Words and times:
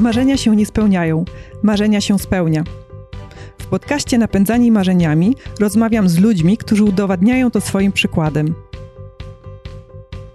Marzenia 0.00 0.36
się 0.36 0.56
nie 0.56 0.66
spełniają, 0.66 1.24
marzenia 1.62 2.00
się 2.00 2.18
spełnia. 2.18 2.64
W 3.58 3.66
podcaście 3.66 4.18
Napędzani 4.18 4.72
Marzeniami 4.72 5.36
rozmawiam 5.60 6.08
z 6.08 6.18
ludźmi, 6.18 6.56
którzy 6.56 6.84
udowadniają 6.84 7.50
to 7.50 7.60
swoim 7.60 7.92
przykładem. 7.92 8.54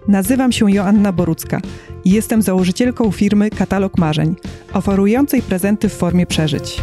Nazywam 0.08 0.52
się 0.52 0.70
Joanna 0.70 1.12
Borucka 1.12 1.60
i 2.04 2.10
jestem 2.10 2.42
założycielką 2.42 3.10
firmy 3.12 3.50
Katalog 3.50 3.98
Marzeń, 3.98 4.36
oferującej 4.72 5.42
prezenty 5.42 5.88
w 5.88 5.94
formie 5.94 6.26
przeżyć. 6.26 6.82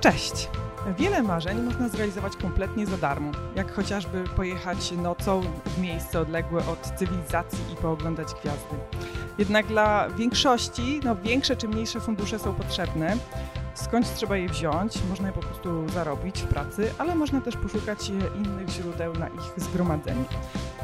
Cześć! 0.00 0.48
Wiele 0.98 1.22
marzeń 1.22 1.62
można 1.62 1.88
zrealizować 1.88 2.36
kompletnie 2.36 2.86
za 2.86 2.96
darmo, 2.96 3.32
jak 3.56 3.72
chociażby 3.72 4.24
pojechać 4.36 4.92
nocą 4.92 5.42
w 5.66 5.80
miejsce 5.80 6.20
odległe 6.20 6.62
od 6.66 6.98
cywilizacji 6.98 7.58
i 7.72 7.76
pooglądać 7.76 8.28
gwiazdy. 8.42 8.76
Jednak 9.38 9.66
dla 9.66 10.08
większości 10.08 11.00
no, 11.04 11.16
większe 11.16 11.56
czy 11.56 11.68
mniejsze 11.68 12.00
fundusze 12.00 12.38
są 12.38 12.54
potrzebne. 12.54 13.16
Skąd 13.74 14.14
trzeba 14.14 14.36
je 14.36 14.48
wziąć? 14.48 14.98
Można 15.08 15.28
je 15.28 15.34
po 15.34 15.40
prostu 15.40 15.88
zarobić 15.88 16.40
w 16.40 16.46
pracy, 16.46 16.90
ale 16.98 17.14
można 17.14 17.40
też 17.40 17.56
poszukać 17.56 18.08
innych 18.08 18.68
źródeł 18.68 19.12
na 19.12 19.28
ich 19.28 19.52
zgromadzenie. 19.56 20.24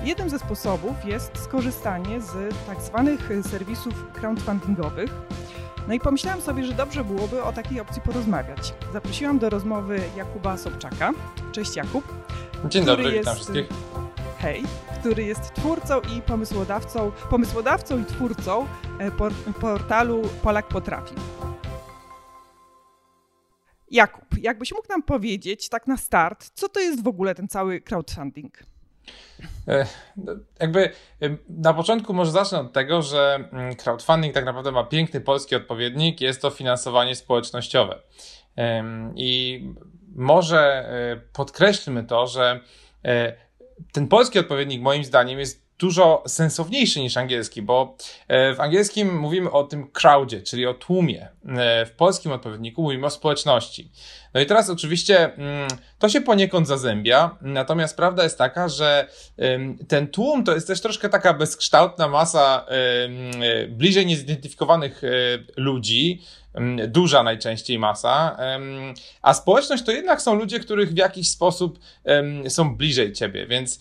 Jednym 0.05 0.31
ze 0.31 0.39
sposobów 0.39 1.05
jest 1.05 1.39
skorzystanie 1.45 2.21
z 2.21 2.55
tak 2.67 2.83
zwanych 2.83 3.29
serwisów 3.51 3.95
crowdfundingowych, 4.13 5.11
no 5.89 5.95
i 5.95 6.01
pomyślałam 6.01 6.41
sobie, 6.41 6.65
że 6.65 6.73
dobrze 6.73 7.05
byłoby 7.05 7.43
o 7.43 7.53
takiej 7.53 7.81
opcji 7.81 8.03
porozmawiać. 8.03 8.75
Zaprosiłam 8.93 9.39
do 9.39 9.51
rozmowy 9.51 10.01
Jakuba 10.17 10.57
Sobczaka. 10.57 11.13
Cześć 11.53 11.77
Jakub. 11.77 12.05
Dzień 12.69 12.85
dobry, 12.85 13.05
jest, 13.05 13.19
witam 13.19 13.35
wszystkich. 13.35 13.67
Hej, 14.43 14.63
który 15.01 15.25
jest 15.25 15.55
twórcą 15.55 16.01
i 16.01 16.23
pomysłodawcą, 16.23 17.13
pomysłodawcą 17.31 18.03
i 18.03 18.05
twórcą 18.05 18.67
e, 18.99 19.11
portalu 19.61 20.23
Polak 20.43 20.69
Potrafi. 20.69 21.15
Jakub, 23.91 24.25
jakbyś 24.39 24.73
mógł 24.73 24.89
nam 24.89 25.03
powiedzieć 25.03 25.69
tak 25.69 25.87
na 25.87 25.97
start, 25.97 26.51
co 26.55 26.69
to 26.69 26.81
jest 26.81 27.05
w 27.05 27.07
ogóle 27.07 27.35
ten 27.35 27.49
cały 27.49 27.81
crowdfunding? 27.81 28.59
E, 29.69 29.87
no, 30.17 30.33
jakby 30.61 30.93
na 31.49 31.75
początku 31.75 32.15
może 32.15 32.31
zacznę 32.31 32.61
od 32.61 32.73
tego, 32.73 33.03
że 33.03 33.49
mm, 33.53 33.77
crowdfunding 33.77 34.35
tak 34.35 34.45
naprawdę 34.45 34.73
ma 34.73 34.85
piękny 34.85 35.21
polski 35.21 35.57
odpowiednik, 35.57 36.21
jest 36.21 36.43
to 36.43 36.51
finansowanie 36.51 37.17
społecznościowe. 37.17 38.03
I 39.17 39.65
może 40.15 40.61
e, 40.61 41.17
podkreślmy 41.33 42.05
to, 42.05 42.27
że 42.27 42.61
e, 43.05 43.52
ten 43.93 44.09
polski 44.09 44.39
odpowiednik 44.39 44.83
moim 44.83 45.05
zdaniem 45.05 45.39
jest 45.39 45.63
dużo 45.79 46.23
sensowniejszy 46.27 47.01
niż 47.01 47.17
angielski, 47.17 47.63
bo 47.63 47.97
e, 48.29 48.55
w 48.55 48.61
angielskim 48.61 49.19
mówimy 49.19 49.51
o 49.51 49.65
tym 49.65 49.91
crowdzie, 49.91 50.43
czyli 50.43 50.67
o 50.67 50.75
tłumie. 50.75 51.29
E, 51.49 51.87
w 51.87 51.93
polskim 51.93 52.33
odpowiedniku 52.33 52.83
mówimy 52.83 53.07
o 53.07 53.11
społeczności. 53.11 53.91
No 54.35 54.41
i 54.41 54.47
teraz 54.47 54.71
oczywiście 54.71 55.35
mm, 55.35 55.69
to 55.99 56.09
się 56.09 56.21
poniekąd 56.21 56.69
zazębia, 56.69 57.37
natomiast 57.41 57.97
prawda 57.97 58.23
jest 58.23 58.39
taka, 58.39 58.69
że 58.69 59.09
ten 59.89 60.09
tłum 60.09 60.45
to 60.45 60.55
jest 60.55 60.67
też 60.67 60.81
troszkę 60.81 61.09
taka 61.09 61.35
bezkształtna 61.35 62.09
masa 62.09 62.67
e, 62.69 63.67
bliżej 63.69 64.07
niezidentyfikowanych 64.07 65.03
ludzi, 65.57 66.23
duża 66.89 67.23
najczęściej 67.23 67.79
masa, 67.79 68.37
a 69.23 69.35
społeczność 69.35 69.83
to 69.83 69.93
jednak 69.93 70.23
są 70.23 70.35
ludzie, 70.35 70.61
których 70.61 70.93
w 70.93 70.97
jakiś 70.97 71.31
sposób 71.31 71.79
są 72.49 72.77
bliżej 72.77 73.13
ciebie, 73.13 73.47
więc 73.47 73.81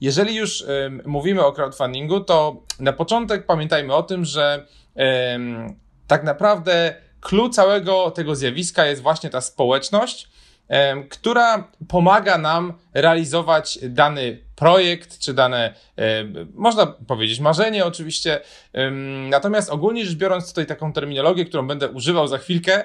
jeżeli 0.00 0.34
już 0.34 0.64
mówimy 1.04 1.44
o 1.44 1.52
crowdfundingu, 1.52 2.20
to 2.20 2.62
na 2.78 2.92
początek 2.92 3.46
pamiętajmy 3.46 3.94
o 3.94 4.02
tym, 4.02 4.24
że 4.24 4.66
tak 6.06 6.24
naprawdę 6.24 6.94
clue 7.22 7.50
całego 7.50 8.10
tego 8.10 8.36
zjawiska 8.36 8.86
jest 8.86 9.02
właśnie 9.02 9.30
ta 9.30 9.40
społeczność, 9.40 10.28
która 11.08 11.70
pomaga 11.88 12.38
nam 12.38 12.72
realizować 12.94 13.78
dany 13.82 14.38
projekt, 14.56 15.18
czy 15.18 15.34
dane, 15.34 15.74
można 16.54 16.86
powiedzieć, 16.86 17.40
marzenie 17.40 17.84
oczywiście. 17.84 18.40
Natomiast 19.28 19.70
ogólnie 19.70 20.04
rzecz 20.04 20.16
biorąc, 20.16 20.48
tutaj 20.48 20.66
taką 20.66 20.92
terminologię, 20.92 21.44
którą 21.44 21.66
będę 21.66 21.88
używał 21.88 22.28
za 22.28 22.38
chwilkę, 22.38 22.84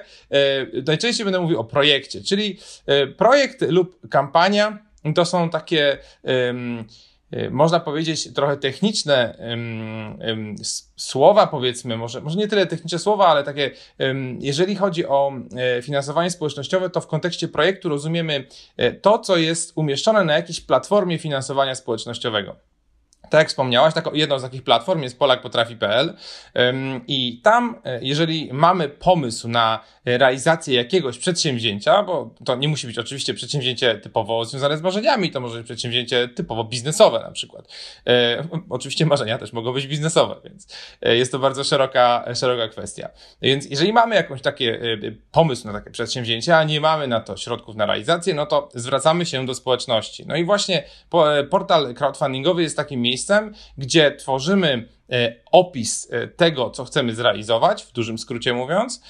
najczęściej 0.86 1.24
będę 1.24 1.40
mówił 1.40 1.60
o 1.60 1.64
projekcie, 1.64 2.20
czyli 2.20 2.58
e, 2.86 3.06
projekt 3.06 3.62
lub 3.62 4.08
kampania 4.10 4.78
to 5.14 5.24
są 5.24 5.50
takie 5.50 5.98
można 7.50 7.80
powiedzieć, 7.80 8.32
trochę 8.34 8.56
techniczne 8.56 9.38
um, 9.40 10.18
um, 10.28 10.56
słowa, 10.96 11.46
powiedzmy, 11.46 11.96
może, 11.96 12.20
może 12.20 12.38
nie 12.38 12.48
tyle 12.48 12.66
techniczne 12.66 12.98
słowa, 12.98 13.26
ale 13.26 13.44
takie, 13.44 13.70
um, 13.98 14.38
jeżeli 14.40 14.76
chodzi 14.76 15.06
o 15.06 15.32
e, 15.56 15.82
finansowanie 15.82 16.30
społecznościowe, 16.30 16.90
to 16.90 17.00
w 17.00 17.06
kontekście 17.06 17.48
projektu 17.48 17.88
rozumiemy 17.88 18.46
e, 18.76 18.92
to, 18.92 19.18
co 19.18 19.36
jest 19.36 19.72
umieszczone 19.74 20.24
na 20.24 20.32
jakiejś 20.32 20.60
platformie 20.60 21.18
finansowania 21.18 21.74
społecznościowego. 21.74 22.56
Tak 23.22 23.38
jak 23.38 23.48
wspomniałaś, 23.48 23.94
taką, 23.94 24.12
jedną 24.12 24.38
z 24.38 24.42
takich 24.42 24.62
platform 24.62 25.02
jest 25.02 25.18
polakpotrafi.pl 25.18 26.16
i 27.08 27.40
tam, 27.44 27.80
e, 27.84 27.98
jeżeli 28.02 28.48
mamy 28.52 28.88
pomysł 28.88 29.48
na 29.48 29.80
realizację 30.04 30.74
jakiegoś 30.74 31.18
przedsięwzięcia, 31.18 32.02
bo 32.02 32.34
to 32.44 32.56
nie 32.56 32.68
musi 32.68 32.86
być 32.86 32.98
oczywiście 32.98 33.34
przedsięwzięcie 33.34 33.94
typowo 33.94 34.44
związane 34.44 34.78
z 34.78 34.82
marzeniami, 34.82 35.30
to 35.30 35.40
może 35.40 35.56
być 35.58 35.64
przedsięwzięcie 35.64 36.28
typowo 36.28 36.64
biznesowe 36.64 37.20
na 37.20 37.30
przykład. 37.30 37.68
E, 38.06 38.44
oczywiście 38.68 39.06
marzenia 39.06 39.38
też 39.38 39.52
mogą 39.52 39.72
być 39.72 39.86
biznesowe, 39.86 40.36
więc 40.44 40.76
e, 41.02 41.16
jest 41.16 41.32
to 41.32 41.38
bardzo 41.38 41.64
szeroka, 41.64 42.24
szeroka 42.34 42.68
kwestia. 42.68 43.08
Więc 43.42 43.70
jeżeli 43.70 43.92
mamy 43.92 44.14
jakąś 44.14 44.42
takie 44.42 44.98
pomysł 45.32 45.66
na 45.66 45.72
takie 45.72 45.90
przedsięwzięcie, 45.90 46.56
a 46.56 46.64
nie 46.64 46.80
mamy 46.80 47.08
na 47.08 47.20
to 47.20 47.36
środków 47.36 47.76
na 47.76 47.86
realizację, 47.86 48.34
no 48.34 48.46
to 48.46 48.68
zwracamy 48.74 49.26
się 49.26 49.46
do 49.46 49.54
społeczności. 49.54 50.26
No 50.26 50.36
i 50.36 50.44
właśnie 50.44 50.84
portal 51.50 51.94
crowdfundingowy 51.94 52.62
jest 52.62 52.76
takim 52.76 53.02
miejscem, 53.08 53.54
gdzie 53.78 54.16
tworzymy 54.16 54.88
opis 55.52 56.08
e, 56.10 56.28
tego, 56.28 56.70
co 56.70 56.84
chcemy 56.84 57.14
zrealizować, 57.14 57.82
w 57.82 57.92
dużym 57.92 58.18
skrócie 58.18 58.52
mówiąc. 58.52 59.02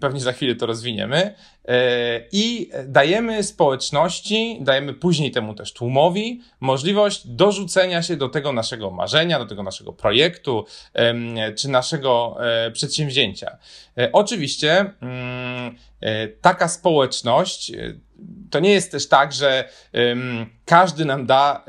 Pewnie 0.00 0.20
za 0.20 0.32
chwilę 0.32 0.54
to 0.54 0.66
rozwiniemy. 0.66 1.34
E, 1.68 2.20
I 2.32 2.70
dajemy 2.86 3.42
społeczności, 3.42 4.58
dajemy 4.60 4.94
później 4.94 5.30
temu 5.30 5.54
też 5.54 5.72
tłumowi 5.72 6.42
możliwość 6.60 7.26
dorzucenia 7.26 8.02
się 8.02 8.16
do 8.16 8.28
tego 8.28 8.52
naszego 8.52 8.90
marzenia, 8.90 9.38
do 9.38 9.46
tego 9.46 9.62
naszego 9.62 9.92
projektu 9.92 10.66
czy 11.56 11.68
naszego 11.68 12.36
przedsięwzięcia. 12.72 13.58
Oczywiście 14.12 14.92
mm, 15.00 15.76
taka 16.40 16.68
społeczność 16.68 17.72
to 18.50 18.60
nie 18.60 18.70
jest 18.70 18.92
też 18.92 19.08
tak, 19.08 19.32
że 19.32 19.68
każdy 20.64 21.04
nam 21.04 21.26
da 21.26 21.64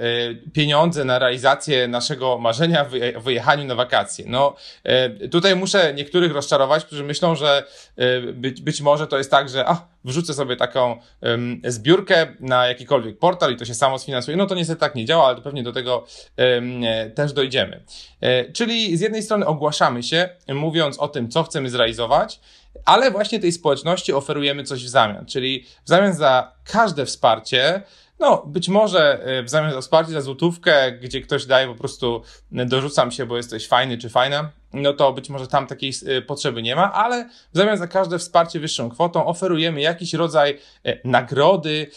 pieniądze 0.53 1.05
na 1.05 1.19
realizację 1.19 1.87
naszego 1.87 2.37
marzenia 2.37 2.85
w 3.23 3.27
wyjechaniu 3.39 3.65
na 3.65 3.75
wakacje. 3.75 4.25
No, 4.27 4.55
y, 5.23 5.29
tutaj 5.29 5.55
muszę 5.55 5.93
niektórych 5.93 6.33
rozczarować, 6.33 6.85
którzy 6.85 7.03
myślą, 7.03 7.35
że 7.35 7.63
y, 7.99 8.33
być, 8.33 8.61
być 8.61 8.81
może 8.81 9.07
to 9.07 9.17
jest 9.17 9.31
tak, 9.31 9.49
że 9.49 9.69
a, 9.69 9.87
wrzucę 10.03 10.33
sobie 10.33 10.55
taką 10.55 10.97
zbiórkę 11.63 12.27
na 12.39 12.67
jakikolwiek 12.67 13.19
portal 13.19 13.53
i 13.53 13.57
to 13.57 13.65
się 13.65 13.73
samo 13.73 13.99
sfinansuje. 13.99 14.37
No 14.37 14.45
to 14.45 14.55
niestety 14.55 14.79
tak 14.79 14.95
nie 14.95 15.05
działa, 15.05 15.27
ale 15.27 15.41
pewnie 15.41 15.63
do 15.63 15.73
tego 15.73 16.05
też 17.15 17.33
dojdziemy. 17.33 17.83
Czyli 18.53 18.97
z 18.97 19.01
jednej 19.01 19.23
strony 19.23 19.45
ogłaszamy 19.45 20.03
się, 20.03 20.29
mówiąc 20.47 20.99
o 20.99 21.07
tym, 21.07 21.29
co 21.29 21.43
chcemy 21.43 21.69
zrealizować, 21.69 22.39
ale 22.85 23.11
właśnie 23.11 23.39
tej 23.39 23.51
społeczności 23.51 24.13
oferujemy 24.13 24.63
coś 24.63 24.85
w 24.85 24.89
zamian, 24.89 25.25
czyli 25.25 25.65
w 25.85 25.89
zamian 25.89 26.13
za 26.13 26.51
każde 26.63 27.05
wsparcie, 27.05 27.81
no, 28.19 28.43
być 28.47 28.69
może 28.69 29.25
w 29.45 29.49
zamian 29.49 29.71
za 29.71 29.81
wsparcie 29.81 30.11
za 30.11 30.21
złotówkę, 30.21 30.91
gdzie 30.91 31.21
ktoś 31.21 31.45
daje 31.45 31.67
po 31.67 31.75
prostu 31.75 32.21
dorzucam 32.49 33.11
się, 33.11 33.25
bo 33.25 33.37
jesteś 33.37 33.67
fajny 33.67 33.97
czy 33.97 34.09
fajna, 34.09 34.49
no 34.73 34.93
to 34.93 35.13
być 35.13 35.29
może 35.29 35.47
tam 35.47 35.67
takiej 35.67 35.93
e, 36.07 36.21
potrzeby 36.21 36.61
nie 36.61 36.75
ma, 36.75 36.93
ale 36.93 37.29
w 37.53 37.57
zamian 37.57 37.77
za 37.77 37.87
każde 37.87 38.19
wsparcie 38.19 38.59
wyższą 38.59 38.89
kwotą 38.89 39.25
oferujemy 39.25 39.81
jakiś 39.81 40.13
rodzaj 40.13 40.57
nagrody, 41.03 41.87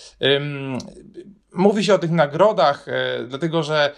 Mówi 1.55 1.85
się 1.85 1.95
o 1.95 1.99
tych 1.99 2.11
nagrodach, 2.11 2.87
dlatego 3.29 3.63
że 3.63 3.95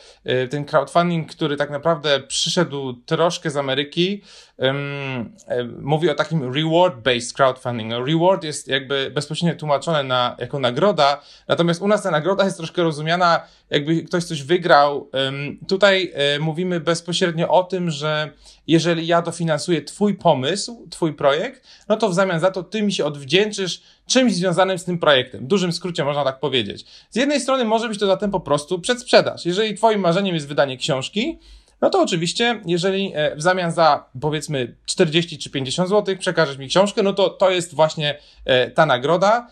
ten 0.50 0.65
crowdfunding, 0.65 1.31
który 1.31 1.56
tak 1.56 1.70
naprawdę 1.70 2.20
przyszedł 2.20 2.93
troszkę 2.93 3.50
z 3.50 3.56
Ameryki, 3.56 4.23
e, 4.59 5.65
mówi 5.81 6.11
o 6.11 6.15
takim 6.15 6.53
reward-based 6.53 7.33
crowdfunding. 7.33 7.91
No, 7.91 8.05
reward 8.05 8.45
jest 8.45 8.69
jakby 8.69 9.11
bezpośrednio 9.15 9.59
tłumaczone 9.59 10.05
na, 10.05 10.37
jako 10.39 10.59
nagroda, 10.59 11.21
natomiast 11.49 11.83
u 11.83 11.89
nas 11.89 12.03
ta 12.03 12.11
nagroda 12.11 12.45
jest 12.45 12.56
troszkę 12.56 12.83
rozumiana, 12.83 13.41
jakby 13.71 14.03
ktoś 14.03 14.25
coś 14.25 14.43
wygrał. 14.43 15.11
Tutaj 15.69 16.12
mówimy 16.41 16.81
bezpośrednio 16.81 17.49
o 17.49 17.65
tym, 17.65 17.91
że 17.91 18.31
jeżeli 18.67 19.06
ja 19.06 19.23
dofinansuję 19.23 19.83
Twój 19.83 20.15
pomysł, 20.15 20.87
Twój 20.91 21.12
projekt, 21.12 21.67
no 21.89 21.97
to 21.97 22.09
w 22.09 22.15
zamian 22.15 22.41
za 22.41 22.51
to 22.51 22.62
Ty 22.62 22.83
mi 22.83 22.93
się 22.93 23.05
odwdzięczysz 23.05 23.83
czymś 24.06 24.35
związanym 24.35 24.79
z 24.79 24.85
tym 24.85 24.99
projektem. 24.99 25.45
W 25.45 25.47
dużym 25.47 25.73
skrócie 25.73 26.05
można 26.05 26.25
tak 26.25 26.41
powiedzieć. 26.41 26.87
Z 27.11 27.17
jednej 27.17 27.41
strony 27.41 27.65
może 27.65 27.89
być 27.89 27.99
to 27.99 28.06
zatem 28.06 28.31
po 28.31 28.41
prostu 28.41 28.81
przedsprzedaż. 28.81 29.47
Jeżeli 29.47 29.75
Twoim 29.75 30.01
marzeniem 30.01 30.35
jest 30.35 30.49
wydanie 30.49 30.77
książki, 30.77 31.39
no 31.81 31.91
to 31.91 32.03
oczywiście, 32.03 32.61
jeżeli 32.67 33.12
w 33.37 33.43
zamian 33.43 33.73
za 33.73 34.05
powiedzmy 34.21 34.75
40 34.87 35.38
czy 35.38 35.50
50 35.50 35.88
zł 35.88 36.17
przekażesz 36.19 36.59
mi 36.59 36.69
książkę, 36.69 37.03
no 37.03 37.12
to 37.12 37.31
to 37.31 37.50
jest 37.50 37.75
właśnie 37.75 38.19
ta 38.75 38.87
nagroda. 38.87 39.49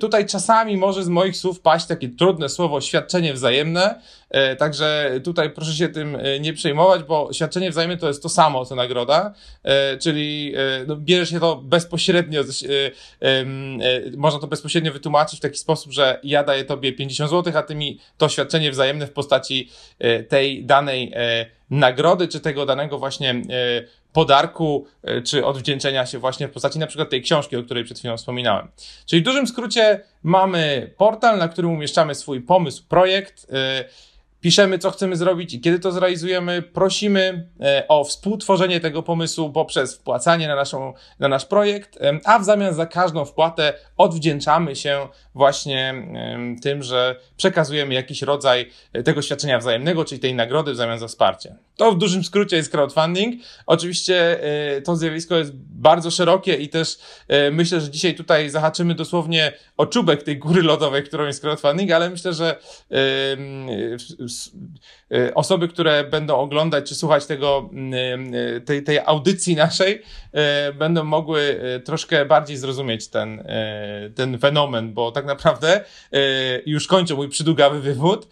Tutaj 0.00 0.26
czasami 0.26 0.76
może 0.76 1.04
z 1.04 1.08
moich 1.08 1.36
słów 1.36 1.60
paść 1.60 1.86
takie 1.86 2.08
trudne 2.08 2.48
słowo 2.48 2.80
świadczenie 2.80 3.34
wzajemne, 3.34 4.00
e, 4.30 4.56
także 4.56 5.20
tutaj 5.24 5.50
proszę 5.50 5.72
się 5.72 5.88
tym 5.88 6.16
e, 6.16 6.40
nie 6.40 6.52
przejmować, 6.52 7.02
bo 7.02 7.32
świadczenie 7.32 7.70
wzajemne 7.70 7.96
to 7.96 8.08
jest 8.08 8.22
to 8.22 8.28
samo 8.28 8.64
co 8.64 8.74
nagroda, 8.74 9.34
e, 9.62 9.98
czyli 9.98 10.54
no, 10.86 10.96
bierze 10.96 11.26
się 11.26 11.40
to 11.40 11.56
bezpośrednio, 11.56 12.42
można 14.16 14.40
to 14.40 14.46
bezpośrednio 14.46 14.92
wytłumaczyć 14.92 15.38
w 15.38 15.42
taki 15.42 15.58
sposób, 15.58 15.92
że 15.92 16.20
ja 16.22 16.44
daję 16.44 16.64
tobie 16.64 16.92
50 16.92 17.30
zł, 17.30 17.52
a 17.56 17.62
ty 17.62 17.74
mi 17.74 17.98
to 18.18 18.28
świadczenie 18.28 18.70
wzajemne 18.70 19.06
w 19.06 19.12
postaci 19.12 19.70
tej 20.28 20.64
danej 20.64 21.12
nagrody, 21.70 22.28
czy 22.28 22.40
tego 22.40 22.66
danego 22.66 22.98
właśnie 22.98 23.42
podarku 24.14 24.86
e, 25.02 25.22
czy 25.22 25.46
odwdzięczenia 25.46 26.06
się 26.06 26.18
właśnie 26.18 26.48
w 26.48 26.50
postaci 26.50 26.78
na 26.78 26.86
przykład 26.86 27.10
tej 27.10 27.22
książki, 27.22 27.56
o 27.56 27.62
której 27.62 27.84
przed 27.84 27.98
chwilą 27.98 28.16
wspominałem. 28.16 28.68
Czyli 29.06 29.22
w 29.22 29.24
dużym 29.24 29.46
skrócie 29.46 30.00
mamy 30.22 30.90
portal, 30.96 31.38
na 31.38 31.48
którym 31.48 31.70
umieszczamy 31.70 32.14
swój 32.14 32.40
pomysł, 32.40 32.82
projekt, 32.88 33.46
e, 33.52 33.84
piszemy, 34.40 34.78
co 34.78 34.90
chcemy 34.90 35.16
zrobić 35.16 35.54
i 35.54 35.60
kiedy 35.60 35.78
to 35.78 35.92
zrealizujemy. 35.92 36.62
Prosimy 36.62 37.48
e, 37.60 37.84
o 37.88 38.04
współtworzenie 38.04 38.80
tego 38.80 39.02
pomysłu 39.02 39.50
poprzez 39.50 39.96
wpłacanie 39.96 40.48
na, 40.48 40.56
naszą, 40.56 40.94
na 41.18 41.28
nasz 41.28 41.44
projekt, 41.44 41.98
a 42.24 42.38
w 42.38 42.44
zamian 42.44 42.74
za 42.74 42.86
każdą 42.86 43.24
wpłatę 43.24 43.72
odwdzięczamy 43.96 44.76
się 44.76 45.08
właśnie 45.34 45.94
tym, 46.62 46.82
że 46.82 47.20
przekazujemy 47.36 47.94
jakiś 47.94 48.22
rodzaj 48.22 48.70
e, 48.92 49.02
tego 49.02 49.22
świadczenia 49.22 49.58
wzajemnego, 49.58 50.04
czyli 50.04 50.20
tej 50.20 50.34
nagrody 50.34 50.72
w 50.72 50.76
zamian 50.76 50.98
za 50.98 51.08
wsparcie. 51.08 51.54
To 51.76 51.92
w 51.92 51.98
dużym 51.98 52.24
skrócie 52.24 52.56
jest 52.56 52.70
crowdfunding. 52.70 53.42
Oczywiście 53.66 54.44
e, 54.76 54.82
to 54.82 54.96
zjawisko 54.96 55.36
jest 55.36 55.52
bardzo 55.54 56.10
szerokie 56.10 56.54
i 56.54 56.68
też 56.68 56.98
myślę, 57.52 57.80
że 57.80 57.90
dzisiaj 57.90 58.14
tutaj 58.14 58.50
zahaczymy 58.50 58.94
dosłownie 58.94 59.52
o 59.76 59.86
czubek 59.86 60.22
tej 60.22 60.38
góry 60.38 60.62
lodowej, 60.62 61.04
którą 61.04 61.26
jest 61.26 61.40
crowdfunding, 61.40 61.90
ale 61.90 62.10
myślę, 62.10 62.32
że 62.32 62.56
osoby, 65.34 65.68
które 65.68 66.04
będą 66.04 66.36
oglądać 66.36 66.88
czy 66.88 66.94
słuchać 66.94 67.26
tego, 67.26 67.70
mm, 67.72 68.34
y, 68.34 68.60
tej, 68.60 68.82
tej 68.82 68.98
audycji 68.98 69.56
naszej, 69.56 70.02
y, 70.70 70.74
będą 70.74 71.04
mogły 71.04 71.60
troszkę 71.84 72.24
bardziej 72.24 72.56
zrozumieć 72.56 73.08
ten, 73.08 73.44
ten 74.14 74.38
fenomen, 74.38 74.94
bo 74.94 75.12
tak 75.12 75.26
naprawdę 75.26 75.84
już 76.66 76.86
kończę 76.86 77.14
mój 77.14 77.28
przydługawy 77.28 77.80
wywód. 77.80 78.28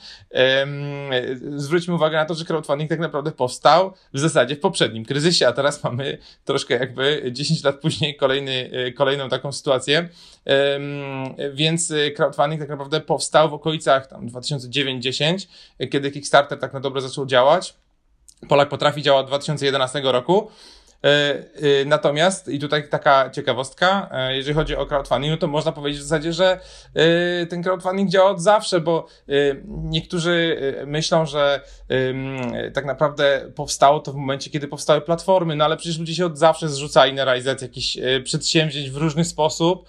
Zwróćmy 1.56 1.94
uwagę 1.94 2.16
na 2.16 2.24
to, 2.24 2.34
że 2.34 2.44
crowdfunding 2.44 2.90
tak 2.90 3.00
naprawdę 3.00 3.32
powstał 3.32 3.92
w 4.14 4.18
zasadzie 4.18 4.56
w 4.56 4.60
poprzednim 4.60 5.04
kryzysie, 5.04 5.48
a 5.48 5.52
teraz 5.52 5.84
mamy 5.84 6.18
troszkę 6.44 6.74
jakby 6.74 7.22
10 7.32 7.64
lat 7.64 7.80
później 7.80 8.16
kolejny, 8.16 8.70
kolejną 8.96 9.28
taką 9.28 9.52
sytuację. 9.52 10.08
Więc 11.54 11.92
crowdfunding 12.16 12.60
tak 12.60 12.70
naprawdę 12.70 13.00
powstał 13.00 13.50
w 13.50 13.54
okolicach 13.54 14.06
tam 14.06 14.28
2009-10, 14.28 15.46
kiedy 15.90 16.10
Kickstarter 16.10 16.58
tak 16.58 16.72
na 16.72 16.80
dobre 16.80 17.00
zaczął 17.00 17.26
działać. 17.26 17.74
Polak 18.48 18.68
potrafi 18.68 19.02
działa 19.02 19.20
od 19.20 19.26
2011 19.26 20.00
roku. 20.04 20.50
E, 21.04 21.08
e, 21.08 21.84
natomiast, 21.84 22.48
i 22.48 22.58
tutaj 22.58 22.88
taka 22.88 23.30
ciekawostka, 23.30 24.08
e, 24.12 24.36
jeżeli 24.36 24.54
chodzi 24.54 24.76
o 24.76 24.86
crowdfunding, 24.86 25.30
no 25.30 25.36
to 25.36 25.46
można 25.46 25.72
powiedzieć 25.72 26.00
w 26.00 26.02
zasadzie, 26.02 26.32
że 26.32 26.60
ten 27.50 27.62
crowdfunding 27.62 28.10
działa 28.10 28.30
od 28.30 28.40
zawsze, 28.40 28.80
bo 28.80 29.06
niektórzy 29.66 30.56
myślą, 30.86 31.26
że 31.26 31.60
tak 32.74 32.84
naprawdę 32.84 33.50
powstało 33.54 34.00
to 34.00 34.12
w 34.12 34.14
momencie, 34.16 34.50
kiedy 34.50 34.68
powstały 34.68 35.00
platformy, 35.00 35.56
no 35.56 35.64
ale 35.64 35.76
przecież 35.76 35.98
ludzie 35.98 36.14
się 36.14 36.26
od 36.26 36.38
zawsze 36.38 36.68
zrzucali 36.68 37.12
na 37.12 37.24
realizację 37.24 37.68
jakichś 37.68 37.98
przedsięwzięć 38.24 38.90
w 38.90 38.96
różny 38.96 39.24
sposób, 39.24 39.88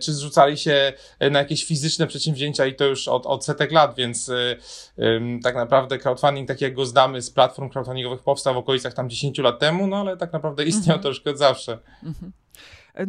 czy 0.00 0.12
zrzucali 0.12 0.58
się 0.58 0.92
na 1.30 1.38
jakieś 1.38 1.64
fizyczne 1.64 2.06
przedsięwzięcia 2.06 2.66
i 2.66 2.74
to 2.74 2.84
już 2.84 3.08
od, 3.08 3.26
od 3.26 3.44
setek 3.44 3.72
lat, 3.72 3.94
więc 3.96 4.30
tak 5.42 5.54
naprawdę 5.54 5.98
crowdfunding, 5.98 6.48
tak 6.48 6.60
jak 6.60 6.74
go 6.74 6.86
znamy 6.86 7.22
z 7.22 7.30
platform 7.30 7.70
crowdfundingowych, 7.70 8.22
powstał 8.22 8.54
w 8.54 8.56
okolicach 8.56 8.94
tam 8.94 9.10
10 9.10 9.38
lat 9.38 9.58
temu, 9.58 9.86
no 9.86 9.95
ale 10.00 10.16
tak 10.16 10.32
naprawdę 10.32 10.64
istniał 10.64 10.96
mhm. 10.96 11.02
troszkę 11.02 11.30
od 11.30 11.38
zawsze. 11.38 11.78
Mhm. 12.02 12.32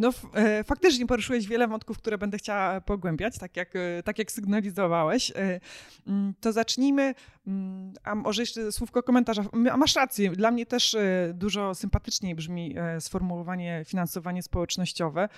No, 0.00 0.12
e, 0.34 0.64
faktycznie 0.64 1.06
poruszyłeś 1.06 1.46
wiele 1.46 1.68
wątków, 1.68 1.98
które 1.98 2.18
będę 2.18 2.38
chciała 2.38 2.80
pogłębiać, 2.80 3.38
tak 3.38 3.56
jak, 3.56 3.76
e, 3.76 4.02
tak 4.02 4.18
jak 4.18 4.32
sygnalizowałeś. 4.32 5.30
E, 5.30 5.60
mm, 6.06 6.34
to 6.40 6.52
zacznijmy, 6.52 7.14
mm, 7.46 7.92
a 8.04 8.14
może 8.14 8.42
jeszcze 8.42 8.72
słówko 8.72 9.02
komentarza. 9.02 9.44
A 9.72 9.76
masz 9.76 9.96
rację, 9.96 10.30
dla 10.30 10.50
mnie 10.50 10.66
też 10.66 10.96
dużo 11.34 11.74
sympatyczniej 11.74 12.34
brzmi 12.34 12.74
sformułowanie 13.00 13.82
finansowanie 13.86 14.42
społecznościowe, 14.42 15.28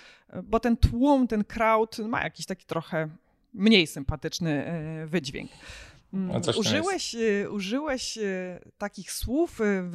bo 0.43 0.61
ten 0.61 0.77
tłum, 0.77 1.27
ten 1.27 1.45
crowd 1.45 1.99
ma 1.99 2.23
jakiś 2.23 2.47
taki 2.47 2.67
trochę 2.67 3.09
mniej 3.55 3.87
sympatyczny 3.87 4.65
wydźwięk. 5.07 5.51
Mm, 6.15 6.43
użyłeś, 6.59 7.15
y, 7.15 7.51
użyłeś 7.51 8.19
y, 8.19 8.59
takich 8.79 9.13
słów 9.13 9.61
y, 9.61 9.65
w, 9.65 9.93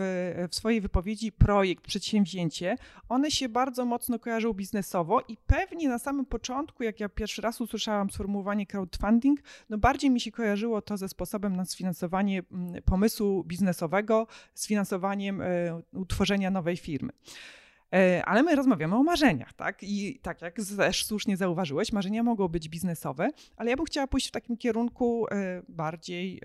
w, 0.52 0.56
swojej 0.56 0.82
wypowiedzi 0.82 1.32
projekt, 1.32 1.88
przedsięwzięcie. 1.88 2.78
One 3.10 3.32
się 3.32 3.50
bardzo 3.50 3.86
mocno 3.86 4.20
kojarzą 4.20 4.54
biznesowo 4.54 5.22
i 5.28 5.38
pewnie 5.48 5.90
na 5.90 6.00
samym 6.00 6.26
początku, 6.26 6.84
jak 6.84 7.00
ja 7.00 7.10
pierwszy 7.10 7.42
raz 7.42 7.62
usłyszałam 7.62 8.10
sformułowanie 8.10 8.66
crowdfunding, 8.66 9.40
no 9.70 9.78
bardziej 9.78 10.10
mi 10.10 10.22
się 10.22 10.32
kojarzyło 10.32 10.82
to 10.82 10.98
ze 10.98 11.10
sposobem 11.10 11.56
na 11.56 11.66
sfinansowanie 11.66 12.44
mm, 12.52 12.84
pomysłu 12.84 13.44
biznesowego, 13.44 14.28
sfinansowaniem 14.54 15.42
utworzenia 15.94 16.52
nowej 16.52 16.78
firmy. 16.78 17.12
E, 17.96 18.26
ale 18.26 18.44
my 18.44 18.56
rozmawiamy 18.56 18.96
o 18.96 19.04
marzeniach, 19.04 19.54
tak? 19.54 19.84
I 19.84 20.20
tak 20.22 20.42
jak 20.42 20.56
też 20.78 21.06
słusznie 21.06 21.38
zauważyłeś, 21.38 21.92
marzenia 21.92 22.24
mogą 22.24 22.48
być 22.48 22.70
biznesowe, 22.70 23.30
ale 23.58 23.70
ja 23.70 23.78
bym 23.78 23.86
chciała 23.86 24.08
pójść 24.08 24.28
w 24.28 24.32
takim 24.32 24.58
kierunku 24.58 25.28
e, 25.32 25.62
bardziej 25.70 26.42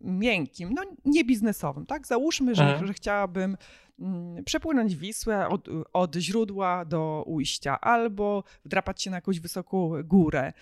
miękkim, 0.00 0.72
no 0.74 0.82
nie 1.04 1.24
biznesowym, 1.24 1.86
tak? 1.86 2.06
Załóżmy, 2.06 2.54
że, 2.54 2.62
mhm. 2.62 2.86
że 2.86 2.92
chciałabym 2.92 3.56
mm, 3.98 4.44
przepłynąć 4.44 4.96
Wisłę 4.96 5.48
od, 5.48 5.68
od 5.92 6.16
źródła 6.16 6.84
do 6.84 7.24
ujścia 7.26 7.80
albo 7.80 8.44
wdrapać 8.64 9.02
się 9.02 9.10
na 9.10 9.16
jakąś 9.16 9.40
wysoką 9.40 9.92
górę 10.04 10.52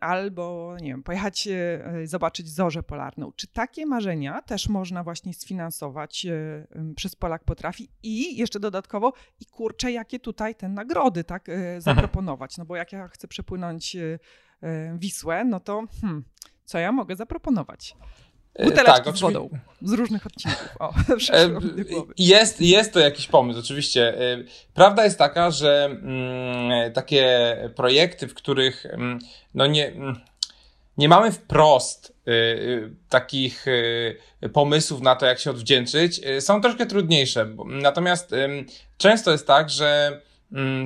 albo 0.00 0.76
nie 0.80 0.90
wiem, 0.90 1.02
pojechać 1.02 1.48
e, 1.48 2.06
zobaczyć 2.06 2.48
zorzę 2.48 2.82
polarną. 2.82 3.32
Czy 3.36 3.46
takie 3.46 3.86
marzenia 3.86 4.42
też 4.42 4.68
można 4.68 5.04
właśnie 5.04 5.34
sfinansować 5.34 6.26
e, 6.26 6.66
przez 6.96 7.16
Polak 7.16 7.44
Potrafi 7.44 7.90
i 8.02 8.36
jeszcze 8.36 8.60
dodatkowo 8.60 9.12
i 9.40 9.46
kurczę, 9.46 9.92
jakie 9.92 10.18
tutaj 10.20 10.54
te 10.54 10.68
nagrody 10.68 11.24
tak 11.24 11.48
e, 11.48 11.80
zaproponować? 11.80 12.58
No 12.58 12.64
bo 12.64 12.76
jak 12.76 12.92
ja 12.92 13.08
chcę 13.08 13.28
przepłynąć 13.28 13.96
Wisłę, 14.94 15.44
no 15.44 15.60
to 15.60 15.84
hmm, 16.00 16.24
co 16.64 16.78
ja 16.78 16.92
mogę 16.92 17.16
zaproponować? 17.16 17.96
E, 18.58 18.64
Buteleczki 18.64 19.04
tak, 19.04 19.16
z 19.16 19.20
wodą 19.20 19.48
z 19.82 19.92
różnych 19.92 20.26
odcinków. 20.26 20.76
O, 20.78 20.94
e, 21.32 21.50
jest, 22.18 22.60
jest 22.60 22.92
to 22.92 23.00
jakiś 23.00 23.26
pomysł, 23.26 23.60
oczywiście. 23.60 24.20
E, 24.20 24.44
prawda 24.74 25.04
jest 25.04 25.18
taka, 25.18 25.50
że 25.50 25.84
mm, 25.84 26.92
takie 26.92 27.56
projekty, 27.76 28.28
w 28.28 28.34
których 28.34 28.86
mm, 28.86 29.18
no 29.54 29.66
nie, 29.66 29.86
mm, 29.86 30.20
nie 30.98 31.08
mamy 31.08 31.32
wprost 31.32 32.16
y, 32.28 32.32
y, 32.32 32.90
takich 33.08 33.68
y, 33.68 34.48
pomysłów 34.52 35.00
na 35.00 35.16
to, 35.16 35.26
jak 35.26 35.38
się 35.38 35.50
odwdzięczyć, 35.50 36.20
są 36.40 36.60
troszkę 36.60 36.86
trudniejsze. 36.86 37.48
Natomiast 37.66 38.34
często 38.96 39.32
jest 39.32 39.46
tak, 39.46 39.70
że 39.70 40.20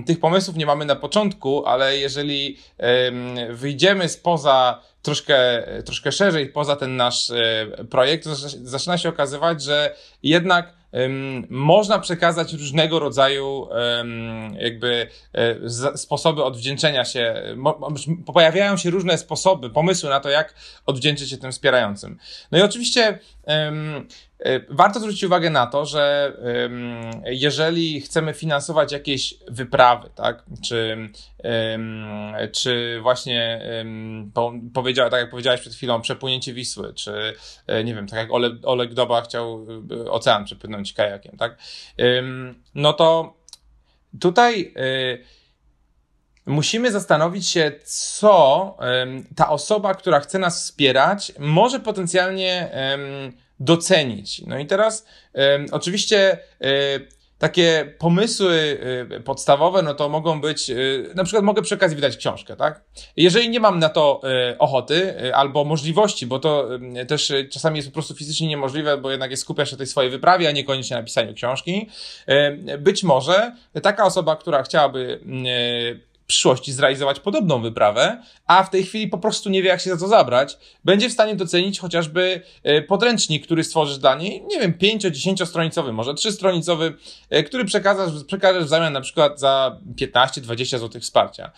tych 0.07 0.21
pomysłów 0.21 0.57
nie 0.57 0.67
mamy 0.67 0.85
na 0.85 0.97
początku, 0.97 1.67
ale 1.67 1.99
jeżeli 1.99 2.59
wyjdziemy 3.51 4.09
spoza 4.09 4.83
troszkę, 5.03 5.63
troszkę 5.85 6.13
szerzej 6.13 6.49
poza 6.49 6.77
ten 6.77 6.97
nasz 6.97 7.31
e, 7.31 7.67
projekt, 7.91 8.25
to 8.25 8.35
zaczyna 8.63 8.99
się 8.99 9.09
okazywać, 9.09 9.63
że 9.63 9.95
jednak 10.23 10.75
można 11.49 11.99
przekazać 11.99 12.53
różnego 12.53 12.99
rodzaju 12.99 13.69
jakby 14.59 15.09
e, 15.33 15.69
sposoby 15.99 16.45
odwdzięczenia 16.45 17.05
się. 17.05 17.43
Pojawiają 18.35 18.77
się 18.77 18.91
różne 18.91 19.19
sposoby, 19.19 19.71
pomysły 19.71 20.11
na 20.11 20.21
to, 20.21 20.29
jak 20.29 20.55
odwdzięczyć 20.87 21.31
się 21.31 21.37
tym 21.37 21.53
wspierającym. 21.53 22.19
No 22.51 22.59
i 22.59 22.63
oczywiście 22.63 23.19
warto 24.69 25.01
zwrócić 25.01 25.25
uwagę 25.25 25.51
na 25.51 25.67
to, 25.67 25.87
że 25.87 26.37
jeżeli 27.25 28.01
chcemy 28.01 28.35
finansować 28.35 28.93
jakieś 28.93 29.35
wyprawy, 29.49 30.11
tak, 30.15 30.45
czy, 30.65 31.09
czy 32.53 32.99
właśnie 33.03 33.61
powiedział, 34.75 35.11
tak 35.11 35.21
jak 35.21 35.31
powiedziałeś 35.31 35.61
przed 35.61 35.75
chwilą, 35.75 36.01
przepłynięcie 36.01 36.55
Wisły, 36.55 36.95
czy 36.95 37.35
e, 37.67 37.85
nie 37.85 37.95
wiem, 37.95 38.07
tak 38.07 38.19
jak 38.19 38.33
Oleg, 38.33 38.53
Oleg 38.63 38.95
Doba 38.95 39.23
chciał 39.23 39.67
e, 40.07 40.11
ocean 40.11 40.45
przepłynąć 40.45 40.93
kajakiem, 40.93 41.37
tak, 41.37 41.59
no 42.75 42.93
to 42.93 43.37
tutaj 44.21 44.75
musimy 46.47 46.93
zastanowić 46.93 47.49
się, 47.49 47.73
co 47.85 48.77
ta 49.37 49.49
osoba, 49.49 49.95
która 49.95 50.21
chce 50.21 50.39
nas 50.39 50.65
wspierać, 50.65 51.33
może 51.39 51.81
potencjalnie 51.81 52.71
docenić. 53.65 54.43
No 54.47 54.59
i 54.59 54.67
teraz 54.67 55.07
oczywiście 55.73 56.39
takie 57.43 57.95
pomysły 57.99 58.79
y, 59.17 59.21
podstawowe, 59.21 59.83
no 59.83 59.95
to 59.95 60.09
mogą 60.09 60.41
być, 60.41 60.71
y, 60.71 61.11
na 61.15 61.25
przykład 61.25 61.45
mogę 61.45 61.63
przy 61.63 61.75
okazji 61.75 61.97
wydać 61.97 62.17
książkę, 62.17 62.57
tak? 62.57 62.85
Jeżeli 63.17 63.49
nie 63.49 63.61
mam 63.61 63.79
na 63.79 63.89
to 63.89 64.21
y, 64.53 64.59
ochoty 64.59 65.15
albo 65.35 65.65
możliwości, 65.65 66.27
bo 66.27 66.39
to 66.39 66.69
też 67.09 67.33
czasami 67.51 67.77
jest 67.77 67.89
po 67.89 67.93
prostu 67.93 68.15
fizycznie 68.15 68.49
niemożliwe, 68.49 68.97
bo 68.97 69.11
jednak 69.11 69.31
jest 69.31 69.43
skupiasz 69.43 69.71
się 69.71 69.77
tej 69.77 69.87
swojej 69.87 70.11
wyprawie, 70.11 70.49
a 70.49 70.53
niekoniecznie 70.53 70.97
na 70.97 71.03
pisaniu 71.03 71.35
książki, 71.35 71.89
być 72.79 73.03
może 73.03 73.57
taka 73.83 74.05
osoba, 74.05 74.37
która 74.37 74.63
chciałaby 74.63 75.21
przyszłości 76.33 76.73
zrealizować 76.73 77.21
podobną 77.21 77.63
wyprawę, 77.63 78.23
a 78.47 78.63
w 78.63 78.71
tej 78.71 78.85
chwili 78.85 79.09
po 79.09 79.19
prostu 79.19 79.51
nie 79.51 79.63
wie, 79.63 79.69
jak 79.69 79.81
się 79.81 79.91
za 79.91 79.97
to 79.97 80.09
zabrać, 80.09 80.59
będzie 80.85 81.09
w 81.09 81.13
stanie 81.13 81.37
docenić 81.37 81.81
chociażby 81.81 82.43
e, 82.63 82.83
podręcznik, 82.83 83.45
który 83.45 83.65
stworzysz 83.65 83.99
dla 83.99 84.15
niej, 84.15 84.43
nie 84.47 84.61
wiem, 84.61 84.73
5-10 84.73 85.47
stronicowy, 85.47 85.93
może 85.93 86.15
3 86.15 86.33
stronicowy, 86.33 86.95
e, 87.31 87.43
który 87.43 87.65
przekażesz, 87.65 88.25
przekażesz 88.25 88.65
w 88.65 88.69
zamian 88.69 88.93
na 88.93 89.01
przykład 89.01 89.41
za 89.41 89.79
15-20 89.97 90.79
zł 90.79 91.01
wsparcia. 91.01 91.51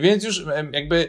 Więc 0.00 0.24
już 0.24 0.44
jakby 0.72 1.08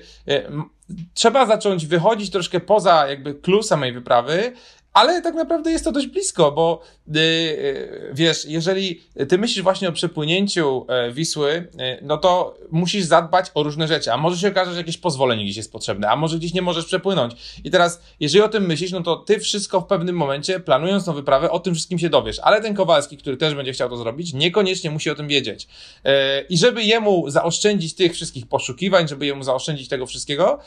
trzeba 1.14 1.46
zacząć 1.46 1.86
wychodzić 1.86 2.32
troszkę 2.32 2.60
poza 2.60 3.08
jakby 3.08 3.36
clue 3.36 3.64
samej 3.64 3.94
wyprawy, 3.94 4.54
ale 4.94 5.22
tak 5.22 5.34
naprawdę 5.34 5.72
jest 5.72 5.84
to 5.84 5.92
dość 5.92 6.08
blisko, 6.08 6.52
bo 6.52 6.82
yy, 7.08 8.12
wiesz, 8.14 8.46
jeżeli 8.46 9.02
ty 9.30 9.38
myślisz 9.38 9.64
właśnie 9.64 9.90
o 9.90 9.92
przepłynięciu 9.92 10.86
yy, 10.90 11.14
Wisły, 11.14 11.68
yy, 11.78 12.00
no 12.02 12.18
to 12.18 12.58
musisz 12.72 13.04
zadbać 13.04 13.52
o 13.54 13.64
różne 13.64 13.88
rzeczy, 13.88 14.14
a 14.14 14.18
może 14.18 14.38
się 14.38 14.48
okaże, 14.48 14.72
że 14.72 14.78
jakieś 14.78 14.98
pozwolenie 14.98 15.44
gdzieś 15.44 15.58
jest 15.58 15.72
potrzebne, 15.72 16.10
a 16.10 16.16
może 16.16 16.38
gdzieś 16.38 16.54
nie 16.54 16.62
możesz 16.62 16.86
przepłynąć. 16.86 17.34
I 17.64 17.72
teraz, 17.72 18.02
jeżeli 18.20 18.44
o 18.44 18.50
tym 18.50 18.66
myślisz, 18.66 18.92
no 18.92 19.04
to 19.04 19.16
ty 19.16 19.40
wszystko 19.40 19.82
w 19.82 19.86
pewnym 19.86 20.16
momencie, 20.16 20.60
planując 20.60 21.06
tą 21.06 21.14
wyprawę, 21.14 21.52
o 21.52 21.60
tym 21.60 21.74
wszystkim 21.74 22.00
się 22.00 22.10
dowiesz, 22.10 22.40
ale 22.40 22.62
ten 22.62 22.74
Kowalski, 22.74 23.18
który 23.18 23.38
też 23.38 23.56
będzie 23.56 23.74
chciał 23.74 23.90
to 23.90 23.98
zrobić, 23.98 24.34
niekoniecznie 24.34 24.92
musi 24.92 25.10
o 25.10 25.16
tym 25.16 25.28
wiedzieć. 25.28 25.68
Yy, 26.04 26.12
I 26.50 26.58
żeby 26.58 26.84
jemu 26.84 27.30
zaoszczędzić 27.30 27.96
tych 27.96 28.14
wszystkich 28.14 28.48
poszukiwań, 28.48 29.08
żeby 29.08 29.26
jemu 29.26 29.44
zaoszczędzić 29.44 29.90
tego 29.90 30.06
wszystkiego, 30.06 30.60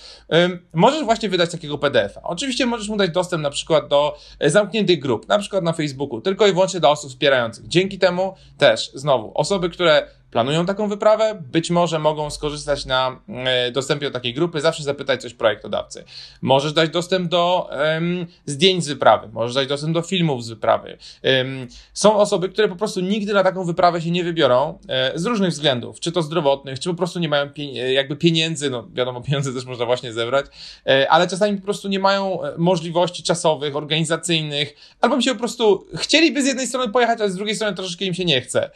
możesz 0.72 1.04
właśnie 1.04 1.28
wydać 1.28 1.50
takiego 1.50 1.78
PDF-a. 1.78 2.22
Oczywiście 2.22 2.66
możesz 2.66 2.88
mu 2.88 2.96
dać 2.96 3.10
dostęp 3.10 3.42
na 3.42 3.50
przykład 3.50 3.88
do 3.88 4.13
E, 4.38 4.50
zamkniętych 4.50 4.98
grup, 4.98 5.28
na 5.28 5.38
przykład 5.38 5.64
na 5.64 5.72
Facebooku, 5.72 6.20
tylko 6.20 6.46
i 6.46 6.52
wyłącznie 6.52 6.80
dla 6.80 6.90
osób 6.90 7.10
wspierających. 7.10 7.68
Dzięki 7.68 7.98
temu 7.98 8.34
też, 8.58 8.90
znowu, 8.94 9.32
osoby, 9.34 9.70
które 9.70 10.08
planują 10.34 10.66
taką 10.66 10.88
wyprawę, 10.88 11.42
być 11.52 11.70
może 11.70 11.98
mogą 11.98 12.30
skorzystać 12.30 12.86
na 12.86 13.20
e, 13.28 13.70
dostępie 13.70 14.06
do 14.06 14.12
takiej 14.12 14.34
grupy, 14.34 14.60
zawsze 14.60 14.82
zapytać 14.82 15.22
coś 15.22 15.34
projektodawcy. 15.34 16.04
Możesz 16.42 16.72
dać 16.72 16.90
dostęp 16.90 17.28
do 17.30 17.70
um, 17.94 18.26
zdjęć 18.46 18.84
z 18.84 18.88
wyprawy, 18.88 19.28
możesz 19.32 19.54
dać 19.54 19.68
dostęp 19.68 19.94
do 19.94 20.02
filmów 20.02 20.44
z 20.44 20.48
wyprawy. 20.48 20.98
Um, 21.22 21.68
są 21.92 22.16
osoby, 22.16 22.48
które 22.48 22.68
po 22.68 22.76
prostu 22.76 23.00
nigdy 23.00 23.32
na 23.32 23.42
taką 23.42 23.64
wyprawę 23.64 24.00
się 24.00 24.10
nie 24.10 24.24
wybiorą 24.24 24.78
e, 24.88 25.12
z 25.18 25.26
różnych 25.26 25.50
względów, 25.50 26.00
czy 26.00 26.12
to 26.12 26.22
zdrowotnych, 26.22 26.80
czy 26.80 26.88
po 26.88 26.94
prostu 26.94 27.18
nie 27.18 27.28
mają 27.28 27.50
pie 27.50 27.92
jakby 27.92 28.16
pieniędzy, 28.16 28.70
no 28.70 28.88
wiadomo, 28.94 29.20
pieniądze 29.26 29.52
też 29.52 29.64
można 29.64 29.86
właśnie 29.86 30.12
zebrać, 30.12 30.46
e, 30.86 31.10
ale 31.10 31.28
czasami 31.28 31.58
po 31.58 31.64
prostu 31.64 31.88
nie 31.88 31.98
mają 31.98 32.38
możliwości 32.58 33.22
czasowych, 33.22 33.76
organizacyjnych, 33.76 34.74
albo 35.00 35.20
się 35.20 35.32
po 35.32 35.38
prostu 35.38 35.86
chcieliby 35.94 36.42
z 36.42 36.46
jednej 36.46 36.66
strony 36.66 36.92
pojechać, 36.92 37.20
ale 37.20 37.30
z 37.30 37.36
drugiej 37.36 37.56
strony 37.56 37.76
troszeczkę 37.76 38.04
im 38.04 38.14
się 38.14 38.24
nie 38.24 38.40
chce. 38.40 38.70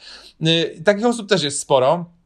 Takich 0.85 1.07
osób 1.07 1.29
też 1.29 1.43
jest 1.43 1.48
sporo. 1.51 2.18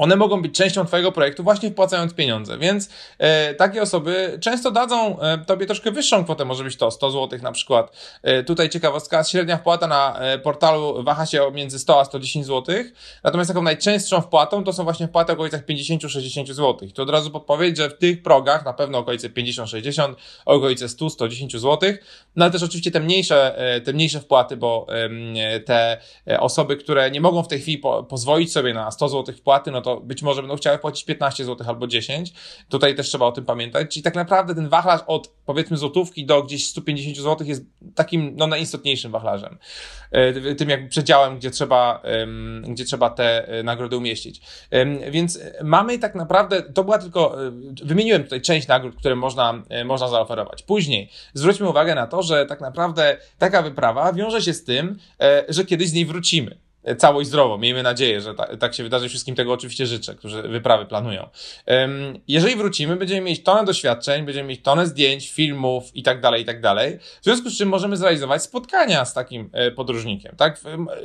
One 0.00 0.16
mogą 0.16 0.42
być 0.42 0.54
częścią 0.54 0.84
Twojego 0.84 1.12
projektu 1.12 1.42
właśnie 1.42 1.70
wpłacając 1.70 2.14
pieniądze, 2.14 2.58
więc 2.58 2.90
e, 3.18 3.54
takie 3.54 3.82
osoby 3.82 4.38
często 4.40 4.70
dadzą 4.70 5.20
e, 5.20 5.38
Tobie 5.38 5.66
troszkę 5.66 5.90
wyższą 5.90 6.24
kwotę, 6.24 6.44
może 6.44 6.64
być 6.64 6.76
to 6.76 6.90
100 6.90 7.10
zł 7.10 7.38
na 7.42 7.52
przykład. 7.52 7.96
E, 8.22 8.44
tutaj 8.44 8.68
ciekawostka, 8.68 9.24
średnia 9.24 9.56
wpłata 9.56 9.86
na 9.86 10.18
e, 10.18 10.38
portalu 10.38 11.04
waha 11.04 11.26
się 11.26 11.50
między 11.52 11.78
100 11.78 12.00
a 12.00 12.04
110 12.04 12.46
zł, 12.46 12.74
natomiast 13.24 13.50
taką 13.50 13.62
najczęstszą 13.62 14.20
wpłatą 14.20 14.64
to 14.64 14.72
są 14.72 14.84
właśnie 14.84 15.08
wpłaty 15.08 15.32
w 15.32 15.34
okolicach 15.34 15.66
50-60 15.66 16.46
zł. 16.52 16.88
To 16.94 17.02
od 17.02 17.10
razu 17.10 17.30
podpowiedź, 17.30 17.76
że 17.76 17.90
w 17.90 17.98
tych 17.98 18.22
progach 18.22 18.64
na 18.64 18.72
pewno 18.72 18.98
okolice 18.98 19.30
50-60, 19.30 20.14
okolice 20.46 20.86
100-110 20.86 21.58
zł, 21.58 21.92
no 22.36 22.44
ale 22.44 22.52
też 22.52 22.62
oczywiście 22.62 22.90
te 22.90 23.00
mniejsze, 23.00 23.58
e, 23.58 23.80
te 23.80 23.92
mniejsze 23.92 24.20
wpłaty, 24.20 24.56
bo 24.56 24.86
te 25.66 25.98
e, 26.28 26.40
osoby, 26.40 26.76
które 26.76 27.10
nie 27.10 27.20
mogą 27.20 27.42
w 27.42 27.48
tej 27.48 27.60
chwili 27.60 27.78
po, 27.78 28.02
pozwolić 28.02 28.52
sobie 28.52 28.74
na 28.74 28.90
100 28.90 29.08
zł 29.08 29.34
wpłaty, 29.34 29.70
no 29.70 29.82
to 29.82 29.89
to 29.90 30.00
być 30.00 30.22
może 30.22 30.42
będą 30.42 30.56
chciały 30.56 30.78
płacić 30.78 31.04
15 31.04 31.44
zł 31.44 31.66
albo 31.68 31.86
10. 31.86 32.32
Tutaj 32.68 32.94
też 32.94 33.08
trzeba 33.08 33.26
o 33.26 33.32
tym 33.32 33.44
pamiętać. 33.44 33.92
Czyli 33.92 34.02
tak 34.02 34.14
naprawdę 34.14 34.54
ten 34.54 34.68
wachlarz 34.68 35.00
od 35.06 35.28
powiedzmy 35.46 35.76
złotówki 35.76 36.26
do 36.26 36.42
gdzieś 36.42 36.66
150 36.66 37.16
zł 37.16 37.46
jest 37.46 37.64
takim 37.94 38.32
no, 38.36 38.46
najistotniejszym 38.46 39.12
wachlarzem. 39.12 39.58
E, 40.10 40.54
tym 40.54 40.68
jakby 40.68 40.88
przedziałem, 40.88 41.38
gdzie 41.38 41.50
trzeba, 41.50 42.02
gdzie 42.68 42.84
trzeba 42.84 43.10
te 43.10 43.48
e, 43.48 43.62
nagrody 43.62 43.96
umieścić. 43.96 44.40
Więc 45.10 45.40
mamy 45.62 45.98
tak 45.98 46.14
naprawdę, 46.14 46.62
to 46.62 46.84
była 46.84 46.98
tylko, 46.98 47.46
e, 47.46 47.52
wymieniłem 47.84 48.24
tutaj 48.24 48.40
część 48.40 48.68
nagród, 48.68 48.96
które 48.96 49.16
można, 49.16 49.62
można 49.84 50.08
zaoferować. 50.08 50.62
Później 50.62 51.10
zwróćmy 51.34 51.68
uwagę 51.68 51.94
na 51.94 52.06
to, 52.06 52.22
że 52.22 52.46
tak 52.46 52.60
naprawdę 52.60 53.16
taka 53.38 53.62
wyprawa 53.62 54.12
wiąże 54.12 54.42
się 54.42 54.54
z 54.54 54.64
tym, 54.64 54.98
że 55.48 55.64
kiedyś 55.64 55.88
z 55.88 55.92
niej 55.92 56.06
wrócimy 56.06 56.69
cało 56.98 57.20
i 57.20 57.24
zdrowo. 57.24 57.58
Miejmy 57.58 57.82
nadzieję, 57.82 58.20
że 58.20 58.34
ta, 58.34 58.56
tak 58.56 58.74
się 58.74 58.82
wydarzy. 58.82 59.08
Wszystkim 59.08 59.34
tego 59.34 59.52
oczywiście 59.52 59.86
życzę, 59.86 60.14
którzy 60.14 60.42
wyprawy 60.42 60.86
planują. 60.86 61.28
Jeżeli 62.28 62.56
wrócimy, 62.56 62.96
będziemy 62.96 63.20
mieć 63.20 63.42
tonę 63.42 63.64
doświadczeń, 63.64 64.24
będziemy 64.24 64.48
mieć 64.48 64.62
tonę 64.62 64.86
zdjęć, 64.86 65.30
filmów 65.30 65.96
i 65.96 66.02
tak 66.02 66.20
dalej, 66.20 66.42
i 66.42 66.44
tak 66.44 66.60
dalej. 66.60 66.98
W 67.20 67.24
związku 67.24 67.50
z 67.50 67.58
czym 67.58 67.68
możemy 67.68 67.96
zrealizować 67.96 68.42
spotkania 68.42 69.04
z 69.04 69.14
takim 69.14 69.50
e, 69.52 69.70
podróżnikiem, 69.70 70.36
tak? 70.36 70.60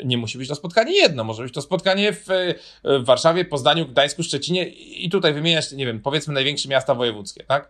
Nie 0.05 0.17
musi 0.17 0.37
być 0.37 0.49
to 0.49 0.55
spotkanie 0.55 0.95
jedno, 0.95 1.23
może 1.23 1.43
być 1.43 1.53
to 1.53 1.61
spotkanie 1.61 2.13
w, 2.13 2.31
e, 2.31 2.55
w 2.83 3.05
Warszawie, 3.05 3.45
Poznaniu, 3.45 3.85
Gdańsku, 3.85 4.23
Szczecinie 4.23 4.67
i 4.67 5.09
tutaj 5.09 5.33
wymieniać, 5.33 5.71
nie 5.71 5.85
wiem, 5.85 5.99
powiedzmy 5.99 6.33
największe 6.33 6.69
miasta 6.69 6.95
wojewódzkie, 6.95 7.43
tak? 7.43 7.69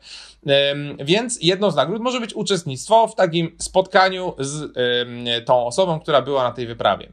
Więc 1.00 1.40
jedną 1.42 1.72
z 1.72 1.76
nagród 1.76 2.02
może 2.02 2.20
być 2.20 2.34
uczestnictwo 2.34 3.08
w 3.08 3.16
takim 3.16 3.56
spotkaniu 3.60 4.34
z 4.40 4.74
tą 5.46 5.66
osobą, 5.66 6.00
która 6.00 6.22
była 6.22 6.44
na 6.44 6.52
tej 6.52 6.68
wyprawie. 6.68 7.12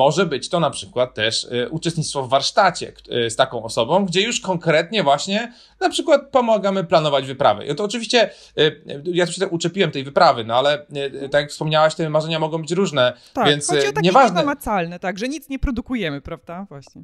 Może 0.00 0.26
być 0.26 0.48
to 0.48 0.60
na 0.60 0.70
przykład 0.70 1.14
też 1.14 1.44
y, 1.44 1.68
uczestnictwo 1.70 2.22
w 2.22 2.28
warsztacie 2.28 2.92
y, 3.26 3.30
z 3.30 3.36
taką 3.36 3.62
osobą, 3.62 4.04
gdzie 4.06 4.22
już 4.22 4.40
konkretnie 4.40 5.02
właśnie 5.02 5.52
na 5.80 5.88
przykład 5.90 6.22
pomagamy 6.30 6.84
planować 6.84 7.26
wyprawy. 7.26 7.66
I 7.66 7.74
to 7.74 7.84
oczywiście, 7.84 8.30
y, 8.58 8.82
ja 9.04 9.26
tu 9.26 9.32
się 9.32 9.40
tak 9.40 9.52
uczepiłem 9.52 9.90
tej 9.90 10.04
wyprawy, 10.04 10.44
no 10.44 10.54
ale 10.54 10.86
tak 11.30 11.40
jak 11.40 11.50
wspomniałaś, 11.50 11.94
te 11.94 12.10
marzenia 12.10 12.38
mogą 12.38 12.58
być 12.58 12.72
różne, 12.72 13.12
tak, 13.32 13.46
więc 13.46 13.66
chodzi 13.66 13.86
o 13.88 13.92
takie 13.92 14.06
nieważne. 14.06 14.34
namacalne, 14.34 14.98
tak, 14.98 15.18
że 15.18 15.28
nic 15.28 15.48
nie 15.48 15.58
produkujemy, 15.58 16.20
prawda? 16.20 16.66
Właśnie. 16.68 17.02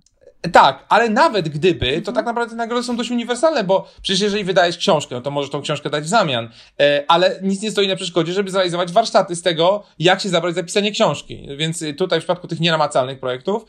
Tak, 0.53 0.85
ale 0.89 1.09
nawet 1.09 1.49
gdyby, 1.49 1.87
to 1.87 1.97
mhm. 1.97 2.15
tak 2.15 2.27
naprawdę 2.27 2.51
te 2.51 2.57
nagrody 2.57 2.83
są 2.83 2.97
dość 2.97 3.11
uniwersalne, 3.11 3.65
bo 3.65 3.89
przecież 4.03 4.21
jeżeli 4.21 4.45
wydajesz 4.45 4.79
książkę, 4.79 5.15
no 5.15 5.21
to 5.21 5.31
możesz 5.31 5.51
tą 5.51 5.63
książkę 5.63 5.91
dać 5.91 6.05
w 6.05 6.09
zamian, 6.09 6.49
e, 6.81 7.05
ale 7.09 7.39
nic 7.43 7.63
nie 7.63 7.71
stoi 7.71 7.89
na 7.89 7.97
przeszkodzie, 7.97 8.33
żeby 8.33 8.51
zrealizować 8.51 8.93
warsztaty 8.93 9.37
z 9.37 9.43
tego, 9.43 9.83
jak 9.99 10.21
się 10.21 10.29
zabrać 10.29 10.55
za 10.55 10.63
pisanie 10.63 10.93
książki. 10.93 11.49
Więc 11.57 11.85
tutaj 11.99 12.21
w 12.21 12.23
przypadku 12.23 12.49
tych 12.49 12.61
nienamacalnych 12.61 13.21
projektów, 13.21 13.65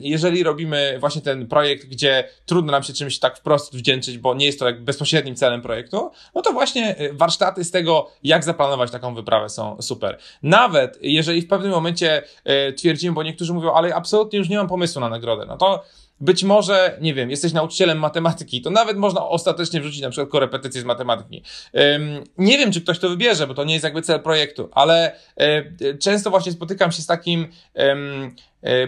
jeżeli 0.00 0.42
robimy 0.42 0.96
właśnie 1.00 1.22
ten 1.22 1.46
projekt, 1.46 1.86
gdzie 1.86 2.28
trudno 2.46 2.72
nam 2.72 2.82
się 2.82 2.92
czymś 2.92 3.18
tak 3.18 3.38
wprost 3.38 3.76
wdzięczyć, 3.76 4.18
bo 4.18 4.34
nie 4.34 4.46
jest 4.46 4.58
to 4.58 4.66
jak 4.66 4.84
bezpośrednim 4.84 5.36
celem 5.36 5.62
projektu, 5.62 6.10
no 6.34 6.42
to 6.42 6.52
właśnie 6.52 6.96
e, 6.96 7.12
warsztaty 7.12 7.64
z 7.64 7.70
tego, 7.70 8.10
jak 8.22 8.44
zaplanować 8.44 8.90
taką 8.90 9.14
wyprawę 9.14 9.48
są 9.48 9.82
super. 9.82 10.18
Nawet 10.42 10.98
jeżeli 11.02 11.42
w 11.42 11.48
pewnym 11.48 11.70
momencie 11.70 12.22
e, 12.44 12.72
twierdzimy, 12.72 13.14
bo 13.14 13.22
niektórzy 13.22 13.52
mówią, 13.52 13.72
ale 13.72 13.94
absolutnie 13.94 14.38
już 14.38 14.48
nie 14.48 14.56
mam 14.56 14.68
pomysłu 14.68 15.00
na 15.00 15.08
nagrodę, 15.08 15.46
no 15.46 15.56
to 15.56 15.84
być 16.20 16.44
może, 16.44 16.98
nie 17.00 17.14
wiem, 17.14 17.30
jesteś 17.30 17.52
nauczycielem 17.52 17.98
matematyki, 17.98 18.62
to 18.62 18.70
nawet 18.70 18.96
można 18.96 19.28
ostatecznie 19.28 19.80
wrzucić 19.80 20.00
na 20.00 20.10
przykład 20.10 20.28
korepetycję 20.28 20.80
z 20.80 20.84
matematyki. 20.84 21.42
nie 22.38 22.58
wiem, 22.58 22.72
czy 22.72 22.80
ktoś 22.80 22.98
to 22.98 23.08
wybierze, 23.08 23.46
bo 23.46 23.54
to 23.54 23.64
nie 23.64 23.72
jest 23.72 23.84
jakby 23.84 24.02
cel 24.02 24.20
projektu, 24.20 24.68
ale 24.72 25.16
e, 25.36 25.98
często 25.98 26.30
właśnie 26.30 26.52
spotykam 26.52 26.92
się 26.92 27.02
z 27.02 27.06
takim 27.06 27.46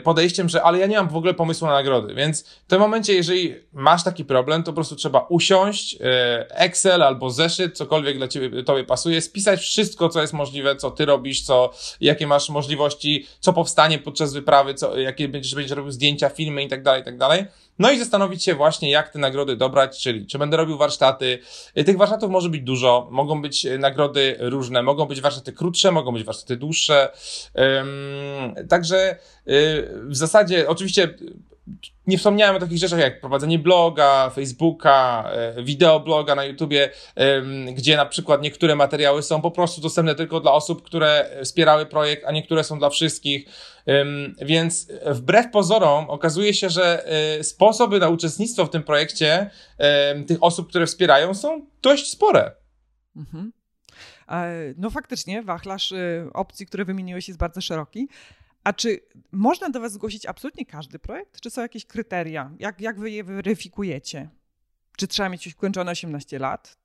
podejściem, 0.05 0.49
że 0.49 0.63
ale 0.63 0.79
ja 0.79 0.87
nie 0.87 0.97
mam 0.97 1.09
w 1.09 1.17
ogóle 1.17 1.35
pomysłu 1.35 1.67
na 1.67 1.73
nagrody, 1.73 2.15
więc 2.15 2.47
w 2.47 2.67
tym 2.67 2.81
momencie, 2.81 3.15
jeżeli 3.15 3.55
masz 3.73 4.05
taki 4.05 4.25
problem, 4.25 4.63
to 4.63 4.73
po 4.73 4.75
prostu 4.75 4.97
trzeba 4.97 5.27
usiąść, 5.29 5.97
e, 6.01 6.47
Excel 6.51 7.03
albo 7.03 7.31
zeszyt, 7.31 7.77
cokolwiek 7.77 8.17
dla 8.17 8.29
ciebie, 8.29 8.63
tobie 8.63 8.85
pasuje, 8.85 9.21
spisać 9.21 9.61
wszystko, 9.61 10.09
co 10.09 10.21
jest 10.21 10.33
możliwe, 10.33 10.77
co 10.77 10.91
ty 10.91 11.05
robisz, 11.05 11.43
co, 11.43 11.71
jakie 12.01 12.27
masz 12.27 12.49
możliwości, 12.49 13.27
co 13.41 13.53
powstanie 13.53 13.99
podczas 13.99 14.33
wyprawy, 14.33 14.75
co, 14.75 14.99
jakie 14.99 15.29
będziesz, 15.29 15.55
będziesz 15.55 15.77
robił 15.77 15.93
zdjęcia, 15.93 16.29
filmy 16.29 16.63
i 16.63 16.69
tak 16.69 16.83
dalej, 16.83 17.03
i 17.03 17.05
tak 17.05 17.19
dalej. 17.19 17.45
No 17.79 17.91
i 17.91 17.99
zastanowić 17.99 18.45
się 18.45 18.55
właśnie, 18.55 18.91
jak 18.91 19.09
te 19.09 19.19
nagrody 19.19 19.57
dobrać, 19.57 20.03
czyli 20.03 20.27
czy 20.27 20.39
będę 20.39 20.57
robił 20.57 20.79
warsztaty. 20.79 21.39
E, 21.75 21.85
tych 21.85 21.97
warsztatów 21.97 22.31
może 22.31 22.49
być 22.49 22.63
dużo, 22.63 23.09
mogą 23.11 23.43
być 23.43 23.67
nagrody 23.79 24.37
różne, 24.41 24.83
mogą 24.83 25.07
być 25.07 25.21
warsztaty 25.21 25.53
krótsze, 25.53 25.93
mogą 25.93 26.13
być 26.13 26.25
warsztaty 26.25 26.57
dłuższe. 26.57 27.13
Także 28.69 29.17
w 30.09 30.17
zasadzie, 30.17 30.69
oczywiście 30.69 31.15
nie 32.07 32.19
wspomniałem 32.19 32.57
o 32.57 32.59
takich 32.59 32.79
rzeczach 32.79 33.01
jak 33.01 33.21
prowadzenie 33.21 33.59
bloga, 33.59 34.31
Facebooka, 34.31 35.31
e, 35.33 35.63
wideobloga 35.63 36.35
na 36.35 36.45
YouTubie, 36.45 36.91
gdzie 37.75 37.97
na 37.97 38.07
przykład 38.07 38.43
niektóre 38.43 38.77
materiały 38.77 39.23
są 39.23 39.41
po 39.41 39.51
prostu 39.51 39.81
dostępne 39.81 40.15
tylko 40.15 40.41
dla 40.41 40.53
osób, 40.53 40.83
które 40.83 41.31
wspierały 41.45 41.87
projekt, 41.87 42.25
a 42.27 42.33
niektóre 42.33 42.65
są 42.65 42.79
dla 42.79 42.91
wszystkich. 42.91 43.49
Więc 44.43 44.89
wbrew 45.07 45.51
pozorom 45.51 46.11
okazuje 46.11 46.55
się, 46.55 46.71
że 46.71 47.07
e, 47.07 47.45
sposoby 47.45 47.99
na 47.99 48.09
uczestnictwo 48.09 48.67
w 48.67 48.71
tym 48.71 48.83
projekcie 48.83 49.51
tych 50.27 50.39
osób, 50.41 50.69
które 50.69 50.87
wspierają, 50.87 51.35
są 51.35 51.67
dość 51.83 52.11
spore. 52.11 52.53
Mhm. 53.17 53.53
No 54.77 54.91
faktycznie, 54.91 55.43
wachlarz 55.43 55.95
opcji, 56.33 56.67
które 56.67 56.85
wymieniłeś, 56.85 57.29
jest 57.29 57.41
bardzo 57.41 57.61
szeroki. 57.61 58.09
A 58.69 58.73
czy 58.73 59.01
można 59.33 59.71
do 59.71 59.81
Was 59.81 59.93
zgłosić 59.93 60.27
absolutnie 60.27 60.67
każdy 60.67 60.99
projekt? 60.99 61.41
Czy 61.41 61.51
są 61.51 61.63
jakieś 61.63 61.87
kryteria? 61.87 62.51
Jak, 62.59 62.81
jak 62.81 63.01
Wy 63.01 63.11
je 63.11 63.25
weryfikujecie? 63.25 64.29
Czy 64.97 65.09
trzeba 65.09 65.29
mieć 65.29 65.47
już 65.47 65.55
ukończone 65.55 65.93
18 65.93 66.39
lat? 66.39 66.79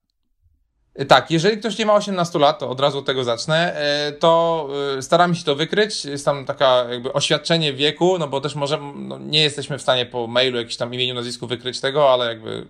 Tak, 1.07 1.31
jeżeli 1.31 1.57
ktoś 1.57 1.77
nie 1.77 1.85
ma 1.85 1.93
18 1.93 2.39
lat, 2.39 2.59
to 2.59 2.69
od 2.69 2.79
razu 2.79 2.97
od 2.97 3.05
tego 3.05 3.23
zacznę, 3.23 3.75
e, 3.75 4.11
to 4.11 4.69
e, 4.97 5.01
staramy 5.01 5.35
się 5.35 5.43
to 5.43 5.55
wykryć. 5.55 6.05
Jest 6.05 6.25
tam 6.25 6.45
taka 6.45 6.85
jakby 6.89 7.13
oświadczenie 7.13 7.73
wieku, 7.73 8.19
no 8.19 8.27
bo 8.27 8.41
też 8.41 8.55
może 8.55 8.79
no 8.95 9.19
nie 9.19 9.43
jesteśmy 9.43 9.77
w 9.77 9.81
stanie 9.81 10.05
po 10.05 10.27
mailu, 10.27 10.57
jakimś 10.57 10.77
tam 10.77 10.93
imieniu, 10.93 11.13
nazwisku 11.13 11.47
wykryć 11.47 11.79
tego, 11.79 12.13
ale 12.13 12.25
jakby 12.25 12.67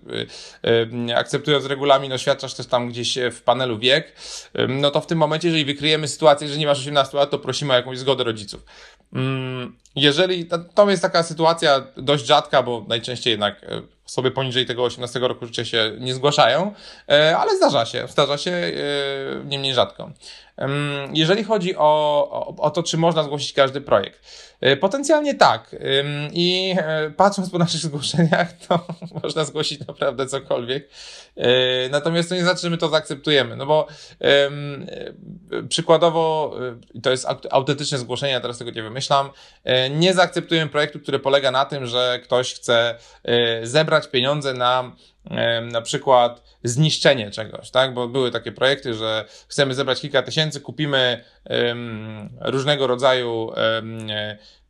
e, 1.10 1.17
akceptując 1.17 1.65
regulamin 1.65 2.13
oświadczasz 2.13 2.53
też 2.53 2.67
tam 2.67 2.89
gdzieś 2.89 3.17
w 3.32 3.41
panelu 3.41 3.79
wiek, 3.79 4.13
no 4.67 4.91
to 4.91 5.01
w 5.01 5.08
tym 5.08 5.17
momencie, 5.17 5.48
jeżeli 5.48 5.65
wykryjemy 5.65 6.08
sytuację, 6.08 6.48
że 6.48 6.58
nie 6.58 6.65
masz 6.65 6.79
18 6.79 7.17
lat, 7.17 7.29
to 7.29 7.39
prosimy 7.39 7.74
o 7.74 7.75
jakąś 7.75 7.98
zgodę 7.98 8.24
rodziców. 8.24 8.65
Mm, 9.15 9.75
jeżeli, 9.96 10.50
to 10.75 10.89
jest 10.89 11.01
taka 11.01 11.24
sytuacja 11.24 11.84
dość 11.98 12.25
rzadka, 12.25 12.63
bo 12.63 12.86
najczęściej 12.88 13.32
jednak 13.32 13.65
osoby 14.05 14.32
poniżej 14.32 14.65
tego 14.65 14.84
18 14.84 15.20
roku 15.20 15.46
życia 15.46 15.65
się 15.65 15.91
nie 16.00 16.13
zgłaszają, 16.13 16.74
e, 17.10 17.38
ale 17.38 17.58
zdarza 17.58 17.86
się, 17.86 18.08
zdarza 18.08 18.38
się 18.38 18.51
e, 18.51 18.74
niemniej 19.46 19.74
rzadko. 19.74 20.12
Jeżeli 21.13 21.43
chodzi 21.43 21.75
o, 21.75 21.81
o, 22.31 22.55
o, 22.57 22.72
to, 22.72 22.83
czy 22.83 22.98
można 22.98 23.24
zgłosić 23.24 23.53
każdy 23.53 23.81
projekt, 23.81 24.19
e, 24.62 24.77
potencjalnie 24.77 25.36
tak. 25.36 25.75
I 26.33 26.75
patrząc 27.17 27.50
po 27.50 27.57
naszych 27.57 27.81
zgłoszeniach, 27.81 28.53
to 28.67 28.79
można 29.24 29.45
zgłosić 29.45 29.88
naprawdę 29.88 30.27
cokolwiek. 30.27 30.89
Natomiast 31.91 32.29
to 32.29 32.36
nie 32.36 32.43
znaczy, 32.43 32.62
że 32.62 32.69
my 32.69 32.77
to 32.77 32.89
zaakceptujemy, 32.89 33.55
no 33.55 33.65
bo 33.65 33.88
przykładowo, 35.69 36.55
to 37.03 37.12
jest 37.12 37.27
autentyczne 37.51 37.98
zgłoszenie, 37.98 38.33
ja 38.33 38.39
teraz 38.39 38.57
tego 38.57 38.72
nie 38.72 38.83
wymyślam, 38.83 39.29
nie 39.89 40.13
zaakceptujemy 40.13 40.72
projektu, 40.72 41.00
który 41.00 41.19
polega 41.19 41.51
na 41.51 41.65
tym, 41.65 41.86
że 41.86 42.19
ktoś 42.24 42.53
chce 42.53 42.95
zebrać 43.63 44.07
pieniądze 44.07 44.53
na 44.53 44.91
na 45.72 45.82
przykład 45.82 46.44
zniszczenie 46.63 47.32
czegoś, 47.32 47.72
tak? 47.72 47.94
Bo 47.94 48.08
były 48.08 48.32
takie 48.32 48.51
projekty, 48.51 48.94
że 48.94 49.25
chcemy 49.48 49.74
zebrać 49.74 50.01
kilka 50.01 50.24
tysięcy, 50.24 50.62
kupimy 50.62 51.24
um, 51.50 52.30
różnego 52.42 52.88
rodzaju 52.88 53.46
um, 53.46 54.08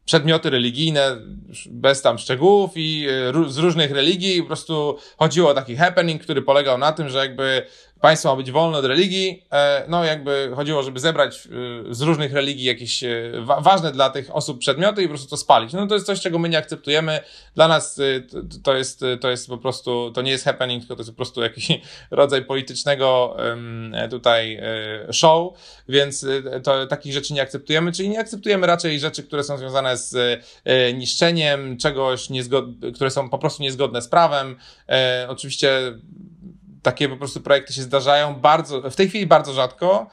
przedmioty 0.06 0.50
religijne, 0.50 1.18
bez 1.70 2.02
tam 2.02 2.18
szczegółów 2.18 2.72
i 2.76 3.08
e, 3.10 3.52
z 3.52 3.58
różnych 3.58 3.92
religii. 3.92 4.42
Po 4.42 4.48
prostu 4.48 4.98
chodziło 5.18 5.50
o 5.50 5.54
taki 5.54 5.76
happening, 5.76 6.22
który 6.22 6.42
polegał 6.42 6.78
na 6.78 6.92
tym, 6.92 7.10
że 7.10 7.18
jakby 7.18 7.66
państwo 8.04 8.30
ma 8.30 8.36
być 8.36 8.52
wolne 8.52 8.78
od 8.78 8.86
religii. 8.86 9.44
E, 9.52 9.86
no, 9.88 10.04
jakby 10.04 10.52
chodziło, 10.56 10.84
żeby 10.84 11.00
zebrać 11.00 11.36
e, 11.38 11.50
z 11.94 12.02
różnych 12.02 12.34
religii 12.34 12.66
jakieś 12.66 13.04
e, 13.04 13.32
ważne 13.60 13.92
dla 13.92 14.10
tych 14.10 14.36
osób 14.36 14.60
przedmioty 14.60 15.02
i 15.04 15.06
po 15.06 15.10
prostu 15.10 15.30
to 15.30 15.38
spalić. 15.38 15.74
No, 15.74 15.88
to 15.88 15.94
jest 15.94 16.06
coś, 16.06 16.22
czego 16.22 16.40
my 16.40 16.50
nie 16.50 16.58
akceptujemy. 16.58 17.20
Dla 17.56 17.68
nas 17.68 18.00
to 18.64 18.76
jest, 18.76 19.06
to 19.22 19.30
jest 19.30 19.48
po 19.48 19.58
prostu, 19.58 20.12
to 20.12 20.22
nie 20.22 20.32
jest 20.32 20.44
happening, 20.44 20.84
tylko 20.84 20.96
to 20.96 21.02
jest 21.02 21.12
po 21.12 21.16
prostu 21.16 21.42
jakiś 21.42 21.68
rodzaj 22.12 22.46
politycznego 22.46 23.38
tutaj 24.10 24.62
show, 25.12 25.54
więc 25.90 26.26
to, 26.64 26.88
takich 26.88 27.14
rzeczy 27.14 27.34
nie 27.34 27.42
akceptujemy, 27.42 27.92
czyli 27.92 28.10
nie 28.10 28.20
akceptujemy 28.20 28.68
raczej 28.68 29.00
rzeczy, 29.00 29.24
które 29.24 29.44
są 29.44 29.58
związane 29.58 29.98
z 29.98 30.44
niszczeniem 30.94 31.78
czegoś, 31.78 32.28
które 32.96 33.12
są 33.12 33.30
po 33.30 33.38
prostu 33.38 33.63
niezgodne 33.63 34.02
z 34.02 34.08
prawem. 34.08 34.56
Oczywiście 35.28 35.94
takie 36.84 37.10
po 37.10 37.17
prostu 37.17 37.41
projekty 37.41 37.74
się 37.74 37.82
zdarzają 37.82 38.36
bardzo, 38.36 38.91
w 38.91 38.96
tej 38.96 39.10
chwili 39.10 39.28
bardzo 39.28 39.54
rzadko. 39.54 40.08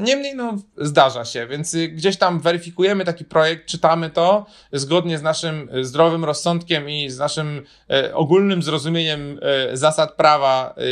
Niemniej, 0.00 0.36
no, 0.36 0.54
zdarza 0.76 1.24
się, 1.24 1.46
więc 1.46 1.76
gdzieś 1.88 2.16
tam 2.16 2.40
weryfikujemy 2.40 3.04
taki 3.04 3.24
projekt, 3.24 3.66
czytamy 3.66 4.10
to 4.10 4.46
zgodnie 4.72 5.18
z 5.18 5.22
naszym 5.22 5.68
zdrowym 5.82 6.24
rozsądkiem 6.24 6.90
i 6.90 7.10
z 7.10 7.18
naszym 7.18 7.64
e, 7.90 8.14
ogólnym 8.14 8.62
zrozumieniem 8.62 9.40
e, 9.42 9.76
zasad 9.76 10.12
prawa. 10.12 10.74
E, 10.76 10.82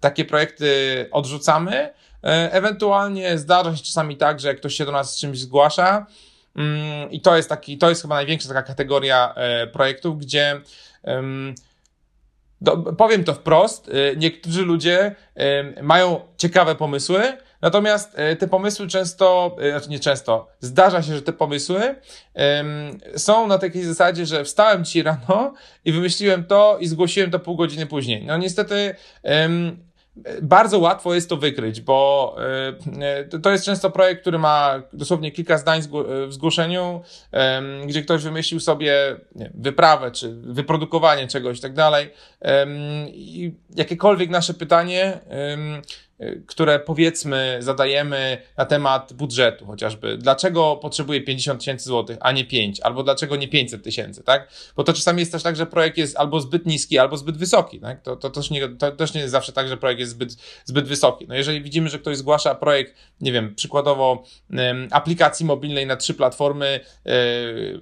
takie 0.00 0.24
projekty 0.24 0.68
odrzucamy. 1.10 1.92
Ewentualnie 2.50 3.38
zdarza 3.38 3.76
się 3.76 3.82
czasami 3.82 4.16
tak, 4.16 4.40
że 4.40 4.48
jak 4.48 4.56
ktoś 4.56 4.74
się 4.74 4.84
do 4.84 4.92
nas 4.92 5.16
z 5.16 5.20
czymś 5.20 5.38
zgłasza, 5.38 6.06
mm, 6.56 7.10
i 7.10 7.20
to 7.20 7.36
jest 7.36 7.48
taki, 7.48 7.78
to 7.78 7.88
jest 7.88 8.02
chyba 8.02 8.14
największa 8.14 8.48
taka 8.48 8.62
kategoria 8.62 9.34
projektów, 9.72 10.18
gdzie 10.18 10.60
do, 12.60 12.76
powiem 12.76 13.24
to 13.24 13.34
wprost, 13.34 13.88
y, 13.88 14.16
niektórzy 14.16 14.62
ludzie 14.62 15.14
y, 15.78 15.82
mają 15.82 16.20
ciekawe 16.36 16.74
pomysły, 16.74 17.22
natomiast 17.62 18.18
y, 18.18 18.36
te 18.36 18.48
pomysły 18.48 18.86
często, 18.86 19.56
znaczy 19.70 19.90
nie 19.90 20.00
często, 20.00 20.48
zdarza 20.60 21.02
się, 21.02 21.14
że 21.14 21.22
te 21.22 21.32
pomysły 21.32 21.94
są 23.16 23.46
na 23.46 23.58
takiej 23.58 23.82
zasadzie, 23.82 24.26
że 24.26 24.44
wstałem 24.44 24.84
ci 24.84 25.02
rano 25.02 25.54
i 25.84 25.92
wymyśliłem 25.92 26.44
to 26.44 26.76
i 26.80 26.86
zgłosiłem 26.86 27.30
to 27.30 27.38
pół 27.38 27.56
godziny 27.56 27.86
później. 27.86 28.26
No 28.26 28.38
niestety 28.38 28.94
bardzo 30.42 30.78
łatwo 30.78 31.14
jest 31.14 31.28
to 31.28 31.36
wykryć, 31.36 31.80
bo 31.80 32.36
e, 33.00 33.38
to 33.38 33.50
jest 33.50 33.64
często 33.64 33.90
projekt, 33.90 34.20
który 34.20 34.38
ma 34.38 34.82
dosłownie 34.92 35.30
kilka 35.30 35.58
zdań 35.58 35.82
w 36.28 36.32
zgłoszeniu, 36.32 37.02
gdzie 37.86 38.02
ktoś 38.02 38.22
wymyślił 38.22 38.60
sobie 38.60 39.16
wyprawę, 39.54 40.10
czy 40.10 40.34
wyprodukowanie 40.34 41.28
czegoś 41.28 41.58
i 41.58 41.60
tak 41.60 41.74
dalej. 41.74 42.10
I 43.08 43.52
jakiekolwiek 43.76 44.30
nasze 44.30 44.54
pytanie 44.54 45.20
które 46.46 46.78
powiedzmy 46.78 47.56
zadajemy 47.60 48.38
na 48.56 48.64
temat 48.64 49.12
budżetu 49.12 49.66
chociażby. 49.66 50.16
Dlaczego 50.16 50.76
potrzebuje 50.76 51.20
50 51.20 51.60
tysięcy 51.60 51.84
złotych, 51.84 52.16
a 52.20 52.32
nie 52.32 52.44
5? 52.44 52.80
Albo 52.80 53.02
dlaczego 53.02 53.36
nie 53.36 53.48
500 53.48 53.84
tysięcy, 53.84 54.22
tak? 54.22 54.48
Bo 54.76 54.84
to 54.84 54.92
czasami 54.92 55.20
jest 55.20 55.32
też 55.32 55.42
tak, 55.42 55.56
że 55.56 55.66
projekt 55.66 55.98
jest 55.98 56.16
albo 56.16 56.40
zbyt 56.40 56.66
niski, 56.66 56.98
albo 56.98 57.16
zbyt 57.16 57.36
wysoki, 57.36 57.80
tak? 57.80 58.02
To, 58.02 58.16
to, 58.16 58.30
też, 58.30 58.50
nie, 58.50 58.68
to 58.68 58.92
też 58.92 59.14
nie 59.14 59.20
jest 59.20 59.32
zawsze 59.32 59.52
tak, 59.52 59.68
że 59.68 59.76
projekt 59.76 60.00
jest 60.00 60.12
zbyt, 60.12 60.36
zbyt 60.64 60.88
wysoki. 60.88 61.26
No 61.28 61.34
jeżeli 61.34 61.62
widzimy, 61.62 61.88
że 61.88 61.98
ktoś 61.98 62.16
zgłasza 62.16 62.54
projekt, 62.54 62.94
nie 63.20 63.32
wiem, 63.32 63.54
przykładowo 63.54 64.24
aplikacji 64.90 65.46
mobilnej 65.46 65.86
na 65.86 65.96
trzy 65.96 66.14
platformy 66.14 66.80
yy, 67.04 67.12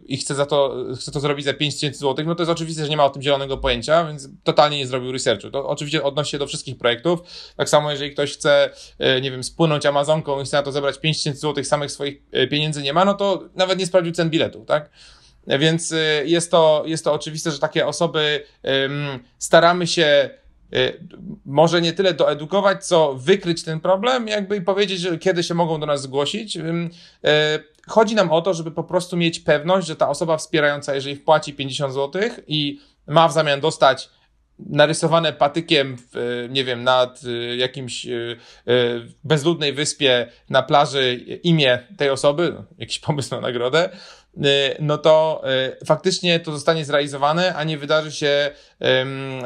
i 0.07 0.17
chce 0.17 0.35
za 0.35 0.47
to, 0.47 0.77
chce 1.01 1.13
to 1.13 1.21
zrobić 1.21 1.45
za 1.45 1.55
5 1.55 1.75
tysięcy 1.75 1.99
złotych, 1.99 2.27
no 2.27 2.35
to 2.35 2.43
jest 2.43 2.51
oczywiste, 2.51 2.85
że 2.85 2.91
nie 2.91 2.97
ma 2.97 3.05
o 3.05 3.11
tym 3.11 3.23
zielonego 3.23 3.57
pojęcia, 3.57 4.07
więc 4.07 4.29
totalnie 4.45 4.79
nie 4.79 4.87
zrobił 4.87 5.13
researchu. 5.13 5.51
To 5.51 5.69
oczywiście 5.69 6.03
odnosi 6.03 6.31
się 6.31 6.39
do 6.39 6.47
wszystkich 6.47 6.79
projektów. 6.79 7.21
Tak 7.57 7.69
samo 7.69 7.91
jeżeli 7.91 8.11
ktoś 8.11 8.28
ktoś 8.29 8.39
chce, 8.39 8.71
e, 8.99 9.21
nie 9.21 9.31
wiem, 9.31 9.45
spłynąć 9.45 9.87
Amazonką 9.87 10.41
i 10.41 10.45
chce 10.45 10.57
na 10.57 10.63
to 10.63 10.73
zebrać 10.73 10.99
5000 10.99 11.41
zł, 11.41 11.65
samych 11.65 11.91
swoich 11.91 12.23
e, 12.33 12.47
pieniędzy 12.47 12.83
nie 12.83 12.93
ma, 12.93 13.05
no 13.05 13.15
to 13.15 13.49
nawet 13.55 13.79
nie 13.79 13.87
sprawdził 13.87 14.13
cen 14.13 14.31
biletu, 14.31 14.65
tak? 14.65 14.91
Więc 15.47 15.93
e, 15.93 15.97
jest 16.25 16.51
to, 16.51 16.83
jest 16.87 17.05
to 17.05 17.13
oczywiste, 17.13 17.51
że 17.51 17.59
takie 17.59 17.87
osoby 17.87 18.45
staramy 19.39 19.87
się 19.87 20.31
może 21.45 21.81
nie 21.81 21.93
tyle 21.93 22.15
doedukować, 22.15 22.87
co 22.87 23.15
wykryć 23.15 23.65
ten 23.65 23.81
problem, 23.81 24.29
jakby 24.29 24.57
i 24.57 24.61
powiedzieć, 24.61 25.01
że 25.01 25.19
kiedy 25.19 25.43
się 25.43 25.55
mogą 25.55 25.81
do 25.81 25.87
nas 25.87 26.03
zgłosić. 26.03 26.59
Chodzi 27.87 28.15
nam 28.15 28.31
o 28.31 28.43
to, 28.43 28.55
żeby 28.55 28.71
po 28.71 28.85
prostu 28.85 29.17
mieć 29.17 29.41
pewność, 29.41 29.87
że 29.87 29.97
ta 29.97 30.09
osoba 30.09 30.37
wspierająca, 30.37 30.95
jeżeli 30.95 31.17
wpłaci 31.17 31.55
50 31.55 31.95
zł 31.95 32.23
i 32.47 32.81
ma 33.07 33.29
w 33.29 33.33
zamian 33.33 33.61
dostać 33.61 34.11
narysowane 34.59 35.33
patykiem, 35.33 35.97
w, 36.13 36.47
nie 36.51 36.65
wiem, 36.65 36.85
nad 36.85 37.25
y, 37.25 37.57
jakimś 37.57 38.07
y, 38.07 38.39
bezludnej 39.25 39.73
wyspie 39.73 40.27
na 40.51 40.63
plaży 40.63 41.15
imię 41.43 41.79
tej 41.97 42.11
osoby, 42.11 42.53
no, 42.55 42.65
jakiś 42.79 42.99
pomysł 42.99 43.35
na 43.35 43.41
nagrodę, 43.41 43.91
no 44.81 44.99
to 44.99 45.43
faktycznie 45.87 46.41
to 46.41 46.53
zostanie 46.53 46.85
zrealizowane, 46.85 47.55
a 47.55 47.65
nie 47.65 47.79
wydarzy 47.79 48.13
się 48.13 48.51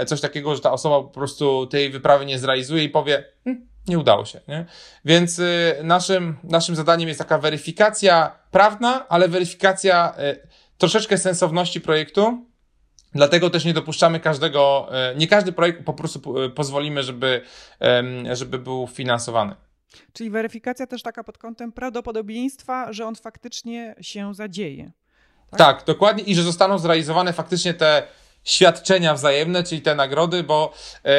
coś 0.07 0.21
takiego, 0.21 0.55
że 0.55 0.61
ta 0.61 0.73
osoba 0.73 1.03
po 1.03 1.15
prostu 1.15 1.67
tej 1.67 1.91
wyprawy 1.91 2.27
nie 2.27 2.39
zrealizuje 2.39 2.85
i 2.85 2.89
powie, 2.89 3.25
hm, 3.45 3.67
nie 3.89 3.99
udało 3.99 4.25
się. 4.25 4.41
Nie? 4.49 4.67
Więc 5.05 5.41
naszym, 5.83 6.37
naszym 6.45 6.77
zadaniem 6.77 7.09
jest 7.09 7.19
taka 7.19 7.39
weryfikacja 7.39 8.39
prawna, 8.51 9.09
ale 9.09 9.29
weryfikacja 9.29 10.15
troszeczkę 10.79 11.19
sensowności 11.19 11.81
projektu, 11.81 12.52
Dlatego 13.15 13.51
też 13.51 13.65
nie 13.65 13.75
dopuszczamy 13.75 14.21
każdego, 14.21 14.89
e, 14.93 15.15
nie 15.15 15.29
każdy 15.29 15.53
projekt 15.53 15.85
po 15.85 15.93
prostu 15.93 16.43
e, 16.43 16.51
pozwolimy, 16.51 17.03
żeby, 17.03 17.43
żeby 18.33 18.59
był 18.59 18.87
finansowany. 18.87 19.55
Czyli 20.13 20.31
weryfikacja 20.31 20.87
też 20.87 21.03
taka 21.03 21.25
pod 21.25 21.39
kątem 21.39 21.73
prawdopodobieństwa, 21.73 22.93
że 22.93 23.07
on 23.07 23.15
faktycznie 23.15 23.95
się 24.01 24.35
zadzieje. 24.35 24.93
Tak? 25.51 25.59
tak, 25.59 25.85
dokładnie 25.87 26.25
i 26.25 26.35
że 26.35 26.43
zostaną 26.43 26.79
zrealizowane 26.79 27.33
faktycznie 27.33 27.75
te 27.75 28.03
świadczenia 28.45 29.15
wzajemne, 29.15 29.63
czyli 29.63 29.83
te 29.83 29.95
nagrody, 29.95 30.43
bo 30.43 30.73
e, 31.05 31.11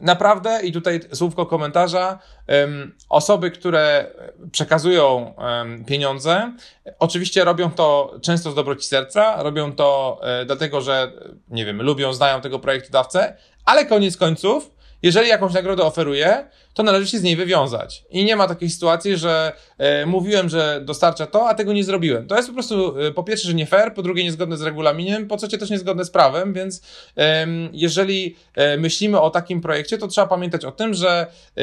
naprawdę, 0.00 0.60
i 0.62 0.72
tutaj 0.72 1.00
słówko 1.12 1.46
komentarza, 1.46 2.18
e, 2.48 2.68
osoby, 3.08 3.50
które 3.50 4.10
przekazują 4.52 5.34
e, 5.38 5.84
pieniądze, 5.84 6.52
oczywiście 6.98 7.44
robią 7.44 7.70
to 7.70 8.14
często 8.22 8.50
z 8.50 8.54
dobroci 8.54 8.88
serca, 8.88 9.42
robią 9.42 9.72
to 9.72 10.20
e, 10.22 10.44
dlatego, 10.44 10.80
że, 10.80 11.12
nie 11.48 11.64
wiem, 11.64 11.82
lubią, 11.82 12.12
znają 12.12 12.40
tego 12.40 12.58
projektodawcę, 12.58 13.36
ale 13.64 13.86
koniec 13.86 14.16
końców 14.16 14.75
jeżeli 15.06 15.28
jakąś 15.28 15.52
nagrodę 15.52 15.82
oferuję, 15.82 16.46
to 16.74 16.82
należy 16.82 17.06
się 17.06 17.18
z 17.18 17.22
niej 17.22 17.36
wywiązać. 17.36 18.04
I 18.10 18.24
nie 18.24 18.36
ma 18.36 18.48
takiej 18.48 18.70
sytuacji, 18.70 19.16
że 19.16 19.52
e, 19.78 20.06
mówiłem, 20.06 20.48
że 20.48 20.80
dostarcza 20.84 21.26
to, 21.26 21.48
a 21.48 21.54
tego 21.54 21.72
nie 21.72 21.84
zrobiłem. 21.84 22.26
To 22.26 22.36
jest 22.36 22.48
po 22.48 22.54
prostu 22.54 23.00
e, 23.00 23.12
po 23.12 23.24
pierwsze, 23.24 23.48
że 23.48 23.54
nie 23.54 23.66
fair, 23.66 23.94
po 23.94 24.02
drugie 24.02 24.24
niezgodne 24.24 24.56
z 24.56 24.62
regulaminem, 24.62 25.28
po 25.28 25.36
trzecie 25.36 25.58
też 25.58 25.70
niezgodne 25.70 26.04
z 26.04 26.10
prawem, 26.10 26.52
więc 26.52 26.82
e, 27.16 27.46
jeżeli 27.72 28.36
myślimy 28.78 29.20
o 29.20 29.30
takim 29.30 29.60
projekcie, 29.60 29.98
to 29.98 30.08
trzeba 30.08 30.26
pamiętać 30.26 30.64
o 30.64 30.72
tym, 30.72 30.94
że 30.94 31.26
e, 31.56 31.62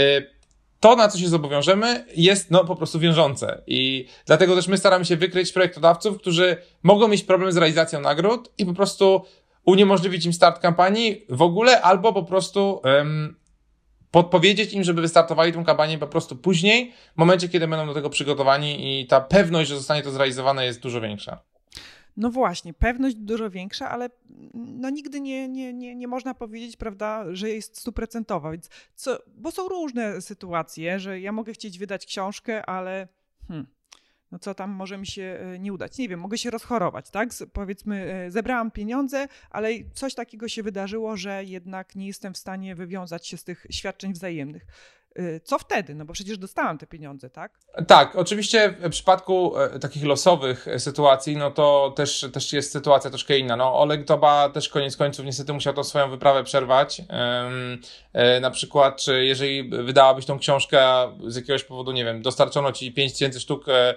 to, 0.83 0.95
na 0.95 1.07
co 1.07 1.19
się 1.19 1.29
zobowiążemy, 1.29 2.05
jest 2.15 2.51
no, 2.51 2.65
po 2.65 2.75
prostu 2.75 2.99
wiążące. 2.99 3.61
I 3.67 4.07
dlatego 4.25 4.55
też 4.55 4.67
my 4.67 4.77
staramy 4.77 5.05
się 5.05 5.17
wykryć 5.17 5.51
projektodawców, 5.51 6.17
którzy 6.17 6.57
mogą 6.83 7.07
mieć 7.07 7.23
problem 7.23 7.51
z 7.51 7.57
realizacją 7.57 8.01
nagród 8.01 8.51
i 8.57 8.65
po 8.65 8.73
prostu 8.73 9.25
uniemożliwić 9.65 10.25
im 10.25 10.33
start 10.33 10.59
kampanii 10.59 11.25
w 11.29 11.41
ogóle, 11.41 11.81
albo 11.81 12.13
po 12.13 12.23
prostu 12.23 12.81
um, 12.83 13.35
podpowiedzieć 14.11 14.73
im, 14.73 14.83
żeby 14.83 15.01
wystartowali 15.01 15.53
tę 15.53 15.63
kampanię 15.65 15.97
po 15.97 16.07
prostu 16.07 16.35
później, 16.35 16.93
w 17.15 17.17
momencie, 17.17 17.49
kiedy 17.49 17.67
będą 17.67 17.87
do 17.87 17.93
tego 17.93 18.09
przygotowani 18.09 19.01
i 19.01 19.07
ta 19.07 19.21
pewność, 19.21 19.69
że 19.69 19.75
zostanie 19.77 20.01
to 20.01 20.11
zrealizowane 20.11 20.65
jest 20.65 20.79
dużo 20.79 21.01
większa. 21.01 21.43
No 22.17 22.29
właśnie, 22.29 22.73
pewność 22.73 23.15
dużo 23.15 23.49
większa, 23.49 23.89
ale 23.89 24.09
no 24.53 24.89
nigdy 24.89 25.21
nie, 25.21 25.49
nie, 25.49 25.73
nie, 25.73 25.95
nie 25.95 26.07
można 26.07 26.33
powiedzieć, 26.33 26.77
prawda, 26.77 27.25
że 27.31 27.49
jest 27.49 27.79
stuprocentowa. 27.79 28.51
Więc 28.51 28.69
bo 29.27 29.51
są 29.51 29.67
różne 29.67 30.21
sytuacje, 30.21 30.99
że 30.99 31.19
ja 31.19 31.31
mogę 31.31 31.53
chcieć 31.53 31.79
wydać 31.79 32.05
książkę, 32.05 32.65
ale 32.65 33.07
hmm, 33.47 33.67
no 34.33 34.39
co 34.39 34.55
tam 34.55 34.71
może 34.71 34.97
mi 34.97 35.07
się 35.07 35.39
e, 35.41 35.59
nie 35.59 35.73
udać. 35.73 35.97
Nie 35.97 36.09
wiem, 36.09 36.19
mogę 36.19 36.37
się 36.37 36.49
rozchorować, 36.49 37.09
tak? 37.09 37.29
Powiedzmy, 37.53 38.13
e, 38.13 38.31
zebrałam 38.31 38.71
pieniądze, 38.71 39.27
ale 39.49 39.69
coś 39.93 40.15
takiego 40.15 40.47
się 40.47 40.63
wydarzyło, 40.63 41.17
że 41.17 41.43
jednak 41.43 41.95
nie 41.95 42.07
jestem 42.07 42.33
w 42.33 42.37
stanie 42.37 42.75
wywiązać 42.75 43.27
się 43.27 43.37
z 43.37 43.43
tych 43.43 43.67
świadczeń 43.69 44.13
wzajemnych. 44.13 44.65
Y, 45.19 45.41
co 45.43 45.59
wtedy? 45.59 45.95
No 45.95 46.05
bo 46.05 46.13
przecież 46.13 46.37
dostałam 46.37 46.77
te 46.77 46.87
pieniądze, 46.87 47.29
tak? 47.29 47.59
Tak, 47.87 48.15
oczywiście 48.15 48.73
w 48.79 48.89
przypadku 48.89 49.59
e, 49.59 49.79
takich 49.79 50.05
losowych 50.05 50.65
sytuacji, 50.77 51.37
no 51.37 51.51
to 51.51 51.93
też, 51.95 52.25
też 52.33 52.53
jest 52.53 52.71
sytuacja 52.71 53.09
troszkę 53.09 53.37
inna. 53.37 53.55
No, 53.55 53.79
Oleg 53.79 54.05
Toba 54.05 54.49
też 54.49 54.69
koniec 54.69 54.97
końców 54.97 55.25
niestety 55.25 55.53
musiał 55.53 55.73
tą 55.73 55.83
swoją 55.83 56.09
wyprawę 56.09 56.43
przerwać. 56.43 57.01
E, 58.13 58.39
na 58.39 58.51
przykład, 58.51 59.01
czy 59.01 59.25
jeżeli 59.25 59.69
wydałabyś 59.69 60.25
tą 60.25 60.39
książkę, 60.39 60.81
z 61.27 61.35
jakiegoś 61.35 61.63
powodu, 61.63 61.91
nie 61.91 62.05
wiem, 62.05 62.21
dostarczono 62.21 62.71
ci 62.71 62.91
5000 62.91 63.39
sztuk, 63.39 63.65
e, 63.69 63.95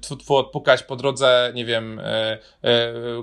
tfu, 0.00 0.36
odpukać 0.36 0.82
po 0.82 0.96
drodze, 0.96 1.52
nie 1.54 1.64
wiem, 1.64 2.00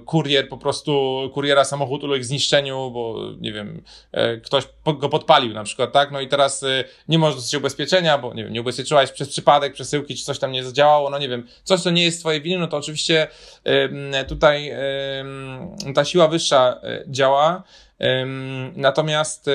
kurier 0.06 0.50
po 0.50 0.58
prostu, 0.58 1.22
kuriera 1.34 1.64
samochód 1.64 2.04
uległ 2.04 2.26
zniszczeniu, 2.26 2.92
bo 2.92 3.16
nie 3.42 3.52
wiem, 3.52 3.84
ktoś 4.44 4.64
go 4.98 5.10
podpalił 5.10 5.54
na 5.54 5.64
przykład, 5.64 5.92
tak? 5.92 6.12
No 6.12 6.22
i 6.22 6.28
teraz 6.28 6.66
nie 7.08 7.20
możesz 7.20 7.36
dostać 7.36 7.56
ubezpieczenia, 7.56 8.18
bo 8.18 8.34
nie 8.34 8.44
wiem, 8.44 8.54
nie 8.54 8.62
ubezpieczyłaś 8.62 9.12
przez 9.12 9.30
przypadek 9.30 9.74
przesyłki, 9.74 10.16
czy 10.16 10.24
coś 10.24 10.40
tam 10.40 10.52
nie 10.52 10.64
zadziałało, 10.64 11.10
no 11.10 11.18
nie 11.20 11.30
wiem, 11.30 11.48
coś, 11.64 11.82
co 11.82 11.92
nie 11.92 12.04
jest 12.04 12.20
twojej 12.20 12.42
winy, 12.42 12.60
no 12.60 12.68
to 12.68 12.78
oczywiście 12.78 13.28
tutaj 14.28 14.74
ta 15.96 16.06
siła 16.06 16.28
wyższa 16.28 16.80
e, 16.84 17.04
działa. 17.08 17.64
Natomiast 18.76 19.50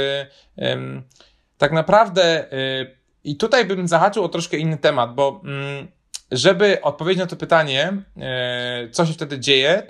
tak 1.59 1.73
naprawdę 1.73 2.53
e, 2.53 2.87
i 3.25 3.37
tutaj 3.37 3.64
bym 3.64 3.88
zahaczył 3.88 4.25
o 4.25 4.29
troszkę 4.29 4.57
inny 4.57 4.79
temat, 4.79 5.14
bo 5.14 5.41
mm, 5.45 5.88
żeby 6.31 6.83
odpowiedzieć 6.83 7.21
na 7.21 7.27
to 7.27 7.37
pytanie, 7.37 7.93
e, 8.17 8.88
co 8.91 9.07
się 9.07 9.12
wtedy 9.12 9.41
dzieje, 9.41 9.83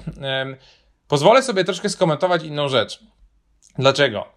pozwolę 1.09 1.42
sobie 1.42 1.64
troszkę 1.64 1.88
skomentować 1.88 2.42
inną 2.42 2.68
rzecz. 2.68 3.01
Dlaczego? 3.79 4.29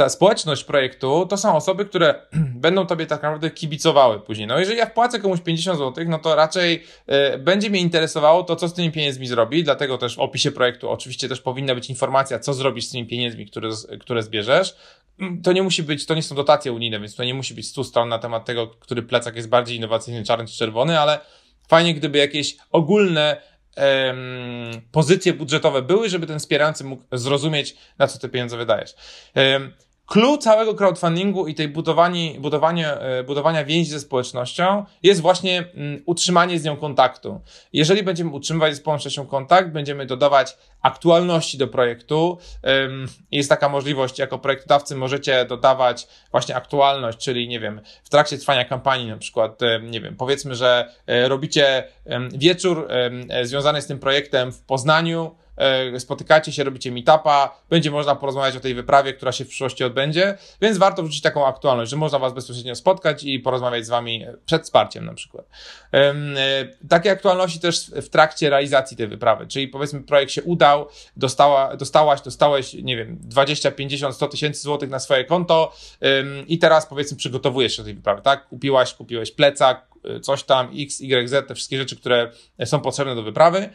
Ta 0.00 0.08
społeczność 0.08 0.64
projektu 0.64 1.26
to 1.26 1.36
są 1.36 1.56
osoby, 1.56 1.84
które 1.84 2.14
będą 2.66 2.86
tobie 2.86 3.06
tak 3.06 3.22
naprawdę 3.22 3.50
kibicowały 3.50 4.20
później. 4.20 4.46
No 4.46 4.58
jeżeli 4.58 4.78
ja 4.78 4.86
wpłacę 4.86 5.20
komuś 5.20 5.40
50 5.40 5.78
zł, 5.78 6.04
no 6.08 6.18
to 6.18 6.34
raczej 6.34 6.84
y, 7.34 7.38
będzie 7.38 7.70
mnie 7.70 7.80
interesowało 7.80 8.42
to, 8.42 8.56
co 8.56 8.68
z 8.68 8.74
tymi 8.74 8.92
pieniędzmi 8.92 9.26
zrobi, 9.26 9.64
dlatego 9.64 9.98
też 9.98 10.16
w 10.16 10.18
opisie 10.18 10.52
projektu 10.52 10.90
oczywiście 10.90 11.28
też 11.28 11.40
powinna 11.40 11.74
być 11.74 11.90
informacja, 11.90 12.38
co 12.38 12.54
zrobisz 12.54 12.86
z 12.86 12.90
tymi 12.90 13.06
pieniędzmi, 13.06 13.46
które, 13.46 13.70
które 14.00 14.22
zbierzesz. 14.22 14.76
Mm, 15.20 15.42
to 15.42 15.52
nie 15.52 15.62
musi 15.62 15.82
być, 15.82 16.06
to 16.06 16.14
nie 16.14 16.22
są 16.22 16.34
dotacje 16.34 16.72
unijne, 16.72 17.00
więc 17.00 17.14
to 17.14 17.24
nie 17.24 17.34
musi 17.34 17.54
być 17.54 17.68
100 17.68 17.84
stron 17.84 18.08
na 18.08 18.18
temat 18.18 18.44
tego, 18.44 18.66
który 18.66 19.02
plecak 19.02 19.36
jest 19.36 19.48
bardziej 19.48 19.76
innowacyjny, 19.76 20.24
czarny 20.24 20.46
czy 20.46 20.58
czerwony, 20.58 21.00
ale 21.00 21.20
fajnie, 21.68 21.94
gdyby 21.94 22.18
jakieś 22.18 22.56
ogólne 22.70 23.50
pozycje 24.92 25.32
budżetowe 25.32 25.82
były, 25.82 26.08
żeby 26.08 26.26
ten 26.26 26.38
wspierający 26.38 26.84
mógł 26.84 27.02
zrozumieć, 27.12 27.76
na 27.98 28.06
co 28.06 28.18
te 28.18 28.28
pieniądze 28.28 28.56
wydajesz. 28.56 28.94
Clue 30.10 30.38
całego 30.38 30.74
crowdfundingu 30.74 31.46
i 31.46 31.54
tej 31.54 31.68
budowani, 31.68 32.36
budowanie, 32.40 32.92
e, 32.92 33.24
budowania 33.24 33.64
więzi 33.64 33.90
ze 33.90 34.00
społecznością 34.00 34.84
jest 35.02 35.20
właśnie 35.20 35.64
mm, 35.74 36.02
utrzymanie 36.06 36.58
z 36.58 36.64
nią 36.64 36.76
kontaktu. 36.76 37.40
Jeżeli 37.72 38.02
będziemy 38.02 38.30
utrzymywać 38.30 38.74
z 38.74 38.78
społecznością 38.78 39.26
kontakt, 39.26 39.70
będziemy 39.70 40.06
dodawać 40.06 40.56
aktualności 40.82 41.58
do 41.58 41.68
projektu. 41.68 42.38
Jest 43.32 43.48
taka 43.48 43.68
możliwość, 43.68 44.18
jako 44.18 44.38
projektodawcy 44.38 44.96
możecie 44.96 45.44
dodawać 45.44 46.08
właśnie 46.30 46.56
aktualność, 46.56 47.18
czyli 47.18 47.48
nie 47.48 47.60
wiem, 47.60 47.80
w 48.04 48.08
trakcie 48.08 48.38
trwania 48.38 48.64
kampanii 48.64 49.08
na 49.08 49.16
przykład, 49.16 49.60
nie 49.82 50.00
wiem, 50.00 50.16
powiedzmy, 50.16 50.54
że 50.54 50.94
e, 51.06 51.28
robicie 51.28 51.84
wieczór 52.32 52.88
e, 53.30 53.46
związany 53.46 53.82
z 53.82 53.86
tym 53.86 53.98
projektem 53.98 54.52
w 54.52 54.62
Poznaniu, 54.62 55.30
E, 55.30 55.39
spotykacie 55.98 56.52
się, 56.52 56.64
robicie 56.64 56.92
meetupa, 56.92 57.60
będzie 57.70 57.90
można 57.90 58.16
porozmawiać 58.16 58.56
o 58.56 58.60
tej 58.60 58.74
wyprawie, 58.74 59.12
która 59.12 59.32
się 59.32 59.44
w 59.44 59.48
przyszłości 59.48 59.84
odbędzie, 59.84 60.38
więc 60.62 60.78
warto 60.78 61.02
wrzucić 61.02 61.22
taką 61.22 61.46
aktualność, 61.46 61.90
że 61.90 61.96
można 61.96 62.18
Was 62.18 62.32
bezpośrednio 62.32 62.74
spotkać 62.74 63.24
i 63.24 63.40
porozmawiać 63.40 63.86
z 63.86 63.88
Wami 63.88 64.26
przed 64.46 64.62
wsparciem 64.62 65.04
na 65.04 65.14
przykład. 65.14 65.46
E, 65.94 66.14
takie 66.88 67.10
aktualności 67.10 67.60
też 67.60 67.90
w 67.90 68.08
trakcie 68.08 68.50
realizacji 68.50 68.96
tej 68.96 69.08
wyprawy, 69.08 69.46
czyli 69.46 69.68
powiedzmy 69.68 70.00
projekt 70.00 70.32
się 70.32 70.42
udał, 70.42 70.88
dostała, 71.16 71.76
dostałaś, 71.76 72.20
dostałeś, 72.20 72.74
nie 72.74 72.96
wiem, 72.96 73.18
20, 73.20 73.70
50, 73.70 74.14
100 74.14 74.28
tysięcy 74.28 74.62
złotych 74.62 74.90
na 74.90 74.98
swoje 74.98 75.24
konto 75.24 75.72
i 76.46 76.58
teraz 76.58 76.86
powiedzmy 76.86 77.16
przygotowujesz 77.16 77.76
się 77.76 77.82
do 77.82 77.86
tej 77.86 77.94
wyprawy, 77.94 78.22
tak? 78.22 78.48
Kupiłaś, 78.48 78.94
kupiłeś 78.94 79.32
plecak, 79.32 79.90
coś 80.22 80.42
tam, 80.42 80.70
X, 80.76 81.00
Y, 81.00 81.28
Z, 81.28 81.48
te 81.48 81.54
wszystkie 81.54 81.78
rzeczy, 81.78 81.96
które 81.96 82.30
są 82.64 82.80
potrzebne 82.80 83.14
do 83.14 83.22
wyprawy 83.22 83.70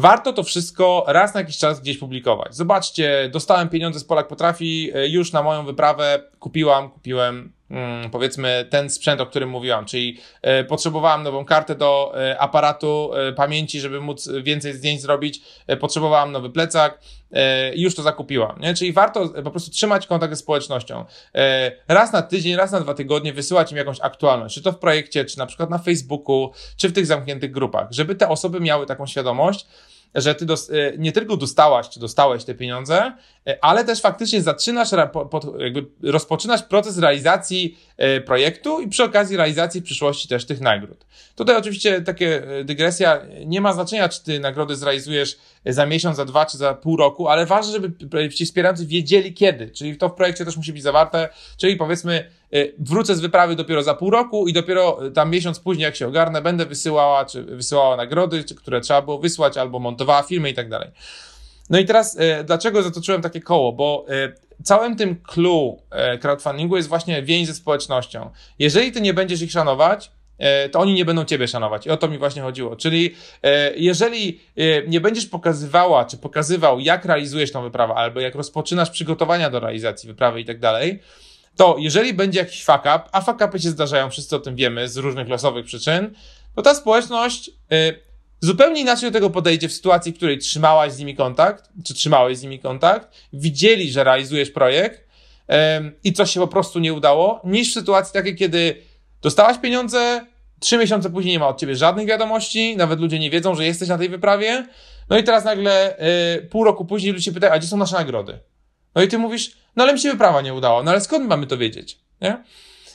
warto 0.00 0.32
to 0.32 0.42
wszystko 0.42 1.04
raz 1.06 1.34
na 1.34 1.40
jakiś 1.40 1.58
czas 1.58 1.80
gdzieś 1.80 1.98
publikować. 1.98 2.54
Zobaczcie, 2.56 3.28
dostałem 3.32 3.68
pieniądze 3.68 4.00
z 4.00 4.04
Polak 4.04 4.28
Potrafi, 4.28 4.90
e, 4.94 5.08
już 5.08 5.32
na 5.32 5.42
moją 5.42 5.64
wyprawę 5.64 6.22
kupiłam, 6.38 6.90
kupiłem 6.90 7.52
mm, 7.70 8.10
powiedzmy 8.10 8.66
ten 8.70 8.90
sprzęt, 8.90 9.20
o 9.20 9.26
którym 9.26 9.48
mówiłam, 9.48 9.84
czyli 9.84 10.18
e, 10.42 10.64
potrzebowałam 10.64 11.22
nową 11.22 11.44
kartę 11.44 11.74
do 11.74 12.12
e, 12.14 12.38
aparatu 12.38 13.10
pamięci, 13.36 13.80
żeby 13.80 14.00
móc 14.00 14.28
więcej 14.42 14.72
zdjęć 14.72 15.00
zrobić, 15.00 15.40
potrzebowałam 15.80 16.32
nowy 16.32 16.50
plecak 16.50 17.00
i 17.74 17.82
już 17.82 17.94
to 17.94 18.02
zakupiłam, 18.02 18.60
nie? 18.60 18.74
Czyli 18.74 18.92
warto 18.92 19.28
po 19.28 19.50
prostu 19.50 19.70
trzymać 19.70 20.06
kontakt 20.06 20.32
ze 20.32 20.36
społecznością. 20.36 21.04
Raz 21.88 22.12
na 22.12 22.22
tydzień, 22.22 22.56
raz 22.56 22.72
na 22.72 22.80
dwa 22.80 22.94
tygodnie 22.94 23.32
wysyłać 23.32 23.72
im 23.72 23.78
jakąś 23.78 24.00
aktualność, 24.00 24.54
czy 24.54 24.62
to 24.62 24.72
w 24.72 24.78
projekcie, 24.78 25.24
czy 25.24 25.38
na 25.38 25.46
przykład 25.46 25.70
na 25.70 25.78
Facebooku, 25.78 26.52
czy 26.76 26.88
w 26.88 26.92
tych 26.92 27.06
zamkniętych 27.06 27.50
grupach, 27.50 27.86
żeby 27.90 28.14
te 28.14 28.28
osoby 28.28 28.60
miały 28.60 28.86
taką 28.86 29.06
świadomość, 29.06 29.66
że 30.14 30.34
ty 30.34 30.44
e, 30.44 30.98
nie 30.98 31.12
tylko 31.12 31.36
dostałaś, 31.36 31.88
czy 31.88 32.00
dostałeś 32.00 32.44
te 32.44 32.54
pieniądze, 32.54 33.12
e, 33.46 33.64
ale 33.64 33.84
też 33.84 34.00
faktycznie 34.00 34.42
zaczynasz, 34.42 34.88
jakby 35.58 35.86
rozpoczynasz 36.02 36.62
proces 36.62 36.98
realizacji 36.98 37.78
e, 37.96 38.20
projektu 38.20 38.80
i 38.80 38.88
przy 38.88 39.04
okazji 39.04 39.36
realizacji 39.36 39.80
w 39.80 39.84
przyszłości 39.84 40.28
też 40.28 40.46
tych 40.46 40.60
nagród. 40.60 41.06
Tutaj 41.34 41.56
oczywiście 41.56 42.00
takie 42.00 42.42
dygresja, 42.64 43.20
nie 43.46 43.60
ma 43.60 43.72
znaczenia, 43.72 44.08
czy 44.08 44.24
ty 44.24 44.40
nagrody 44.40 44.76
zrealizujesz 44.76 45.38
za 45.66 45.86
miesiąc, 45.86 46.16
za 46.16 46.24
dwa, 46.24 46.46
czy 46.46 46.58
za 46.58 46.74
pół 46.74 46.96
roku, 46.96 47.28
ale 47.28 47.46
ważne, 47.46 47.72
żeby 47.72 48.28
ci 48.30 48.46
wspierający 48.46 48.86
wiedzieli 48.86 49.34
kiedy, 49.34 49.70
czyli 49.70 49.96
to 49.96 50.08
w 50.08 50.14
projekcie 50.14 50.44
też 50.44 50.56
musi 50.56 50.72
być 50.72 50.82
zawarte, 50.82 51.28
czyli 51.56 51.76
powiedzmy, 51.76 52.30
wrócę 52.78 53.16
z 53.16 53.20
wyprawy 53.20 53.56
dopiero 53.56 53.82
za 53.82 53.94
pół 53.94 54.10
roku 54.10 54.48
i 54.48 54.52
dopiero 54.52 55.06
y, 55.06 55.10
tam 55.10 55.30
miesiąc 55.30 55.60
później, 55.60 55.84
jak 55.84 55.96
się 55.96 56.08
ogarnę, 56.08 56.42
będę 56.42 56.66
wysyłała, 56.66 57.24
czy 57.24 57.42
wysyłała 57.42 57.96
nagrody, 57.96 58.44
czy, 58.44 58.54
które 58.54 58.80
trzeba 58.80 59.02
było 59.02 59.18
wysłać, 59.18 59.56
albo 59.56 59.78
montowała 59.78 60.22
filmy 60.22 60.50
i 60.50 60.54
tak 60.54 60.68
dalej. 60.68 60.90
No 61.70 61.78
i 61.78 61.84
teraz, 61.84 62.16
y, 62.16 62.44
dlaczego 62.44 62.82
zatoczyłem 62.82 63.22
takie 63.22 63.40
koło? 63.40 63.72
Bo 63.72 64.06
całym 64.64 64.96
tym 64.96 65.16
clue 65.16 65.82
crowdfundingu 66.20 66.76
jest 66.76 66.88
właśnie 66.88 67.22
więź 67.22 67.46
ze 67.46 67.54
społecznością. 67.54 68.30
Jeżeli 68.58 68.92
ty 68.92 69.00
nie 69.00 69.14
będziesz 69.14 69.42
ich 69.42 69.50
szanować, 69.50 70.10
to 70.72 70.80
oni 70.80 70.94
nie 70.94 71.04
będą 71.04 71.24
ciebie 71.24 71.48
szanować. 71.48 71.86
I 71.86 71.90
o 71.90 71.96
to 71.96 72.08
mi 72.08 72.18
właśnie 72.18 72.42
chodziło. 72.42 72.76
Czyli 72.76 73.14
jeżeli 73.76 74.40
nie 74.88 75.00
będziesz 75.00 75.26
pokazywała, 75.26 76.04
czy 76.04 76.16
pokazywał, 76.16 76.80
jak 76.80 77.04
realizujesz 77.04 77.52
tą 77.52 77.62
wyprawę, 77.62 77.94
albo 77.94 78.20
jak 78.20 78.34
rozpoczynasz 78.34 78.90
przygotowania 78.90 79.50
do 79.50 79.60
realizacji 79.60 80.06
wyprawy 80.06 80.40
i 80.40 80.44
tak 80.44 80.58
dalej, 80.58 81.00
to 81.60 81.76
jeżeli 81.78 82.14
będzie 82.14 82.38
jakiś 82.38 82.64
fuck 82.64 82.80
up, 82.80 83.00
a 83.12 83.20
fuck 83.20 83.40
upy 83.48 83.58
się 83.58 83.68
zdarzają, 83.68 84.10
wszyscy 84.10 84.36
o 84.36 84.38
tym 84.38 84.56
wiemy, 84.56 84.88
z 84.88 84.96
różnych 84.96 85.28
losowych 85.28 85.66
przyczyn, 85.66 86.14
to 86.56 86.62
ta 86.62 86.74
społeczność 86.74 87.48
y, 87.48 87.52
zupełnie 88.40 88.80
inaczej 88.80 89.10
do 89.10 89.14
tego 89.14 89.30
podejdzie 89.30 89.68
w 89.68 89.72
sytuacji, 89.72 90.12
w 90.12 90.16
której 90.16 90.38
trzymałaś 90.38 90.92
z 90.92 90.98
nimi 90.98 91.16
kontakt, 91.16 91.68
czy 91.84 91.94
trzymałeś 91.94 92.38
z 92.38 92.42
nimi 92.42 92.58
kontakt, 92.58 93.08
widzieli, 93.32 93.92
że 93.92 94.04
realizujesz 94.04 94.50
projekt 94.50 95.00
y, 95.00 95.54
i 96.04 96.12
coś 96.12 96.30
się 96.30 96.40
po 96.40 96.48
prostu 96.48 96.78
nie 96.78 96.92
udało, 96.92 97.40
niż 97.44 97.70
w 97.70 97.74
sytuacji 97.74 98.12
takiej, 98.12 98.36
kiedy 98.36 98.82
dostałaś 99.22 99.58
pieniądze, 99.58 100.26
trzy 100.60 100.78
miesiące 100.78 101.10
później 101.10 101.32
nie 101.32 101.38
ma 101.38 101.48
od 101.48 101.60
ciebie 101.60 101.76
żadnych 101.76 102.06
wiadomości, 102.06 102.76
nawet 102.76 103.00
ludzie 103.00 103.18
nie 103.18 103.30
wiedzą, 103.30 103.54
że 103.54 103.66
jesteś 103.66 103.88
na 103.88 103.98
tej 103.98 104.08
wyprawie, 104.08 104.66
no 105.10 105.18
i 105.18 105.24
teraz 105.24 105.44
nagle 105.44 105.98
y, 106.38 106.42
pół 106.42 106.64
roku 106.64 106.84
później 106.84 107.12
ludzie 107.12 107.24
się 107.24 107.32
pytają, 107.32 107.52
a 107.52 107.58
gdzie 107.58 107.68
są 107.68 107.76
nasze 107.76 107.96
nagrody? 107.96 108.38
No 108.94 109.02
i 109.02 109.08
ty 109.08 109.18
mówisz, 109.18 109.59
no 109.76 109.84
ale 109.84 109.92
mi 109.92 110.00
się 110.00 110.10
wyprawa 110.10 110.40
nie 110.40 110.54
udała, 110.54 110.82
no 110.82 110.90
ale 110.90 111.00
skąd 111.00 111.28
mamy 111.28 111.46
to 111.46 111.58
wiedzieć? 111.58 111.98
Nie? 112.20 112.44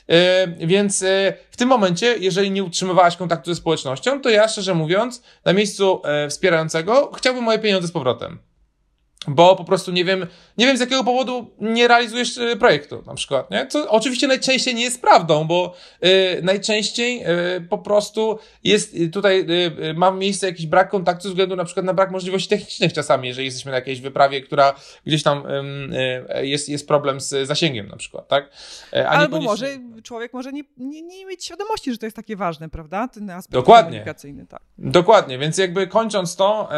Yy, 0.07 0.67
więc 0.67 1.01
yy, 1.01 1.33
w 1.51 1.57
tym 1.57 1.69
momencie, 1.69 2.17
jeżeli 2.17 2.51
nie 2.51 2.63
utrzymywałaś 2.63 3.17
kontaktu 3.17 3.51
ze 3.51 3.55
społecznością, 3.55 4.21
to 4.21 4.29
ja 4.29 4.47
szczerze 4.47 4.73
mówiąc, 4.73 5.23
na 5.45 5.53
miejscu 5.53 6.01
yy, 6.23 6.29
wspierającego 6.29 7.11
chciałbym 7.11 7.43
moje 7.43 7.59
pieniądze 7.59 7.87
z 7.87 7.91
powrotem 7.91 8.39
bo 9.27 9.55
po 9.55 9.63
prostu 9.63 9.91
nie 9.91 10.05
wiem, 10.05 10.27
nie 10.57 10.65
wiem 10.65 10.77
z 10.77 10.79
jakiego 10.79 11.03
powodu 11.03 11.51
nie 11.61 11.87
realizujesz 11.87 12.37
y, 12.37 12.55
projektu 12.55 13.03
na 13.07 13.15
przykład, 13.15 13.51
nie? 13.51 13.67
Co 13.67 13.89
oczywiście 13.89 14.27
najczęściej 14.27 14.75
nie 14.75 14.83
jest 14.83 15.01
prawdą, 15.01 15.47
bo 15.47 15.73
y, 16.05 16.41
najczęściej 16.43 17.23
y, 17.57 17.61
po 17.69 17.77
prostu 17.77 18.39
jest 18.63 18.95
tutaj, 19.13 19.39
y, 19.39 19.85
y, 19.85 19.93
ma 19.93 20.11
miejsce 20.11 20.47
jakiś 20.47 20.65
brak 20.65 20.89
kontaktu 20.89 21.23
ze 21.23 21.29
względu 21.29 21.55
na 21.55 21.65
przykład 21.65 21.85
na 21.85 21.93
brak 21.93 22.11
możliwości 22.11 22.49
technicznych 22.49 22.93
czasami, 22.93 23.27
jeżeli 23.27 23.45
jesteśmy 23.45 23.71
na 23.71 23.77
jakiejś 23.77 24.01
wyprawie, 24.01 24.41
która 24.41 24.75
gdzieś 25.05 25.23
tam 25.23 25.43
jest, 26.41 26.69
jest 26.69 26.87
problem 26.87 27.21
z 27.21 27.47
zasięgiem 27.47 27.87
na 27.87 27.97
przykład, 27.97 28.27
tak? 28.27 28.49
Albo 29.07 29.41
może 29.41 29.67
człowiek 30.03 30.33
może 30.33 30.53
nie, 30.53 30.63
nie, 30.77 31.01
nie 31.01 31.25
mieć 31.25 31.45
świadomości, 31.45 31.91
że 31.91 31.97
to 31.97 32.05
jest 32.05 32.15
takie 32.15 32.35
ważne, 32.35 32.69
prawda? 32.69 33.07
Ten 33.07 33.29
aspekt 33.29 33.53
Dokładnie. 33.53 33.91
komunikacyjny, 33.91 34.45
tak. 34.45 34.61
Dokładnie, 34.77 35.37
więc 35.37 35.57
jakby 35.57 35.87
kończąc 35.87 36.35
to, 36.35 36.69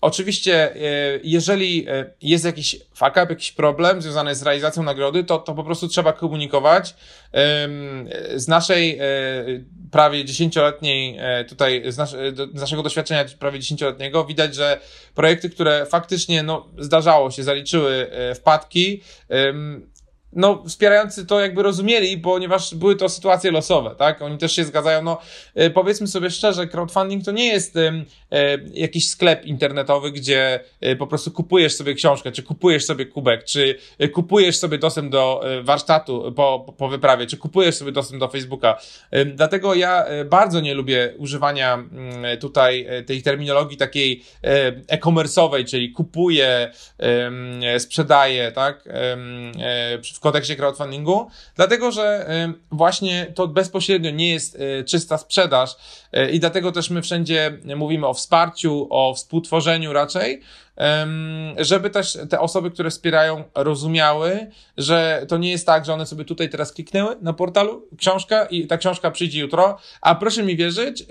oczywiście 0.00 0.74
jeżeli 1.22 1.87
E, 1.87 1.87
jest 2.22 2.44
jakiś 2.44 2.76
fuck 2.94 3.10
up, 3.10 3.26
jakiś 3.30 3.52
problem 3.52 4.02
związany 4.02 4.34
z 4.34 4.42
realizacją 4.42 4.82
nagrody, 4.82 5.24
to, 5.24 5.38
to 5.38 5.54
po 5.54 5.64
prostu 5.64 5.88
trzeba 5.88 6.12
komunikować. 6.12 6.94
Z 8.34 8.48
naszej 8.48 8.98
e, 8.98 9.04
prawie 9.90 10.24
dziesięcioletniej, 10.24 11.16
e, 11.20 11.44
tutaj 11.44 11.82
z, 11.86 11.96
nas, 11.96 12.10
z 12.54 12.60
naszego 12.60 12.82
doświadczenia 12.82 13.24
prawie 13.38 13.58
dziesięcioletniego 13.58 14.24
widać, 14.24 14.54
że 14.54 14.80
projekty, 15.14 15.50
które 15.50 15.86
faktycznie 15.86 16.42
no, 16.42 16.68
zdarzało 16.78 17.30
się, 17.30 17.42
zaliczyły 17.42 18.10
wpadki, 18.34 19.02
no, 20.32 20.62
wspierający 20.66 21.26
to 21.26 21.40
jakby 21.40 21.62
rozumieli, 21.62 22.18
ponieważ 22.18 22.74
były 22.74 22.96
to 22.96 23.08
sytuacje 23.08 23.50
losowe, 23.50 23.94
tak? 23.98 24.22
Oni 24.22 24.38
też 24.38 24.52
się 24.52 24.64
zgadzają. 24.64 25.02
No, 25.02 25.18
e, 25.54 25.70
powiedzmy 25.70 26.06
sobie 26.06 26.30
szczerze, 26.30 26.66
crowdfunding 26.66 27.24
to 27.24 27.32
nie 27.32 27.46
jest 27.46 27.76
e, 27.76 27.92
jakiś 28.72 29.08
sklep 29.08 29.44
internetowy, 29.44 30.12
gdzie 30.12 30.60
e, 30.80 30.96
po 30.96 31.06
prostu 31.06 31.30
kupujesz 31.30 31.76
sobie 31.76 31.94
książkę, 31.94 32.32
czy 32.32 32.42
kupujesz 32.42 32.84
sobie 32.84 33.06
kubek, 33.06 33.44
czy 33.44 33.78
kupujesz 34.12 34.56
sobie 34.56 34.78
dostęp 34.78 35.12
do 35.12 35.44
warsztatu 35.62 36.32
po, 36.36 36.74
po 36.78 36.88
wyprawie, 36.88 37.26
czy 37.26 37.36
kupujesz 37.36 37.74
sobie 37.74 37.92
dostęp 37.92 38.20
do 38.20 38.28
Facebooka. 38.28 38.78
Dlatego 39.34 39.74
ja 39.74 40.06
bardzo 40.26 40.60
nie 40.60 40.74
lubię 40.74 41.14
używania 41.18 41.74
mm, 41.74 42.38
tutaj 42.38 42.86
tej 43.06 43.22
terminologii 43.22 43.76
takiej 43.76 44.22
e-commerce'owej, 44.88 45.64
czyli 45.64 45.92
kupuję, 45.92 46.72
sprzedaję, 47.78 48.52
tak? 48.52 48.88
W 50.18 50.20
kontekście 50.20 50.56
crowdfundingu, 50.56 51.28
dlatego 51.56 51.90
że 51.90 52.28
właśnie 52.70 53.26
to 53.34 53.48
bezpośrednio 53.48 54.10
nie 54.10 54.32
jest 54.32 54.56
e, 54.60 54.84
czysta 54.84 55.18
sprzedaż 55.18 55.76
e, 56.12 56.30
i 56.30 56.40
dlatego 56.40 56.72
też 56.72 56.90
my 56.90 57.02
wszędzie 57.02 57.58
mówimy 57.76 58.06
o 58.06 58.14
wsparciu, 58.14 58.86
o 58.90 59.14
współtworzeniu 59.14 59.92
raczej, 59.92 60.42
żeby 61.58 61.90
też 61.90 62.18
te 62.30 62.40
osoby, 62.40 62.70
które 62.70 62.90
wspierają, 62.90 63.44
rozumiały, 63.54 64.50
że 64.76 65.24
to 65.28 65.38
nie 65.38 65.50
jest 65.50 65.66
tak, 65.66 65.84
że 65.84 65.94
one 65.94 66.06
sobie 66.06 66.24
tutaj 66.24 66.48
teraz 66.48 66.72
kliknęły 66.72 67.16
na 67.20 67.32
portalu 67.32 67.88
książka 67.98 68.44
i 68.44 68.66
ta 68.66 68.78
książka 68.78 69.10
przyjdzie 69.10 69.40
jutro, 69.40 69.78
a 70.00 70.14
proszę 70.14 70.42
mi 70.42 70.56
wierzyć, 70.56 71.02
e, 71.02 71.06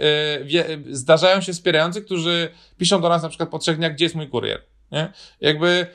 zdarzają 0.91 1.41
się 1.41 1.53
wspierający, 1.53 2.01
którzy 2.01 2.49
piszą 2.77 3.01
do 3.01 3.09
nas 3.09 3.23
na 3.23 3.29
przykład 3.29 3.49
po 3.49 3.59
trzech 3.59 3.77
dniach, 3.77 3.93
gdzie 3.93 4.05
jest 4.05 4.15
mój 4.15 4.27
kurier. 4.27 4.61
Nie? 4.91 5.11
Jakby 5.41 5.87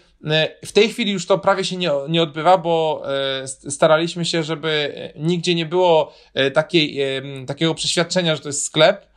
w 0.65 0.73
tej 0.73 0.89
chwili 0.89 1.13
już 1.13 1.27
to 1.27 1.39
prawie 1.39 1.65
się 1.65 1.77
nie, 1.77 1.91
nie 2.09 2.23
odbywa, 2.23 2.59
bo 2.59 3.03
e, 3.43 3.49
staraliśmy 3.49 4.25
się, 4.25 4.43
żeby 4.43 4.93
nigdzie 5.17 5.55
nie 5.55 5.67
było 5.67 6.13
e, 6.35 6.51
takiej, 6.51 6.99
takiego 7.47 7.75
przeświadczenia, 7.75 8.37
że 8.37 8.43
to 8.43 8.49
jest 8.49 8.65
sklep. 8.65 9.13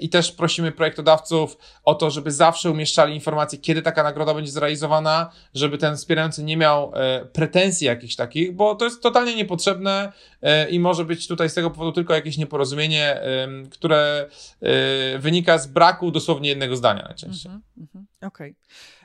I 0.00 0.08
też 0.08 0.32
prosimy 0.32 0.72
projektodawców 0.72 1.58
o 1.84 1.94
to, 1.94 2.10
żeby 2.10 2.30
zawsze 2.30 2.70
umieszczali 2.70 3.14
informacje, 3.14 3.58
kiedy 3.58 3.82
taka 3.82 4.02
nagroda 4.02 4.34
będzie 4.34 4.52
zrealizowana, 4.52 5.30
żeby 5.54 5.78
ten 5.78 5.96
wspierający 5.96 6.44
nie 6.44 6.56
miał 6.56 6.92
pretensji 7.32 7.86
jakichś 7.86 8.16
takich, 8.16 8.52
bo 8.52 8.74
to 8.74 8.84
jest 8.84 9.02
totalnie 9.02 9.36
niepotrzebne 9.36 10.12
i 10.70 10.80
może 10.80 11.04
być 11.04 11.28
tutaj 11.28 11.50
z 11.50 11.54
tego 11.54 11.70
powodu 11.70 11.92
tylko 11.92 12.14
jakieś 12.14 12.38
nieporozumienie, 12.38 13.20
które 13.70 14.26
wynika 15.18 15.58
z 15.58 15.66
braku 15.66 16.10
dosłownie 16.10 16.48
jednego 16.48 16.76
zdania 16.76 17.02
najczęściej. 17.02 17.52
Mm 17.52 17.62
-hmm, 17.78 18.26
Okej. 18.26 18.50
Okay. 18.50 18.54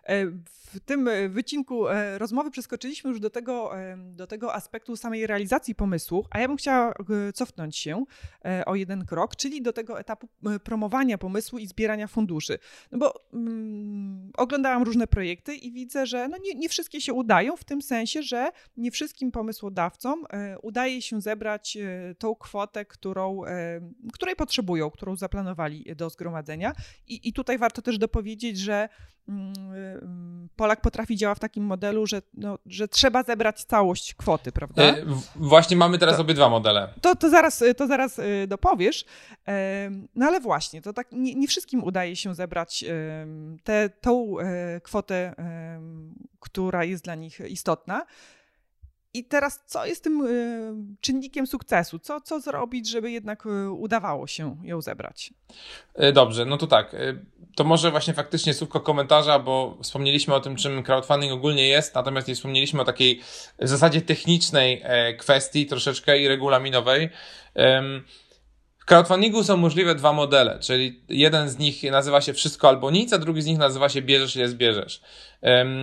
äh, 0.06 0.28
w 0.66 0.80
tym 0.80 1.08
e, 1.08 1.30
wycinku 1.30 1.88
e, 1.88 2.18
rozmowy 2.18 2.52
przeskoczyliśmy 2.52 3.10
już 3.10 3.20
do 3.20 3.30
tego, 3.30 3.72
do 3.98 4.28
tego 4.28 4.54
aspektu 4.54 4.96
samej 4.96 5.28
realizacji 5.28 5.76
pomysłu, 5.76 6.26
a 6.32 6.40
ja 6.40 6.48
bym 6.48 6.58
chciała 6.58 6.94
cofnąć 7.34 7.78
się 7.78 8.06
o 8.66 8.76
jeden 8.76 9.06
krok, 9.06 9.36
czyli 9.36 9.62
do 9.62 9.74
tego 9.74 10.00
etapu 10.00 10.28
promowania 10.64 11.18
pomysłu 11.18 11.60
i 11.60 11.68
zbierania 11.68 12.08
funduszy. 12.08 12.60
No 12.92 12.98
bo 12.98 13.14
mm, 13.34 14.32
oglądałam 14.38 14.84
różne 14.84 15.08
projekty 15.08 15.56
i 15.56 15.72
widzę, 15.72 16.06
że 16.06 16.28
no 16.28 16.38
nie, 16.38 16.54
nie 16.54 16.70
wszystkie 16.70 17.02
się 17.02 17.14
udają, 17.14 17.58
w 17.58 17.64
tym 17.64 17.82
sensie, 17.82 18.24
że 18.24 18.50
nie 18.78 18.92
wszystkim 18.92 19.32
pomysłodawcom 19.32 20.26
udaje 20.62 21.02
się 21.02 21.22
zebrać 21.22 21.78
tą 22.18 22.36
kwotę, 22.36 22.86
którą, 22.86 23.42
której 24.14 24.36
potrzebują, 24.36 24.92
którą 24.92 25.16
zaplanowali 25.16 25.96
do 25.96 26.10
zgromadzenia. 26.10 26.74
I, 27.08 27.30
i 27.30 27.34
tutaj 27.34 27.58
warto 27.58 27.82
też 27.82 27.98
dopowiedzieć, 27.98 28.58
że 28.58 28.90
mm, 29.28 30.50
Polak 30.66 30.82
potrafi 30.82 31.16
działać 31.16 31.38
w 31.38 31.42
takim 31.42 31.64
modelu, 31.64 32.08
że, 32.08 32.22
no, 32.34 32.58
że 32.66 32.88
trzeba 32.88 33.24
zebrać 33.24 33.64
całość 33.64 34.14
kwoty, 34.14 34.52
prawda? 34.52 34.84
E, 34.84 35.06
właśnie 35.36 35.78
mamy 35.78 35.98
teraz 35.98 36.16
to, 36.16 36.22
obydwa 36.22 36.50
modele. 36.50 36.94
To, 37.02 37.16
to, 37.16 37.30
zaraz, 37.30 37.64
to 37.78 37.88
zaraz 37.88 38.20
e, 38.20 38.48
dopowiesz. 38.48 39.06
E, 39.48 39.90
no 40.16 40.26
ale 40.26 40.40
właśnie, 40.40 40.82
to 40.82 40.94
tak 40.94 41.08
nie, 41.12 41.36
nie 41.36 41.48
wszystkim 41.48 41.84
udaje 41.84 42.16
się 42.16 42.36
zebrać 42.36 42.86
tę 43.64 43.90
e, 44.14 44.82
kwotę, 44.84 45.36
która 46.40 46.84
jest 46.84 47.04
dla 47.04 47.16
nich 47.16 47.40
istotna. 47.40 48.06
I 49.16 49.24
teraz, 49.24 49.64
co 49.66 49.86
jest 49.86 50.04
tym 50.04 50.26
y, 50.26 50.98
czynnikiem 51.02 51.48
sukcesu? 51.48 52.00
Co, 52.00 52.22
co 52.22 52.40
zrobić, 52.40 52.90
żeby 52.90 53.12
jednak 53.12 53.46
y, 53.46 53.72
udawało 53.72 54.28
się 54.28 54.58
ją 54.64 54.82
zebrać? 54.82 55.34
E, 55.94 56.12
dobrze, 56.12 56.46
no 56.46 56.58
to 56.58 56.68
tak. 56.68 56.94
E, 56.94 56.98
to 57.56 57.64
może 57.64 57.92
właśnie 57.92 58.14
faktycznie 58.14 58.54
słówko 58.54 58.80
komentarza, 58.80 59.40
bo 59.40 59.78
wspomnieliśmy 59.84 60.34
o 60.34 60.40
tym, 60.40 60.56
czym 60.56 60.84
crowdfunding 60.84 61.34
ogólnie 61.34 61.68
jest, 61.68 61.96
natomiast 61.96 62.28
nie 62.28 62.36
wspomnieliśmy 62.36 62.82
o 62.82 62.86
takiej 62.86 63.22
w 63.60 63.68
zasadzie 63.68 64.02
technicznej 64.02 64.82
e, 64.84 65.14
kwestii 65.14 65.66
troszeczkę 65.66 66.20
i 66.20 66.28
regulaminowej. 66.28 67.10
W 68.86 68.88
crowdfundingu 68.88 69.44
są 69.44 69.58
możliwe 69.58 69.96
dwa 69.96 70.14
modele, 70.14 70.60
czyli 70.60 71.04
jeden 71.10 71.50
z 71.50 71.58
nich 71.58 71.84
nazywa 71.84 72.22
się 72.22 72.34
wszystko 72.34 72.70
albo 72.70 72.92
nic, 72.92 73.14
a 73.14 73.18
drugi 73.18 73.42
z 73.42 73.46
nich 73.46 73.58
nazywa 73.58 73.90
się 73.90 74.02
bierzesz 74.02 74.36
ile 74.36 74.50
zbierzesz. 74.50 75.02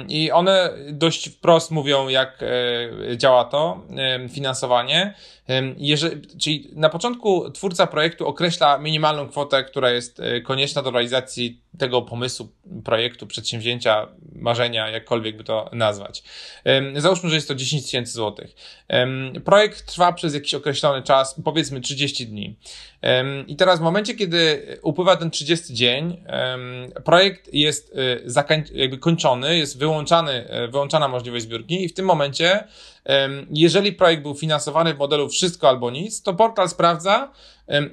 I 0.08 0.30
one 0.30 0.70
dość 0.92 1.28
wprost 1.28 1.70
mówią, 1.70 2.08
jak 2.08 2.42
e, 2.42 3.16
działa 3.16 3.44
to 3.44 3.80
finansowanie. 4.30 5.14
Jeżeli, 5.78 6.22
czyli 6.38 6.70
na 6.72 6.88
początku 6.88 7.50
twórca 7.50 7.86
projektu 7.86 8.26
określa 8.26 8.78
minimalną 8.78 9.28
kwotę, 9.28 9.64
która 9.64 9.90
jest 9.90 10.20
e, 10.20 10.40
konieczna 10.40 10.82
do 10.82 10.90
realizacji 10.90 11.62
tego 11.78 12.02
pomysłu, 12.02 12.48
projektu, 12.84 13.26
przedsięwzięcia, 13.26 14.08
marzenia, 14.34 14.88
jakkolwiek 14.88 15.36
by 15.36 15.44
to 15.44 15.70
nazwać. 15.72 16.22
Załóżmy, 16.96 17.28
że 17.30 17.34
jest 17.34 17.48
to 17.48 17.54
10 17.54 17.82
tysięcy 17.82 18.12
złotych. 18.12 18.54
Projekt 19.44 19.86
trwa 19.86 20.12
przez 20.12 20.34
jakiś 20.34 20.54
określony 20.54 21.02
czas, 21.02 21.40
powiedzmy 21.44 21.80
30 21.80 22.26
dni. 22.26 22.56
I 23.46 23.56
teraz 23.56 23.78
w 23.78 23.82
momencie, 23.82 24.14
kiedy 24.14 24.66
upływa 24.82 25.16
ten 25.16 25.30
30 25.30 25.74
dzień, 25.74 26.24
projekt 27.04 27.54
jest 27.54 27.96
e, 28.26 28.72
jakby 28.74 28.98
kończony, 28.98 29.51
jest 29.58 29.78
wyłączany, 29.78 30.48
wyłączana 30.70 31.08
możliwość 31.08 31.44
zbiórki 31.44 31.84
i 31.84 31.88
w 31.88 31.94
tym 31.94 32.06
momencie 32.06 32.64
Jeżeli 33.50 33.92
projekt 33.92 34.22
był 34.22 34.34
finansowany 34.34 34.94
w 34.94 34.98
modelu 34.98 35.28
wszystko 35.28 35.68
albo 35.68 35.90
nic, 35.90 36.22
to 36.22 36.34
portal 36.34 36.68
sprawdza, 36.68 37.32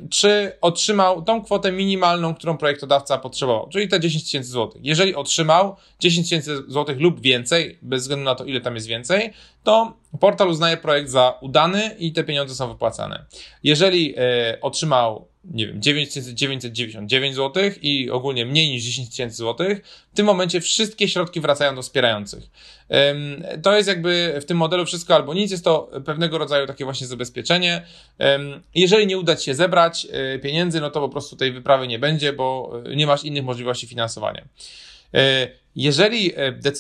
czy 0.10 0.52
otrzymał 0.62 1.22
tą 1.22 1.44
kwotę 1.44 1.72
minimalną, 1.72 2.36
którą 2.36 2.58
projektodawca 2.58 3.18
potrzebował, 3.18 3.70
czyli 3.70 3.88
te 3.88 4.00
10 4.00 4.24
tysięcy 4.24 4.50
złotych. 4.50 4.82
Jeżeli 4.86 5.16
otrzymał 5.16 5.76
10 6.00 6.26
tysięcy 6.30 6.64
złotych 6.68 7.00
lub 7.00 7.22
więcej, 7.22 7.80
bez 7.82 8.02
względu 8.02 8.26
na 8.26 8.36
to, 8.36 8.46
ile 8.46 8.62
tam 8.62 8.76
jest 8.76 8.88
więcej, 8.88 9.34
to 9.64 9.94
portal 10.20 10.50
uznaje 10.50 10.78
projekt 10.78 11.10
za 11.10 11.38
udany 11.42 11.96
i 12.00 12.14
te 12.14 12.24
pieniądze 12.24 12.56
są 12.56 12.68
wypłacane. 12.68 13.26
Jeżeli 13.64 14.16
e, 14.18 14.58
otrzymał 14.62 15.28
nie 15.54 15.68
wiem, 15.68 15.82
9999 15.82 17.36
zł 17.36 17.64
i 17.82 18.10
ogólnie 18.10 18.46
mniej 18.46 18.70
niż 18.70 18.84
10 18.84 19.10
tysięcy 19.10 19.36
złotych, 19.36 19.82
w 20.14 20.16
tym 20.16 20.26
momencie 20.26 20.62
wszystkie 20.62 21.08
środki 21.08 21.42
wracają 21.42 21.76
do 21.76 21.82
wspierających. 21.82 22.44
To 23.64 23.76
jest 23.76 23.88
jakby 23.88 24.40
w 24.42 24.46
tym 24.46 24.58
modelu 24.58 24.86
wszystko 24.86 25.16
albo 25.16 25.34
nic, 25.34 25.52
jest 25.52 25.64
to 25.64 25.92
pewnego 26.06 26.38
rodzaju 26.38 26.68
takie 26.68 26.86
właśnie 26.86 27.08
zabezpieczenie. 27.08 27.86
Jeżeli 28.76 29.08
nie 29.08 29.18
uda 29.18 29.36
Ci 29.36 29.46
się 29.46 29.54
zebrać 29.54 30.08
e, 30.12 30.40
pieniędzy, 30.40 30.82
no 30.82 30.90
to 30.90 31.00
po 31.00 31.10
prostu 31.10 31.36
tej 31.36 31.52
wyprawy 31.52 31.88
nie 31.88 32.00
będzie, 32.00 32.34
bo 32.34 32.74
e, 32.86 32.96
nie 32.96 33.08
masz 33.08 33.24
innych 33.24 33.44
możliwości 33.44 33.88
finansowania. 33.88 34.46
E, 35.14 35.48
jeżeli, 35.76 36.32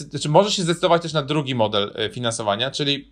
znaczy 0.09 0.29
możesz 0.29 0.55
się 0.55 0.61
zdecydować 0.61 1.01
też 1.01 1.13
na 1.13 1.21
drugi 1.21 1.55
model 1.55 1.93
finansowania, 2.11 2.71
czyli 2.71 3.11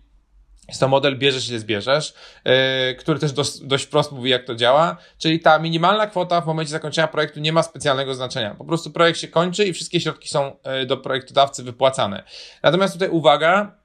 jest 0.68 0.80
to 0.80 0.88
model 0.88 1.18
bierzesz 1.18 1.48
ile 1.48 1.58
zbierzesz, 1.58 2.14
yy, 2.44 2.52
który 2.94 3.18
też 3.18 3.32
dość, 3.32 3.58
dość 3.60 3.88
mówi, 4.12 4.30
jak 4.30 4.44
to 4.44 4.54
działa. 4.54 4.96
Czyli 5.18 5.40
ta 5.40 5.58
minimalna 5.58 6.06
kwota 6.06 6.40
w 6.40 6.46
momencie 6.46 6.70
zakończenia 6.70 7.08
projektu 7.08 7.40
nie 7.40 7.52
ma 7.52 7.62
specjalnego 7.62 8.14
znaczenia. 8.14 8.54
Po 8.54 8.64
prostu 8.64 8.90
projekt 8.90 9.18
się 9.18 9.28
kończy 9.28 9.64
i 9.64 9.72
wszystkie 9.72 10.00
środki 10.00 10.28
są 10.28 10.56
yy, 10.66 10.86
do 10.86 10.96
projektodawcy 10.96 11.62
wypłacane. 11.62 12.22
Natomiast 12.62 12.94
tutaj 12.94 13.08
uwaga, 13.08 13.78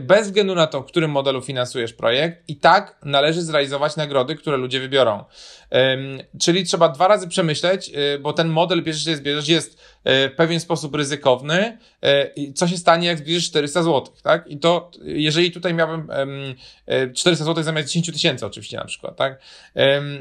bez 0.00 0.26
względu 0.26 0.54
na 0.54 0.66
to, 0.66 0.82
w 0.82 0.86
którym 0.86 1.10
modelu 1.10 1.40
finansujesz 1.40 1.92
projekt, 1.92 2.48
i 2.48 2.56
tak 2.56 2.98
należy 3.04 3.42
zrealizować 3.42 3.96
nagrody, 3.96 4.36
które 4.36 4.56
ludzie 4.56 4.80
wybiorą. 4.80 5.24
Czyli 6.40 6.64
trzeba 6.64 6.88
dwa 6.88 7.08
razy 7.08 7.28
przemyśleć, 7.28 7.88
y, 7.88 8.18
bo 8.18 8.32
ten 8.32 8.48
model 8.48 8.82
bierzesz 8.82 9.06
ile 9.06 9.16
zbierzesz 9.16 9.48
jest 9.48 9.78
E, 10.04 10.28
w 10.28 10.34
pewien 10.34 10.60
sposób 10.60 10.94
ryzykowny. 10.94 11.78
Co 12.54 12.68
się 12.68 12.76
stanie, 12.76 13.08
jak 13.08 13.18
zbliżysz 13.18 13.46
400 13.46 13.82
zł, 13.82 14.14
tak? 14.22 14.46
I 14.46 14.58
to, 14.58 14.90
jeżeli 15.02 15.50
tutaj 15.50 15.74
miałbym 15.74 16.08
400 17.14 17.44
zł 17.44 17.64
zamiast 17.64 17.88
10 17.88 18.12
tysięcy 18.12 18.46
oczywiście 18.46 18.76
na 18.76 18.84
przykład, 18.84 19.16
tak? 19.16 19.42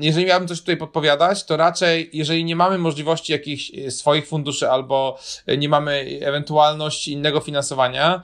Jeżeli 0.02 0.26
miałbym 0.26 0.48
coś 0.48 0.60
tutaj 0.60 0.78
podpowiadać, 0.78 1.44
to 1.44 1.58
raczej, 1.58 2.10
jeżeli 2.14 2.46
nie 2.46 2.56
mamy 2.56 2.78
możliwości 2.78 3.32
jakichś 3.32 3.72
swoich 3.90 4.28
funduszy 4.28 4.70
albo 4.70 5.20
nie 5.58 5.70
mamy 5.70 6.20
ewentualności 6.22 7.12
innego 7.12 7.40
finansowania, 7.40 8.24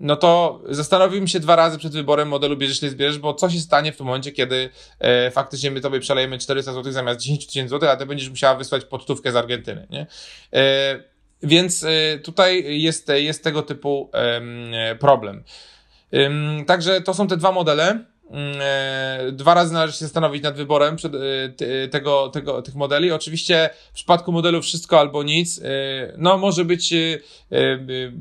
no 0.00 0.16
to 0.16 0.60
zastanowiłbym 0.68 1.28
się 1.28 1.40
dwa 1.40 1.56
razy 1.56 1.78
przed 1.78 1.92
wyborem 1.92 2.28
modelu 2.28 2.56
bierzesz 2.56 2.82
lub 2.82 2.90
zbierzesz, 2.90 3.18
bo 3.18 3.34
co 3.34 3.50
się 3.50 3.60
stanie 3.60 3.92
w 3.92 3.96
tym 3.96 4.06
momencie, 4.06 4.32
kiedy 4.32 4.70
faktycznie 5.32 5.70
my 5.70 5.80
tobie 5.80 6.00
przelejemy 6.00 6.38
400 6.38 6.72
zł 6.72 6.92
zamiast 6.92 7.20
10 7.20 7.46
tysięcy 7.46 7.70
zł, 7.70 7.88
a 7.90 7.96
ty 7.96 8.06
będziesz 8.06 8.30
musiała 8.30 8.54
wysłać 8.54 8.84
pocztówkę 8.84 9.32
z 9.32 9.36
Argentyny, 9.36 9.86
nie? 9.90 10.06
E, 10.52 11.00
więc 11.42 11.84
e, 11.84 12.18
tutaj 12.18 12.80
jest, 12.82 13.08
jest 13.08 13.44
tego 13.44 13.62
typu 13.62 14.10
problem. 15.00 15.44
Także 16.66 17.00
to 17.00 17.14
są 17.14 17.28
te 17.28 17.36
dwa 17.36 17.52
modele. 17.52 18.04
Mm, 18.30 18.56
e, 18.60 19.32
dwa 19.32 19.54
razy 19.54 19.74
należy 19.74 19.92
się 19.92 20.04
zastanowić 20.04 20.42
nad 20.42 20.56
wyborem 20.56 20.96
tego, 21.90 22.28
tego, 22.28 22.62
tych 22.62 22.74
modeli. 22.74 23.12
Oczywiście 23.12 23.70
w 23.92 23.94
przypadku 23.94 24.32
modelu 24.32 24.62
wszystko 24.62 25.00
albo 25.00 25.22
nic, 25.22 25.60
no 26.16 26.38
może 26.38 26.64
być 26.64 26.94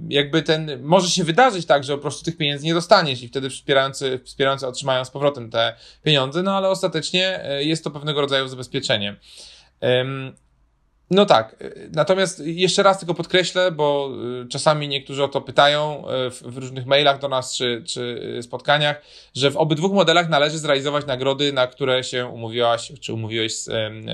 jakby 0.10 0.44
ten, 0.44 0.84
może 0.84 1.10
się 1.10 1.24
wydarzyć 1.24 1.66
tak, 1.66 1.84
że 1.84 1.96
po 1.96 2.02
prostu 2.02 2.26
tych 2.26 2.38
pieniędzy 2.38 2.66
nie 2.66 2.74
dostaniesz 2.74 3.24
i 3.24 3.28
wtedy 3.28 3.50
wspierający, 3.50 4.20
wspierający 4.24 4.68
otrzymają 4.68 5.06
z 5.06 5.12
powrotem 5.12 5.50
te 5.50 5.76
pieniądze, 6.04 6.44
no 6.44 6.58
ale 6.58 6.70
ostatecznie 6.70 7.46
jest 7.60 7.84
to 7.84 7.92
pewnego 7.92 8.22
rodzaju 8.22 8.48
zabezpieczenie. 8.48 9.16
No 11.12 11.26
tak. 11.26 11.56
Natomiast 11.92 12.40
jeszcze 12.46 12.84
raz 12.84 13.00
tylko 13.00 13.14
podkreślę, 13.14 13.72
bo 13.72 14.12
y, 14.44 14.48
czasami 14.48 14.88
niektórzy 14.88 15.24
o 15.24 15.28
to 15.28 15.42
pytają 15.42 16.04
y, 16.28 16.30
w, 16.32 16.58
różnych 16.58 16.86
mailach 16.86 17.20
do 17.20 17.28
nas 17.28 17.56
czy, 17.56 17.84
czy 17.88 18.40
spotkaniach, 18.42 19.02
że 19.36 19.52
w 19.52 19.58
obydwu 19.58 19.94
modelach 19.94 20.30
należy 20.30 20.58
zrealizować 20.58 21.06
nagrody, 21.06 21.54
na 21.54 21.68
które 21.68 22.04
się 22.04 22.26
umówiłaś, 22.26 22.92
czy 23.02 23.14
umówiłeś 23.14 23.56
z, 23.56 23.66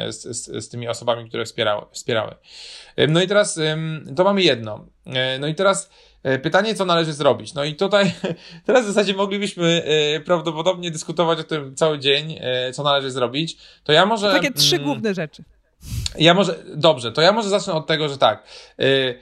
z, 0.09 0.37
z, 0.37 0.65
z 0.65 0.69
tymi 0.69 0.87
osobami, 0.87 1.29
które 1.29 1.45
wspierały, 1.45 1.85
wspierały. 1.91 2.35
No 3.07 3.21
i 3.21 3.27
teraz 3.27 3.59
to 4.15 4.23
mamy 4.23 4.41
jedno. 4.41 4.85
E, 5.05 5.39
no 5.39 5.47
i 5.47 5.55
teraz 5.55 5.89
e, 6.23 6.39
pytanie, 6.39 6.75
co 6.75 6.85
należy 6.85 7.13
zrobić. 7.13 7.53
No 7.53 7.63
i 7.63 7.75
tutaj 7.75 8.11
teraz 8.65 8.85
w 8.85 8.87
zasadzie 8.87 9.13
moglibyśmy 9.13 9.83
e, 9.83 10.19
prawdopodobnie 10.19 10.91
dyskutować 10.91 11.39
o 11.39 11.43
tym 11.43 11.75
cały 11.75 11.99
dzień, 11.99 12.39
co 12.73 12.83
należy 12.83 13.11
zrobić. 13.11 13.57
To 13.83 13.91
ja 13.91 14.05
może. 14.05 14.27
To 14.27 14.33
takie 14.33 14.51
trzy 14.51 14.75
mm, 14.75 14.87
główne 14.87 15.13
rzeczy. 15.13 15.43
Ja 16.17 16.33
może, 16.33 16.63
dobrze, 16.75 17.11
to 17.11 17.21
ja 17.21 17.31
może 17.31 17.49
zacznę 17.49 17.73
od 17.73 17.87
tego, 17.87 18.09
że 18.09 18.17
tak. 18.17 18.43
Yy, 18.77 19.19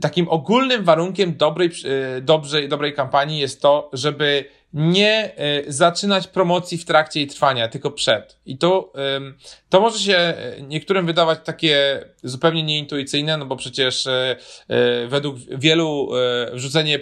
takim 0.00 0.28
ogólnym 0.28 0.84
warunkiem 0.84 1.36
dobrej, 1.36 1.70
yy, 2.14 2.22
dobrej, 2.22 2.68
dobrej 2.68 2.94
kampanii 2.94 3.38
jest 3.38 3.62
to, 3.62 3.90
żeby 3.92 4.44
nie 4.72 5.32
y, 5.68 5.72
zaczynać 5.72 6.28
promocji 6.28 6.78
w 6.78 6.84
trakcie 6.84 7.20
jej 7.20 7.28
trwania, 7.28 7.68
tylko 7.68 7.90
przed. 7.90 8.38
I 8.46 8.58
to, 8.58 8.92
y, 8.96 9.34
to 9.72 9.80
może 9.80 9.98
się 9.98 10.34
niektórym 10.62 11.06
wydawać 11.06 11.38
takie 11.44 12.04
zupełnie 12.22 12.62
nieintuicyjne, 12.62 13.36
no 13.36 13.46
bo 13.46 13.56
przecież 13.56 14.06
y, 14.06 14.36
y 14.70 15.08
według 15.08 15.36
wielu 15.38 16.08
wrzucenie 16.52 16.98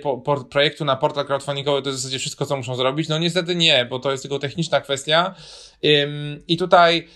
projektu 0.51 0.85
na 0.85 0.97
portal 0.97 1.27
crowdfundingowy 1.27 1.83
to 1.83 1.89
jest 1.89 2.01
w 2.01 2.03
zasadzie 2.03 2.19
wszystko, 2.19 2.47
co 2.47 2.57
muszą 2.57 2.75
zrobić. 2.75 3.09
No 3.09 3.19
niestety 3.19 3.55
nie, 3.55 3.85
bo 3.85 3.99
to 3.99 4.11
jest 4.11 4.23
tylko 4.23 4.39
techniczna 4.39 4.81
kwestia. 4.81 5.35
I 6.49 6.57
tutaj, 6.57 7.09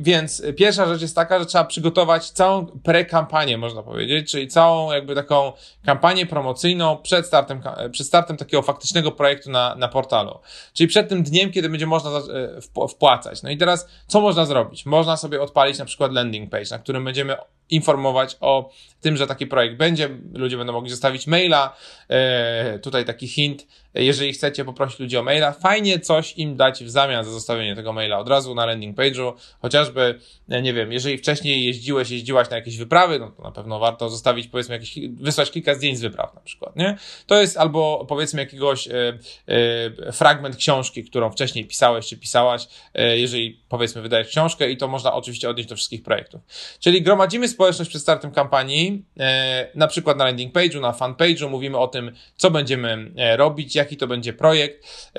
więc 0.00 0.42
pierwsza 0.56 0.86
rzecz 0.86 1.02
jest 1.02 1.14
taka, 1.14 1.38
że 1.38 1.46
trzeba 1.46 1.64
przygotować 1.64 2.30
całą 2.30 2.66
pre-kampanię, 2.66 3.58
można 3.58 3.82
powiedzieć, 3.82 4.30
czyli 4.30 4.48
całą 4.48 4.92
jakby 4.92 5.14
taką 5.14 5.52
kampanię 5.84 6.26
promocyjną 6.26 6.96
przed 6.96 7.26
startem, 7.26 7.62
przed 7.92 8.06
startem 8.06 8.36
takiego 8.36 8.62
faktycznego 8.62 9.12
projektu 9.12 9.50
na, 9.50 9.74
na 9.74 9.88
portalu. 9.88 10.38
Czyli 10.74 10.88
przed 10.88 11.08
tym 11.08 11.22
dniem, 11.22 11.52
kiedy 11.52 11.68
będzie 11.68 11.86
można 11.86 12.10
e, 12.10 12.88
wpłacać. 12.88 13.42
No 13.42 13.50
i 13.50 13.56
teraz, 13.56 13.88
co 14.06 14.20
można 14.20 14.46
zrobić? 14.46 14.81
Można 14.86 15.16
sobie 15.16 15.42
odpalić 15.42 15.78
na 15.78 15.84
przykład 15.84 16.12
landing 16.12 16.50
page, 16.50 16.70
na 16.70 16.78
którym 16.78 17.04
będziemy 17.04 17.36
informować 17.72 18.36
o 18.40 18.70
tym, 19.00 19.16
że 19.16 19.26
taki 19.26 19.46
projekt 19.46 19.76
będzie. 19.76 20.08
Ludzie 20.32 20.56
będą 20.56 20.72
mogli 20.72 20.90
zostawić 20.90 21.26
maila. 21.26 21.76
E, 22.08 22.78
tutaj 22.78 23.04
taki 23.04 23.28
hint 23.28 23.66
jeżeli 23.94 24.32
chcecie 24.32 24.64
poprosić 24.64 25.00
ludzi 25.00 25.16
o 25.16 25.22
maila, 25.22 25.52
fajnie 25.52 26.00
coś 26.00 26.38
im 26.38 26.56
dać 26.56 26.84
w 26.84 26.90
zamian 26.90 27.24
za 27.24 27.30
zostawienie 27.30 27.76
tego 27.76 27.92
maila 27.92 28.18
od 28.18 28.28
razu 28.28 28.54
na 28.54 28.66
landing 28.66 28.96
page'u, 28.96 29.32
chociażby, 29.62 30.18
e, 30.48 30.62
nie 30.62 30.74
wiem, 30.74 30.92
jeżeli 30.92 31.18
wcześniej 31.18 31.64
jeździłeś, 31.64 32.10
jeździłaś 32.10 32.50
na 32.50 32.56
jakieś 32.56 32.76
wyprawy, 32.76 33.18
no 33.18 33.30
to 33.30 33.42
na 33.42 33.50
pewno 33.50 33.78
warto 33.78 34.08
zostawić, 34.08 34.46
powiedzmy, 34.48 34.74
jakieś, 34.74 34.98
wysłać 35.08 35.50
kilka 35.50 35.74
zdjęć 35.74 35.98
z 35.98 36.00
wypraw 36.00 36.34
na 36.34 36.40
przykład, 36.40 36.76
nie? 36.76 36.96
To 37.26 37.40
jest 37.40 37.56
albo, 37.56 38.06
powiedzmy, 38.08 38.40
jakiegoś 38.40 38.88
e, 38.88 40.12
fragment 40.12 40.56
książki, 40.56 41.04
którą 41.04 41.30
wcześniej 41.30 41.64
pisałeś 41.64 42.06
czy 42.08 42.16
pisałaś, 42.16 42.68
jeżeli, 42.94 43.60
powiedzmy, 43.68 44.02
wydajesz 44.02 44.28
książkę 44.28 44.70
i 44.70 44.76
to 44.76 44.88
można 44.88 45.14
oczywiście 45.14 45.50
odnieść 45.50 45.68
do 45.68 45.76
wszystkich 45.76 46.02
projektów. 46.02 46.40
Czyli 46.80 47.02
gromadzimy 47.02 47.48
społeczność 47.48 47.61
przed 47.70 48.02
startem 48.02 48.30
kampanii, 48.30 49.04
e, 49.20 49.68
na 49.74 49.86
przykład 49.86 50.16
na 50.16 50.24
landing 50.24 50.54
page'u, 50.54 50.80
na 50.80 50.92
fan 50.92 51.14
page'u, 51.14 51.50
mówimy 51.50 51.78
o 51.78 51.88
tym, 51.88 52.12
co 52.36 52.50
będziemy 52.50 53.12
e, 53.16 53.36
robić, 53.36 53.74
jaki 53.74 53.96
to 53.96 54.06
będzie 54.06 54.32
projekt. 54.32 55.12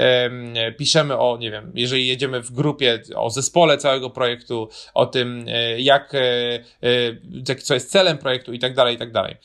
Piszemy 0.78 1.18
o, 1.18 1.38
nie 1.38 1.52
wiem, 1.52 1.72
jeżeli 1.76 2.08
jedziemy 2.08 2.42
w 2.42 2.52
grupie, 2.52 3.02
o 3.16 3.30
zespole 3.30 3.78
całego 3.78 4.10
projektu, 4.10 4.70
o 4.94 5.06
tym, 5.06 5.46
e, 5.48 5.82
jak, 5.82 6.16
e, 6.16 6.20
e, 7.50 7.56
co 7.56 7.74
jest 7.74 7.92
celem 7.92 8.18
projektu 8.18 8.54
i 8.54 8.60
tak 8.60 8.74
dalej, 8.74 8.96
i 8.96 8.98
tak 8.98 9.12
dalej. 9.12 9.36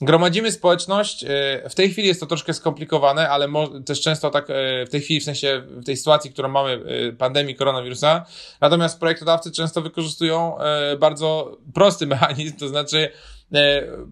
Gromadzimy 0.00 0.52
społeczność. 0.52 1.24
W 1.70 1.74
tej 1.74 1.90
chwili 1.90 2.08
jest 2.08 2.20
to 2.20 2.26
troszkę 2.26 2.54
skomplikowane, 2.54 3.30
ale 3.30 3.48
też 3.86 4.00
często 4.00 4.30
tak 4.30 4.46
w 4.86 4.90
tej 4.90 5.00
chwili, 5.00 5.20
w 5.20 5.24
sensie 5.24 5.62
w 5.66 5.84
tej 5.84 5.96
sytuacji, 5.96 6.32
którą 6.32 6.48
mamy, 6.48 6.80
pandemii 7.18 7.54
koronawirusa. 7.54 8.26
Natomiast 8.60 9.00
projektodawcy 9.00 9.52
często 9.52 9.82
wykorzystują 9.82 10.56
bardzo 10.98 11.58
prosty 11.74 12.06
mechanizm, 12.16 12.56
to 12.56 12.68
znaczy 12.68 13.10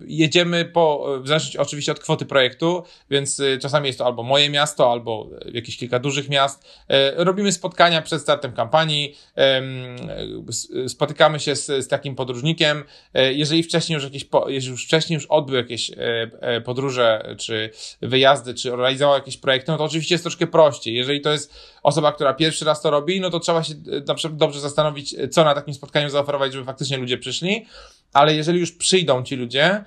jedziemy 0.06 0.64
po, 0.64 1.06
w 1.22 1.28
zależności 1.28 1.58
oczywiście 1.58 1.92
od 1.92 2.00
kwoty 2.00 2.26
projektu, 2.26 2.82
więc 3.10 3.40
e, 3.40 3.58
czasami 3.58 3.86
jest 3.86 3.98
to 3.98 4.06
albo 4.06 4.22
moje 4.22 4.50
miasto, 4.50 4.92
albo 4.92 5.30
jakieś 5.52 5.76
kilka 5.76 5.98
dużych 5.98 6.28
miast. 6.28 6.64
E, 6.88 7.24
robimy 7.24 7.52
spotkania 7.52 8.02
przed 8.02 8.22
startem 8.22 8.52
kampanii, 8.52 9.16
spotykamy 10.88 11.40
się 11.40 11.56
z, 11.56 11.66
z 11.66 11.88
takim 11.88 12.14
podróżnikiem. 12.14 12.84
Jeżeli 13.14 13.62
wcześniej 13.62 13.94
już 13.94 14.04
jakieś, 14.04 14.26
jeżeli 14.46 14.72
już 14.72 14.84
wcześniej 14.84 15.14
już 15.14 15.26
odbył 15.26 15.56
jakieś 15.56 15.90
podróże, 16.64 17.36
czy 17.38 17.70
wyjazdy, 18.02 18.54
czy 18.54 18.76
realizował 18.76 19.14
jakieś 19.14 19.36
projekty, 19.36 19.72
no 19.72 19.78
to 19.78 19.84
oczywiście 19.84 20.14
jest 20.14 20.24
troszkę 20.24 20.46
prościej. 20.46 20.94
Jeżeli 20.94 21.20
to 21.20 21.32
jest 21.32 21.54
osoba, 21.82 22.12
która 22.12 22.34
pierwszy 22.34 22.64
raz 22.64 22.82
to 22.82 22.90
robi, 22.90 23.20
no 23.20 23.30
to 23.30 23.40
trzeba 23.40 23.64
się 23.64 23.74
na 24.06 24.14
przykład 24.14 24.38
dobrze 24.38 24.60
zastanowić, 24.60 25.16
co 25.30 25.44
na 25.44 25.54
takim 25.54 25.74
spotkaniu 25.74 26.10
zaoferować, 26.10 26.52
żeby 26.52 26.64
faktycznie 26.64 26.96
ludzie 26.96 27.18
przyszli. 27.18 27.66
Ale 28.12 28.34
jeżeli 28.34 28.60
już 28.60 28.72
przyjdą 28.72 29.22
ci 29.22 29.36
ludzie, 29.36 29.84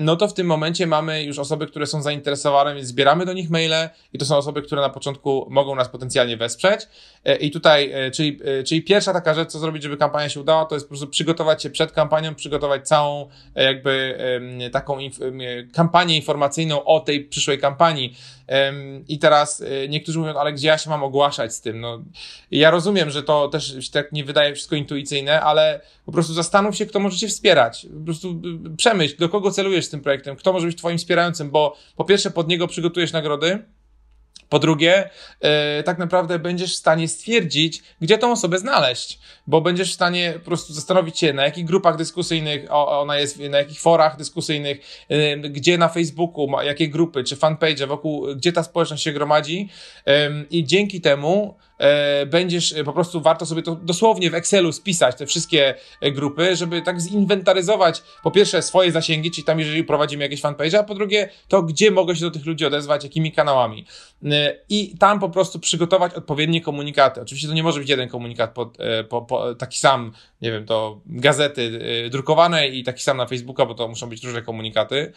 no 0.00 0.16
to 0.16 0.28
w 0.28 0.34
tym 0.34 0.46
momencie 0.46 0.86
mamy 0.86 1.24
już 1.24 1.38
osoby, 1.38 1.66
które 1.66 1.86
są 1.86 2.02
zainteresowane, 2.02 2.74
więc 2.74 2.88
zbieramy 2.88 3.26
do 3.26 3.32
nich 3.32 3.50
maile 3.50 3.88
i 4.12 4.18
to 4.18 4.24
są 4.24 4.36
osoby, 4.36 4.62
które 4.62 4.80
na 4.80 4.88
początku 4.88 5.46
mogą 5.50 5.74
nas 5.74 5.88
potencjalnie 5.88 6.36
wesprzeć. 6.36 6.80
E, 7.24 7.36
I 7.36 7.50
tutaj, 7.50 7.92
e, 7.92 8.10
czyli, 8.10 8.40
e, 8.44 8.62
czyli 8.62 8.82
pierwsza 8.82 9.12
taka 9.12 9.34
rzecz, 9.34 9.48
co 9.48 9.58
zrobić, 9.58 9.82
żeby 9.82 9.96
kampania 9.96 10.28
się 10.28 10.40
udała, 10.40 10.64
to 10.64 10.74
jest 10.74 10.86
po 10.86 10.88
prostu 10.88 11.06
przygotować 11.06 11.62
się 11.62 11.70
przed 11.70 11.92
kampanią, 11.92 12.34
przygotować 12.34 12.88
całą 12.88 13.28
jakby 13.54 14.18
taką 14.72 14.98
kampanię 15.72 16.16
informacyjną 16.16 16.84
o 16.84 17.00
tej 17.00 17.24
przyszłej 17.24 17.58
kampanii. 17.58 18.16
I 19.08 19.18
teraz 19.18 19.62
niektórzy 19.88 20.18
mówią, 20.18 20.34
ale 20.34 20.52
gdzie 20.52 20.68
ja 20.68 20.78
się 20.78 20.90
mam 20.90 21.02
ogłaszać 21.02 21.54
z 21.54 21.60
tym? 21.60 21.80
No, 21.80 22.02
ja 22.50 22.70
rozumiem, 22.70 23.10
że 23.10 23.22
to 23.22 23.48
też 23.48 23.76
się 23.80 23.90
tak 23.92 24.12
nie 24.12 24.24
wydaje 24.24 24.54
wszystko 24.54 24.76
intuicyjne, 24.76 25.40
ale 25.40 25.80
po 26.06 26.12
prostu 26.12 26.32
zastanów 26.32 26.76
się, 26.76 26.86
kto 26.86 27.00
może 27.00 27.16
cię 27.18 27.28
wspierać. 27.28 27.86
Po 27.98 28.04
prostu 28.04 28.42
przemyśl, 28.76 29.16
do 29.18 29.28
kogo 29.28 29.37
celujesz 29.50 29.84
z 29.84 29.90
tym 29.90 30.00
projektem, 30.00 30.36
kto 30.36 30.52
może 30.52 30.66
być 30.66 30.78
twoim 30.78 30.98
wspierającym, 30.98 31.50
bo 31.50 31.76
po 31.96 32.04
pierwsze 32.04 32.30
pod 32.30 32.48
niego 32.48 32.66
przygotujesz 32.66 33.12
nagrody, 33.12 33.62
po 34.48 34.58
drugie, 34.58 35.10
yy, 35.42 35.82
tak 35.82 35.98
naprawdę 35.98 36.38
będziesz 36.38 36.72
w 36.72 36.76
stanie 36.76 37.08
stwierdzić, 37.08 37.82
gdzie 38.00 38.18
tą 38.18 38.32
osobę 38.32 38.58
znaleźć, 38.58 39.18
bo 39.46 39.60
będziesz 39.60 39.90
w 39.90 39.94
stanie 39.94 40.32
po 40.32 40.44
prostu 40.44 40.72
zastanowić 40.72 41.18
się, 41.18 41.32
na 41.32 41.44
jakich 41.44 41.64
grupach 41.64 41.96
dyskusyjnych 41.96 42.66
ona 42.70 43.18
jest, 43.18 43.38
na 43.38 43.58
jakich 43.58 43.80
forach 43.80 44.16
dyskusyjnych, 44.16 45.06
yy, 45.08 45.36
gdzie 45.36 45.78
na 45.78 45.88
Facebooku, 45.88 46.48
ma, 46.48 46.64
jakie 46.64 46.88
grupy, 46.88 47.24
czy 47.24 47.36
fanpage, 47.36 47.86
wokół, 47.86 48.26
gdzie 48.36 48.52
ta 48.52 48.62
społeczność 48.62 49.02
się 49.02 49.12
gromadzi. 49.12 49.68
Yy, 50.06 50.46
i 50.50 50.64
dzięki 50.64 51.00
temu 51.00 51.54
E, 51.78 52.26
będziesz, 52.26 52.72
e, 52.72 52.84
po 52.84 52.92
prostu 52.92 53.20
warto 53.20 53.46
sobie 53.46 53.62
to 53.62 53.74
dosłownie 53.74 54.30
w 54.30 54.34
Excelu 54.34 54.72
spisać, 54.72 55.16
te 55.16 55.26
wszystkie 55.26 55.74
e, 56.00 56.12
grupy, 56.12 56.56
żeby 56.56 56.82
tak 56.82 57.00
zinwentaryzować 57.00 58.02
po 58.22 58.30
pierwsze 58.30 58.62
swoje 58.62 58.92
zasięgi, 58.92 59.30
czyli 59.30 59.44
tam 59.44 59.58
jeżeli 59.58 59.84
prowadzimy 59.84 60.24
jakieś 60.24 60.40
fanpage, 60.40 60.78
a 60.78 60.82
po 60.82 60.94
drugie 60.94 61.28
to, 61.48 61.62
gdzie 61.62 61.90
mogę 61.90 62.16
się 62.16 62.20
do 62.20 62.30
tych 62.30 62.46
ludzi 62.46 62.66
odezwać, 62.66 63.04
jakimi 63.04 63.32
kanałami. 63.32 63.86
I 64.68 64.94
tam 64.98 65.20
po 65.20 65.28
prostu 65.28 65.58
przygotować 65.58 66.14
odpowiednie 66.14 66.60
komunikaty. 66.60 67.20
Oczywiście 67.20 67.48
to 67.48 67.54
nie 67.54 67.62
może 67.62 67.80
być 67.80 67.88
jeden 67.88 68.08
komunikat 68.08 68.52
pod, 68.52 68.78
po, 69.08 69.22
po, 69.22 69.54
taki 69.54 69.78
sam, 69.78 70.12
nie 70.42 70.52
wiem, 70.52 70.66
to 70.66 71.00
gazety 71.06 71.80
drukowane 72.10 72.68
i 72.68 72.84
taki 72.84 73.02
sam 73.02 73.16
na 73.16 73.26
Facebooka, 73.26 73.66
bo 73.66 73.74
to 73.74 73.88
muszą 73.88 74.08
być 74.08 74.24
różne 74.24 74.42
komunikaty. 74.42 75.12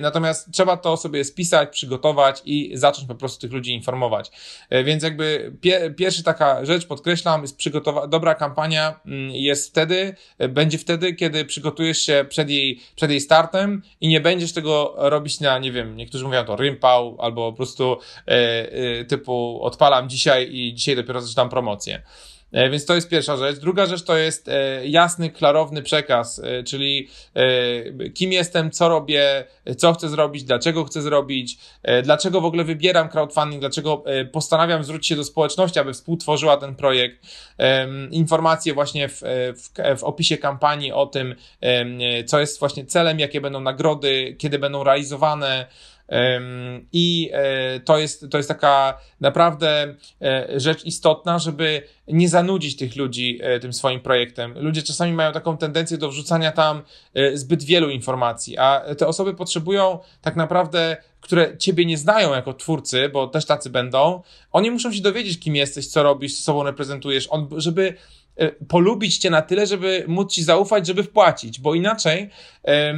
Natomiast 0.00 0.52
trzeba 0.52 0.76
to 0.76 0.96
sobie 0.96 1.24
spisać, 1.24 1.68
przygotować 1.68 2.42
i 2.44 2.70
zacząć 2.74 3.08
po 3.08 3.14
prostu 3.14 3.40
tych 3.40 3.52
ludzi 3.52 3.72
informować. 3.74 4.30
Więc 4.84 5.02
jakby 5.02 5.52
pie, 5.60 5.94
pierwsza 5.96 6.22
taka 6.22 6.64
rzecz, 6.64 6.86
podkreślam, 6.86 7.42
jest 7.42 7.58
przygotowa- 7.58 8.08
dobra 8.08 8.34
kampania 8.34 9.00
mm, 9.06 9.30
jest 9.30 9.70
wtedy, 9.70 10.14
będzie 10.48 10.78
wtedy, 10.78 11.14
kiedy 11.14 11.44
przygotujesz 11.44 11.98
się 11.98 12.24
przed 12.28 12.50
jej, 12.50 12.80
przed 12.96 13.10
jej 13.10 13.20
startem 13.20 13.82
i 14.00 14.08
nie 14.08 14.20
będziesz 14.20 14.52
tego 14.52 14.94
robić 14.96 15.40
na, 15.40 15.58
nie 15.58 15.72
wiem, 15.72 15.96
niektórzy 15.96 16.24
mówią 16.24 16.44
to 16.44 16.56
rympał, 16.56 17.16
albo 17.20 17.50
po 17.52 17.56
prostu 17.56 17.98
e, 18.28 18.32
e, 18.72 19.04
typu 19.04 19.58
odpalam 19.62 20.08
dzisiaj 20.08 20.48
i 20.52 20.74
dzisiaj 20.74 20.96
dopiero 20.96 21.20
zaczynam 21.20 21.48
promocję. 21.48 22.02
E, 22.56 22.70
więc 22.70 22.86
to 22.86 22.94
jest 22.94 23.08
pierwsza 23.08 23.36
rzecz. 23.36 23.58
Druga 23.58 23.86
rzecz 23.86 24.02
to 24.02 24.16
jest 24.16 24.48
e, 24.48 24.86
jasny, 24.86 25.30
klarowny 25.30 25.82
przekaz, 25.82 26.38
e, 26.38 26.62
czyli 26.62 27.08
kim 28.14 28.32
jestem, 28.32 28.70
co 28.70 28.88
robię, 28.88 29.44
co 29.76 29.92
chcę 29.92 30.08
zrobić, 30.08 30.44
dlaczego 30.44 30.84
chcę 30.84 31.02
zrobić, 31.02 31.58
dlaczego 32.02 32.40
w 32.40 32.44
ogóle 32.44 32.64
wybieram 32.64 33.08
crowdfunding, 33.08 33.60
dlaczego 33.60 34.04
postanawiam 34.32 34.84
zwrócić 34.84 35.08
się 35.08 35.16
do 35.16 35.24
społeczności, 35.24 35.78
aby 35.78 35.92
współtworzyła 35.92 36.56
ten 36.56 36.74
projekt. 36.74 37.26
Informacje 38.10 38.74
właśnie 38.74 39.08
w, 39.08 39.22
w, 39.56 39.98
w 39.98 40.04
opisie 40.04 40.38
kampanii 40.38 40.92
o 40.92 41.06
tym, 41.06 41.34
co 42.26 42.40
jest 42.40 42.58
właśnie 42.58 42.84
celem, 42.86 43.18
jakie 43.18 43.40
będą 43.40 43.60
nagrody, 43.60 44.36
kiedy 44.38 44.58
będą 44.58 44.84
realizowane. 44.84 45.66
I 46.92 47.30
e, 47.32 47.80
to 47.80 47.98
jest, 47.98 48.26
to 48.30 48.36
jest 48.36 48.48
taka 48.48 48.98
naprawdę 49.20 49.94
e, 50.22 50.60
rzecz 50.60 50.84
istotna, 50.84 51.38
żeby 51.38 51.82
nie 52.08 52.28
zanudzić 52.28 52.76
tych 52.76 52.96
ludzi 52.96 53.38
e, 53.42 53.60
tym 53.60 53.72
swoim 53.72 54.00
projektem. 54.00 54.54
Ludzie 54.58 54.82
czasami 54.82 55.12
mają 55.12 55.32
taką 55.32 55.56
tendencję 55.56 55.98
do 55.98 56.08
wrzucania 56.08 56.52
tam 56.52 56.82
zbyt 57.34 57.64
wielu 57.64 57.90
informacji, 57.90 58.58
a 58.58 58.82
te 58.98 59.06
osoby 59.06 59.34
potrzebują 59.34 59.98
tak 60.22 60.36
naprawdę 60.36 60.96
które 61.20 61.58
ciebie 61.58 61.86
nie 61.86 61.98
znają 61.98 62.34
jako 62.34 62.54
twórcy, 62.54 63.08
bo 63.08 63.26
też 63.26 63.44
tacy 63.44 63.70
będą, 63.70 64.22
oni 64.52 64.70
muszą 64.70 64.92
się 64.92 65.02
dowiedzieć, 65.02 65.40
kim 65.40 65.56
jesteś, 65.56 65.86
co 65.86 66.02
robisz, 66.02 66.36
co 66.36 66.42
sobą 66.42 66.62
reprezentujesz, 66.62 67.28
on, 67.30 67.48
żeby 67.56 67.94
polubić 68.68 69.18
cię 69.18 69.30
na 69.30 69.42
tyle, 69.42 69.66
żeby 69.66 70.04
móc 70.08 70.32
ci 70.32 70.44
zaufać, 70.44 70.86
żeby 70.86 71.02
wpłacić, 71.02 71.60
bo 71.60 71.74
inaczej 71.74 72.30
e, 72.64 72.94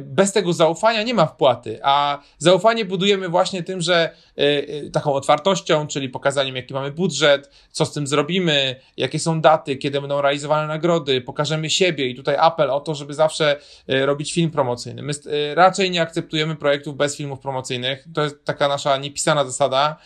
bez 0.00 0.32
tego 0.32 0.52
zaufania 0.52 1.02
nie 1.02 1.14
ma 1.14 1.26
wpłaty, 1.26 1.80
a 1.82 2.18
zaufanie 2.38 2.84
budujemy 2.84 3.28
właśnie 3.28 3.62
tym, 3.62 3.80
że 3.80 4.10
e, 4.36 4.90
taką 4.90 5.12
otwartością, 5.12 5.86
czyli 5.86 6.08
pokazaniem, 6.08 6.56
jaki 6.56 6.74
mamy 6.74 6.90
budżet, 6.90 7.50
co 7.70 7.86
z 7.86 7.92
tym 7.92 8.06
zrobimy, 8.06 8.76
jakie 8.96 9.18
są 9.18 9.40
daty, 9.40 9.76
kiedy 9.76 10.00
będą 10.00 10.20
realizowane 10.20 10.68
nagrody, 10.68 11.20
pokażemy 11.20 11.70
siebie 11.70 12.06
i 12.06 12.14
tutaj 12.14 12.36
apel 12.38 12.70
o 12.70 12.80
to, 12.80 12.94
żeby 12.94 13.14
zawsze 13.14 13.56
robić 13.88 14.32
film 14.32 14.50
promocyjny. 14.50 15.02
My 15.02 15.12
raczej 15.54 15.90
nie 15.90 16.02
akceptujemy 16.02 16.56
projektów 16.56 16.96
bez 16.96 17.16
filmów 17.16 17.40
promocyjnych, 17.40 18.04
to 18.14 18.22
jest 18.22 18.44
taka 18.44 18.68
nasza 18.68 18.96
niepisana 18.96 19.44
zasada. 19.44 19.96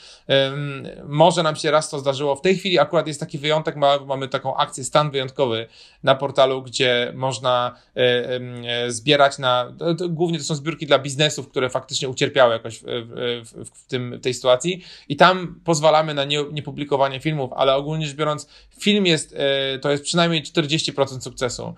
Może 1.04 1.42
nam 1.42 1.56
się 1.56 1.70
raz 1.70 1.90
to 1.90 1.98
zdarzyło, 1.98 2.36
w 2.36 2.40
tej 2.40 2.56
chwili 2.56 2.78
akurat 2.78 3.06
jest 3.06 3.20
taki 3.20 3.38
wyjątek, 3.38 3.76
mamy 4.06 4.19
mamy 4.20 4.28
taką 4.28 4.56
akcję 4.56 4.84
stan 4.84 5.10
wyjątkowy 5.10 5.66
na 6.02 6.14
portalu, 6.14 6.62
gdzie 6.62 7.12
można 7.14 7.76
e, 7.96 8.00
e, 8.00 8.90
zbierać 8.90 9.38
na, 9.38 9.72
głównie 10.08 10.38
to 10.38 10.44
są 10.44 10.54
zbiórki 10.54 10.86
dla 10.86 10.98
biznesów, 10.98 11.48
które 11.48 11.70
faktycznie 11.70 12.08
ucierpiały 12.08 12.52
jakoś 12.52 12.78
w, 12.78 12.84
w, 13.44 13.70
w, 13.70 13.86
tym, 13.86 14.18
w 14.18 14.20
tej 14.20 14.34
sytuacji. 14.34 14.84
I 15.08 15.16
tam 15.16 15.60
pozwalamy 15.64 16.14
na 16.14 16.24
nie, 16.24 16.44
niepublikowanie 16.52 17.20
filmów, 17.20 17.52
ale 17.52 17.74
ogólnie 17.74 18.06
rzecz 18.06 18.16
biorąc 18.16 18.48
film 18.78 19.06
jest, 19.06 19.34
e, 19.36 19.78
to 19.78 19.90
jest 19.90 20.04
przynajmniej 20.04 20.42
40% 20.42 21.20
sukcesu 21.20 21.74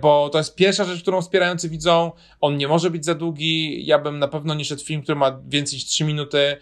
bo 0.00 0.28
to 0.28 0.38
jest 0.38 0.54
pierwsza 0.54 0.84
rzecz, 0.84 1.02
którą 1.02 1.22
wspierający 1.22 1.68
widzą. 1.68 2.12
On 2.40 2.56
nie 2.56 2.68
może 2.68 2.90
być 2.90 3.04
za 3.04 3.14
długi. 3.14 3.86
Ja 3.86 3.98
bym 3.98 4.18
na 4.18 4.28
pewno 4.28 4.54
nie 4.54 4.64
szedł 4.64 4.84
film, 4.84 5.02
który 5.02 5.16
ma 5.16 5.40
więcej 5.48 5.76
niż 5.76 5.84
3 5.84 6.04
minuty, 6.04 6.56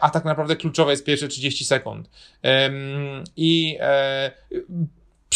a 0.00 0.10
tak 0.10 0.24
naprawdę 0.24 0.56
kluczowe 0.56 0.90
jest 0.90 1.04
pierwsze 1.04 1.28
30 1.28 1.64
sekund. 1.64 2.10
I 3.36 3.78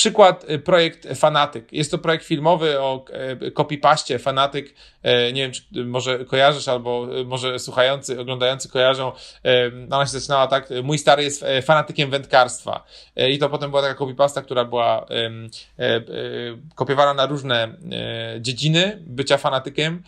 Przykład, 0.00 0.50
y, 0.50 0.58
projekt 0.58 1.08
Fanatyk. 1.18 1.72
Jest 1.72 1.90
to 1.90 1.98
projekt 1.98 2.24
filmowy 2.24 2.80
o 2.80 3.04
y, 3.42 3.50
copypaście. 3.50 4.18
Fanatyk, 4.18 4.66
y, 4.68 5.32
nie 5.32 5.42
wiem, 5.42 5.52
czy 5.52 5.84
może 5.84 6.24
kojarzysz, 6.24 6.68
albo 6.68 7.06
może 7.26 7.58
słuchający, 7.58 8.20
oglądający 8.20 8.68
kojarzą. 8.68 9.12
Ona 9.90 10.06
się 10.06 10.12
zaczynała 10.12 10.46
tak, 10.46 10.68
mój 10.82 10.98
stary 10.98 11.22
jest 11.22 11.44
fanatykiem 11.62 12.10
wędkarstwa. 12.10 12.84
I 13.16 13.38
to 13.38 13.48
potem 13.48 13.70
była 13.70 13.82
taka 13.82 13.94
copypasta, 13.94 14.42
która 14.42 14.64
była 14.64 15.06
kopiowana 16.74 17.14
na 17.14 17.26
różne 17.26 17.74
dziedziny 18.40 18.98
bycia 19.06 19.38
fanatykiem. 19.38 20.02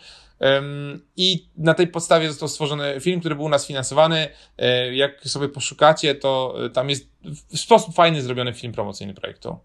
I 1.17 1.49
na 1.57 1.73
tej 1.73 1.87
podstawie 1.87 2.27
został 2.27 2.47
stworzony 2.47 2.99
film, 2.99 3.19
który 3.19 3.35
był 3.35 3.45
u 3.45 3.49
nas 3.49 3.67
finansowany. 3.67 4.27
E, 4.57 4.95
jak 4.95 5.21
sobie 5.23 5.49
poszukacie, 5.49 6.15
to 6.15 6.55
e, 6.65 6.69
tam 6.69 6.89
jest 6.89 7.07
w 7.53 7.59
sposób 7.59 7.95
fajny 7.95 8.21
zrobiony 8.21 8.53
film 8.53 8.73
promocyjny 8.73 9.13
projektu. 9.13 9.57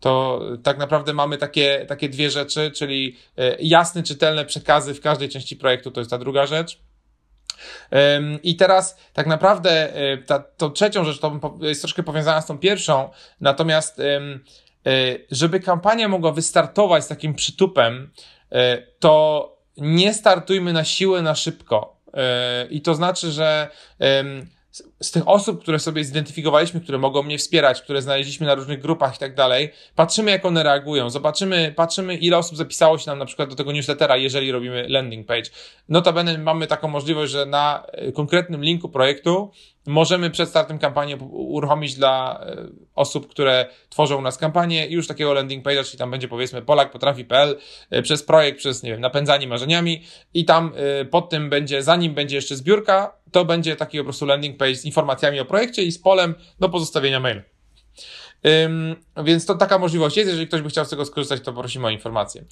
To 0.00 0.40
tak 0.62 0.78
naprawdę 0.78 1.12
mamy 1.12 1.38
takie, 1.38 1.86
takie 1.88 2.08
dwie 2.08 2.30
rzeczy, 2.30 2.70
czyli 2.70 3.16
e, 3.38 3.56
jasne, 3.60 4.02
czytelne 4.02 4.44
przekazy 4.44 4.94
w 4.94 5.00
każdej 5.00 5.28
części 5.28 5.56
projektu, 5.56 5.90
to 5.90 6.00
jest 6.00 6.10
ta 6.10 6.18
druga 6.18 6.46
rzecz. 6.46 6.80
I 8.42 8.56
teraz 8.56 8.96
tak 9.12 9.26
naprawdę 9.26 9.92
ta, 10.26 10.38
tą 10.38 10.70
trzecią 10.70 11.04
rzecz 11.04 11.18
to 11.18 11.40
jest 11.60 11.80
troszkę 11.80 12.02
powiązana 12.02 12.40
z 12.40 12.46
tą 12.46 12.58
pierwszą, 12.58 13.10
natomiast 13.40 14.02
żeby 15.30 15.60
kampania 15.60 16.08
mogła 16.08 16.32
wystartować 16.32 17.04
z 17.04 17.08
takim 17.08 17.34
przytupem, 17.34 18.10
to 18.98 19.53
nie 19.76 20.14
startujmy 20.14 20.72
na 20.72 20.84
siłę, 20.84 21.22
na 21.22 21.34
szybko. 21.34 21.96
E, 22.14 22.66
I 22.70 22.80
to 22.80 22.94
znaczy, 22.94 23.30
że 23.30 23.68
z 25.00 25.10
tych 25.10 25.28
osób, 25.28 25.62
które 25.62 25.78
sobie 25.78 26.04
zidentyfikowaliśmy, 26.04 26.80
które 26.80 26.98
mogą 26.98 27.22
mnie 27.22 27.38
wspierać, 27.38 27.82
które 27.82 28.02
znaleźliśmy 28.02 28.46
na 28.46 28.54
różnych 28.54 28.80
grupach 28.80 29.16
i 29.16 29.18
tak 29.18 29.34
dalej, 29.34 29.72
patrzymy 29.94 30.30
jak 30.30 30.44
one 30.44 30.62
reagują, 30.62 31.10
zobaczymy, 31.10 31.72
patrzymy 31.76 32.16
ile 32.16 32.38
osób 32.38 32.56
zapisało 32.56 32.98
się 32.98 33.10
nam 33.10 33.18
na 33.18 33.26
przykład 33.26 33.48
do 33.48 33.54
tego 33.54 33.72
newslettera, 33.72 34.16
jeżeli 34.16 34.52
robimy 34.52 34.88
landing 34.88 35.26
page. 35.26 35.50
Notabene 35.88 36.38
mamy 36.38 36.66
taką 36.66 36.88
możliwość, 36.88 37.32
że 37.32 37.46
na 37.46 37.86
e, 37.92 38.12
konkretnym 38.12 38.64
linku 38.64 38.88
projektu 38.88 39.50
możemy 39.86 40.30
przed 40.30 40.48
startem 40.48 40.78
kampanii 40.78 41.16
uruchomić 41.30 41.94
dla 41.94 42.40
e, 42.46 42.66
osób, 42.94 43.28
które 43.28 43.66
tworzą 43.88 44.18
u 44.18 44.20
nas 44.20 44.38
kampanię 44.38 44.86
już 44.86 45.06
takiego 45.06 45.34
landing 45.34 45.66
page'a, 45.66 45.84
czyli 45.84 45.98
tam 45.98 46.10
będzie 46.10 46.28
powiedzmy 46.28 46.62
polakpotrafi.pl 46.62 47.58
e, 47.90 48.02
przez 48.02 48.22
projekt, 48.22 48.58
przez 48.58 48.82
nie 48.82 48.90
wiem, 48.90 49.00
napędzanie 49.00 49.46
marzeniami 49.48 50.02
i 50.34 50.44
tam 50.44 50.72
pod 51.10 51.30
tym 51.30 51.50
będzie, 51.50 51.82
zanim 51.82 52.14
będzie 52.14 52.36
jeszcze 52.36 52.56
zbiórka, 52.56 53.16
to 53.32 53.44
będzie 53.44 53.76
taki 53.76 53.98
po 53.98 54.04
prostu 54.04 54.26
landing 54.26 54.56
page 54.56 54.76
z 54.76 54.84
informacjami 54.84 55.40
o 55.40 55.44
projekcie 55.44 55.82
i 55.82 55.92
z 55.92 55.98
polem 55.98 56.34
do 56.60 56.68
pozostawienia 56.68 57.20
maila. 57.20 57.42
Więc 59.24 59.46
to 59.46 59.54
taka 59.54 59.78
możliwość 59.78 60.16
jest. 60.16 60.28
Jeżeli 60.28 60.46
ktoś 60.46 60.60
by 60.60 60.68
chciał 60.68 60.84
z 60.84 60.90
tego 60.90 61.04
skorzystać, 61.04 61.40
to 61.40 61.52
prosimy 61.52 61.86
o 61.86 61.90
informację. 61.90 62.44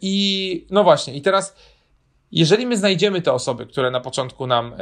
I 0.00 0.66
no 0.70 0.84
właśnie, 0.84 1.14
i 1.14 1.22
teraz 1.22 1.56
jeżeli 2.36 2.66
my 2.66 2.76
znajdziemy 2.76 3.22
te 3.22 3.32
osoby, 3.32 3.66
które 3.66 3.90
na 3.90 4.00
początku 4.00 4.46
nam, 4.46 4.74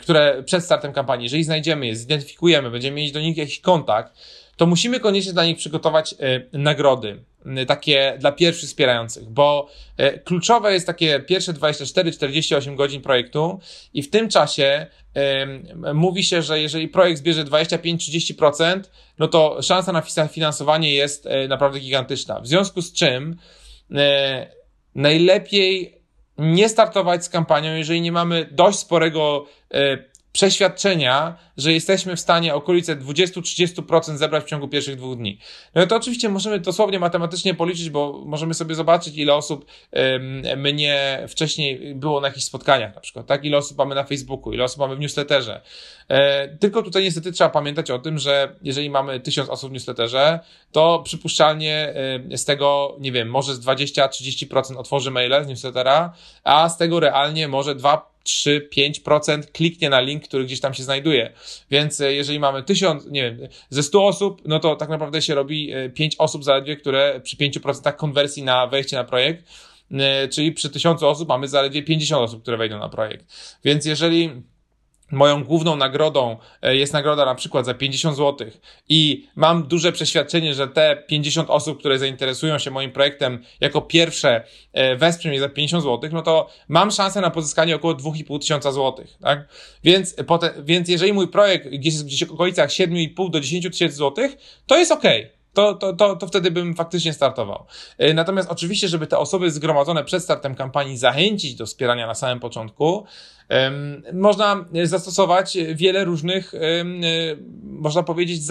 które 0.00 0.42
przed 0.42 0.64
startem 0.64 0.92
kampanii, 0.92 1.24
jeżeli 1.24 1.44
znajdziemy 1.44 1.86
je, 1.86 1.96
zidentyfikujemy, 1.96 2.70
będziemy 2.70 2.96
mieć 2.96 3.12
do 3.12 3.20
nich 3.20 3.36
jakiś 3.36 3.60
kontakt, 3.60 4.12
to 4.56 4.66
musimy 4.66 5.00
koniecznie 5.00 5.32
dla 5.32 5.44
nich 5.44 5.56
przygotować 5.56 6.14
e, 6.52 6.58
nagrody, 6.58 7.24
takie 7.66 8.16
dla 8.18 8.32
pierwszych 8.32 8.68
wspierających, 8.68 9.30
bo 9.30 9.68
e, 9.96 10.18
kluczowe 10.18 10.72
jest 10.72 10.86
takie 10.86 11.20
pierwsze 11.20 11.52
24-48 11.52 12.76
godzin 12.76 13.02
projektu 13.02 13.60
i 13.94 14.02
w 14.02 14.10
tym 14.10 14.28
czasie 14.28 14.86
mówi 15.94 16.24
się, 16.24 16.42
że 16.42 16.60
jeżeli 16.60 16.88
projekt 16.88 17.18
zbierze 17.18 17.44
25-30%, 17.44 18.80
no 19.18 19.28
to 19.28 19.62
szansa 19.62 19.92
na 19.92 20.02
finansowanie 20.28 20.94
jest 20.94 21.26
e, 21.26 21.48
naprawdę 21.48 21.80
gigantyczna. 21.80 22.40
W 22.40 22.46
związku 22.46 22.82
z 22.82 22.92
czym 22.92 23.36
najlepiej 24.94 26.01
nie 26.42 26.68
startować 26.68 27.24
z 27.24 27.28
kampanią, 27.28 27.74
jeżeli 27.74 28.00
nie 28.00 28.12
mamy 28.12 28.48
dość 28.50 28.78
sporego 28.78 29.46
przeświadczenia, 30.32 31.36
że 31.56 31.72
jesteśmy 31.72 32.16
w 32.16 32.20
stanie 32.20 32.54
okolice 32.54 32.96
20-30% 32.96 34.16
zebrać 34.16 34.44
w 34.44 34.46
ciągu 34.46 34.68
pierwszych 34.68 34.96
dwóch 34.96 35.16
dni. 35.16 35.38
No 35.74 35.86
to 35.86 35.96
oczywiście 35.96 36.28
możemy 36.28 36.60
dosłownie 36.60 36.98
matematycznie 36.98 37.54
policzyć, 37.54 37.90
bo 37.90 38.22
możemy 38.26 38.54
sobie 38.54 38.74
zobaczyć, 38.74 39.16
ile 39.16 39.34
osób 39.34 39.66
mnie 40.56 41.24
wcześniej 41.28 41.94
było 41.94 42.20
na 42.20 42.28
jakichś 42.28 42.46
spotkaniach 42.46 42.94
na 42.94 43.00
przykład, 43.00 43.26
tak? 43.26 43.44
Ile 43.44 43.56
osób 43.56 43.78
mamy 43.78 43.94
na 43.94 44.04
Facebooku, 44.04 44.52
ile 44.52 44.64
osób 44.64 44.78
mamy 44.78 44.96
w 44.96 45.00
newsletterze. 45.00 45.60
E, 46.08 46.48
tylko 46.48 46.82
tutaj 46.82 47.02
niestety 47.02 47.32
trzeba 47.32 47.50
pamiętać 47.50 47.90
o 47.90 47.98
tym, 47.98 48.18
że 48.18 48.56
jeżeli 48.62 48.90
mamy 48.90 49.20
tysiąc 49.20 49.48
osób 49.48 49.70
w 49.70 49.72
newsletterze, 49.72 50.40
to 50.72 51.02
przypuszczalnie 51.04 51.94
z 52.36 52.44
tego, 52.44 52.96
nie 53.00 53.12
wiem, 53.12 53.30
może 53.30 53.54
z 53.54 53.60
20-30% 53.60 54.76
otworzy 54.76 55.10
maile 55.10 55.44
z 55.44 55.46
newslettera, 55.46 56.12
a 56.44 56.68
z 56.68 56.78
tego 56.78 57.00
realnie 57.00 57.48
może 57.48 57.74
2 57.74 58.11
3-5% 58.24 59.42
kliknie 59.52 59.90
na 59.90 60.00
link, 60.00 60.24
który 60.24 60.44
gdzieś 60.44 60.60
tam 60.60 60.74
się 60.74 60.82
znajduje. 60.82 61.32
Więc 61.70 62.00
e, 62.00 62.12
jeżeli 62.12 62.40
mamy 62.40 62.62
tysiąc, 62.62 63.06
nie 63.06 63.22
wiem, 63.22 63.48
ze 63.70 63.82
100 63.82 64.06
osób, 64.06 64.42
no 64.44 64.58
to 64.58 64.76
tak 64.76 64.88
naprawdę 64.88 65.22
się 65.22 65.34
robi 65.34 65.72
5 65.94 66.14
e, 66.14 66.18
osób 66.18 66.44
zaledwie, 66.44 66.76
które 66.76 67.20
przy 67.24 67.36
5% 67.36 67.96
konwersji 67.96 68.42
na 68.42 68.66
wejście 68.66 68.96
na 68.96 69.04
projekt, 69.04 69.44
e, 69.90 70.28
czyli 70.28 70.52
przy 70.52 70.70
1000 70.70 71.02
osób 71.02 71.28
mamy 71.28 71.48
zaledwie 71.48 71.82
50 71.82 72.22
osób, 72.22 72.42
które 72.42 72.56
wejdą 72.56 72.78
na 72.78 72.88
projekt. 72.88 73.26
Więc 73.64 73.84
jeżeli 73.84 74.30
moją 75.12 75.44
główną 75.44 75.76
nagrodą 75.76 76.36
e, 76.62 76.76
jest 76.76 76.92
nagroda 76.92 77.24
na 77.24 77.34
przykład 77.34 77.66
za 77.66 77.74
50 77.74 78.16
zł 78.16 78.50
i 78.88 79.28
mam 79.36 79.62
duże 79.62 79.92
przeświadczenie, 79.92 80.54
że 80.54 80.68
te 80.68 81.04
50 81.08 81.50
osób, 81.50 81.78
które 81.78 81.98
zainteresują 81.98 82.58
się 82.58 82.70
moim 82.70 82.92
projektem 82.92 83.44
jako 83.60 83.80
pierwsze 83.80 84.44
e, 84.72 84.96
wesprze 84.96 85.28
mnie 85.28 85.40
za 85.40 85.48
50 85.48 85.84
zł, 85.84 86.10
no 86.12 86.22
to 86.22 86.48
mam 86.68 86.90
szansę 86.90 87.20
na 87.20 87.30
pozyskanie 87.30 87.76
około 87.76 87.94
2,5 87.94 88.40
tysiąca 88.40 88.72
złotych, 88.72 89.18
tak? 89.22 89.48
Więc, 89.84 90.16
więc 90.62 90.88
jeżeli 90.88 91.12
mój 91.12 91.28
projekt 91.28 91.68
gdzieś 91.68 91.92
jest 91.92 92.06
gdzieś 92.06 92.24
w 92.24 92.32
okolicach 92.32 92.70
7,5 92.70 93.30
do 93.30 93.40
10 93.40 93.64
tysięcy 93.64 93.96
złotych, 93.96 94.36
to 94.66 94.78
jest 94.78 94.92
ok 94.92 95.04
to, 95.52 95.74
to, 95.74 95.92
to, 95.92 96.16
to 96.16 96.26
wtedy 96.26 96.50
bym 96.50 96.74
faktycznie 96.74 97.12
startował. 97.12 97.66
E, 97.98 98.14
natomiast 98.14 98.50
oczywiście, 98.50 98.88
żeby 98.88 99.06
te 99.06 99.18
osoby 99.18 99.50
zgromadzone 99.50 100.04
przed 100.04 100.22
startem 100.22 100.54
kampanii 100.54 100.96
zachęcić 100.96 101.54
do 101.54 101.66
wspierania 101.66 102.06
na 102.06 102.14
samym 102.14 102.40
początku, 102.40 103.04
można 104.12 104.64
zastosować 104.84 105.58
wiele 105.74 106.04
różnych, 106.04 106.54
e, 106.54 106.58
można 107.62 108.02
powiedzieć, 108.02 108.42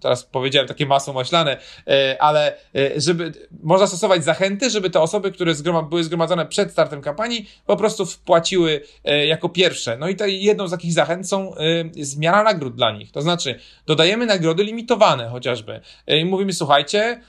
teraz 0.00 0.24
powiedziałem 0.24 0.68
takie 0.68 0.86
masło 0.86 1.14
maślane, 1.14 1.56
e, 1.86 2.22
ale 2.22 2.56
e, 2.74 3.00
żeby, 3.00 3.32
można 3.62 3.86
stosować 3.86 4.24
zachęty, 4.24 4.70
żeby 4.70 4.90
te 4.90 5.00
osoby, 5.00 5.32
które 5.32 5.52
były 5.90 6.04
zgromadzone 6.04 6.46
przed 6.46 6.70
startem 6.70 7.00
kampanii, 7.00 7.50
po 7.66 7.76
prostu 7.76 8.06
wpłaciły 8.06 8.80
jako 9.26 9.48
pierwsze. 9.48 9.96
No 9.96 10.08
i 10.08 10.16
to 10.16 10.26
jedną 10.26 10.68
z 10.68 10.70
takich 10.70 10.92
zachęt 10.92 11.28
są 11.28 11.54
zmiana 12.00 12.42
nagród 12.42 12.74
dla 12.74 12.92
nich. 12.92 13.12
To 13.12 13.22
znaczy, 13.22 13.58
dodajemy 13.86 14.26
nagrody 14.26 14.64
limitowane 14.64 15.28
chociażby. 15.28 15.80
I 16.06 16.24
mówimy, 16.24 16.52
słuchajcie, 16.52 17.20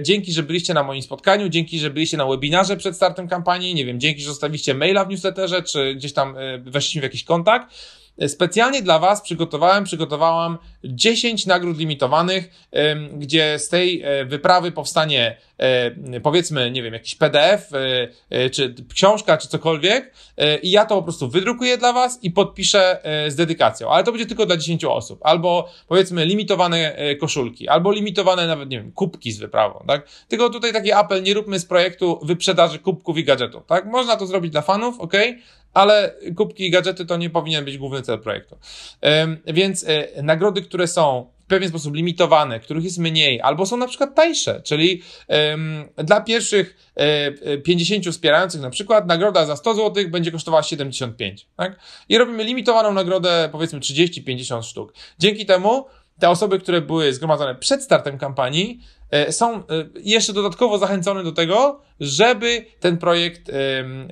dzięki, 0.00 0.32
że 0.32 0.42
byliście 0.42 0.74
na 0.74 0.82
moim 0.82 1.02
spotkaniu, 1.02 1.48
dzięki, 1.48 1.78
że 1.78 1.90
byliście 1.90 2.16
na 2.16 2.26
webinarze 2.26 2.76
przed 2.76 2.96
startem 2.96 3.28
kampanii, 3.28 3.74
nie 3.74 3.84
wiem, 3.84 4.00
dzięki, 4.00 4.20
że 4.20 4.28
zostawiliście 4.28 4.74
maila 4.74 5.04
w 5.04 5.08
newsletterze, 5.08 5.62
czy 5.62 5.94
gdzieś 5.94 6.12
tam 6.12 6.36
weszliśmy 6.64 7.00
w 7.00 7.04
jakiś 7.04 7.24
kontakt. 7.24 7.74
Specjalnie 8.28 8.82
dla 8.82 8.98
Was 8.98 9.22
przygotowałem, 9.22 9.84
przygotowałam 9.84 10.58
10 10.84 11.46
nagród 11.46 11.78
limitowanych, 11.78 12.68
gdzie 13.12 13.58
z 13.58 13.68
tej 13.68 14.02
e, 14.02 14.24
wyprawy 14.24 14.72
powstanie 14.72 15.36
e, 15.58 16.20
powiedzmy, 16.20 16.70
nie 16.70 16.82
wiem, 16.82 16.94
jakiś 16.94 17.14
PDF, 17.14 17.70
e, 18.30 18.50
czy 18.50 18.74
książka, 18.94 19.36
czy 19.36 19.48
cokolwiek 19.48 20.14
i 20.62 20.70
ja 20.70 20.86
to 20.86 20.96
po 20.96 21.02
prostu 21.02 21.28
wydrukuję 21.28 21.78
dla 21.78 21.92
Was 21.92 22.18
i 22.22 22.30
podpiszę 22.30 22.98
z 23.28 23.34
dedykacją, 23.34 23.90
ale 23.90 24.04
to 24.04 24.12
będzie 24.12 24.26
tylko 24.26 24.46
dla 24.46 24.56
10 24.56 24.84
osób, 24.84 25.20
albo 25.22 25.68
powiedzmy 25.88 26.26
limitowane 26.26 26.96
koszulki, 27.20 27.68
albo 27.68 27.92
limitowane 27.92 28.46
nawet, 28.46 28.70
nie 28.70 28.80
wiem, 28.80 28.92
kubki 28.92 29.32
z 29.32 29.38
wyprawą, 29.38 29.84
tak? 29.86 30.08
Tylko 30.28 30.50
tutaj 30.50 30.72
taki 30.72 30.92
apel, 30.92 31.22
nie 31.22 31.34
róbmy 31.34 31.58
z 31.58 31.66
projektu 31.66 32.20
wyprzedaży 32.22 32.78
kubków 32.78 33.18
i 33.18 33.24
gadżetów, 33.24 33.66
tak? 33.66 33.86
Można 33.86 34.16
to 34.16 34.26
zrobić 34.26 34.52
dla 34.52 34.62
fanów, 34.62 35.00
ok? 35.00 35.14
Ale 35.74 36.14
kubki 36.36 36.66
i 36.66 36.70
gadżety 36.70 37.06
to 37.06 37.16
nie 37.16 37.30
powinien 37.30 37.64
być 37.64 37.78
główny 37.78 38.02
cel 38.02 38.18
projektu. 38.18 38.58
Więc 39.46 39.84
e, 39.88 40.22
nagrody, 40.22 40.62
które 40.62 40.86
są 40.86 41.32
w 41.44 41.46
pewien 41.46 41.68
sposób 41.68 41.94
limitowane, 41.94 42.60
których 42.60 42.84
jest 42.84 42.98
mniej, 42.98 43.40
albo 43.40 43.66
są 43.66 43.76
na 43.76 43.88
przykład 43.88 44.14
tańsze, 44.14 44.60
czyli 44.64 45.02
dla 45.96 46.20
pierwszych 46.20 46.92
50 47.64 48.06
e, 48.06 48.12
wspierających 48.12 48.60
na 48.60 48.70
przykład 48.70 49.06
nagroda 49.06 49.46
za 49.46 49.56
100 49.56 49.74
zł 49.74 50.04
będzie 50.08 50.32
kosztowała 50.32 50.62
75, 50.62 51.46
tak? 51.56 51.78
I 52.08 52.18
robimy 52.18 52.44
limitowaną 52.44 52.92
nagrodę 52.92 53.48
powiedzmy 53.52 53.80
30-50 53.80 54.62
sztuk. 54.62 54.94
Dzięki 55.18 55.46
temu 55.46 55.86
te 56.18 56.30
osoby, 56.30 56.58
które 56.58 56.80
były 56.80 57.12
zgromadzone 57.12 57.54
przed 57.54 57.82
startem 57.82 58.18
kampanii, 58.18 58.80
e, 59.00 59.01
są 59.30 59.56
e, 59.56 59.62
jeszcze 59.96 60.32
dodatkowo 60.32 60.78
zachęcone 60.78 61.24
do 61.24 61.32
tego, 61.32 61.80
żeby 62.00 62.66
ten 62.80 62.98
projekt 62.98 63.50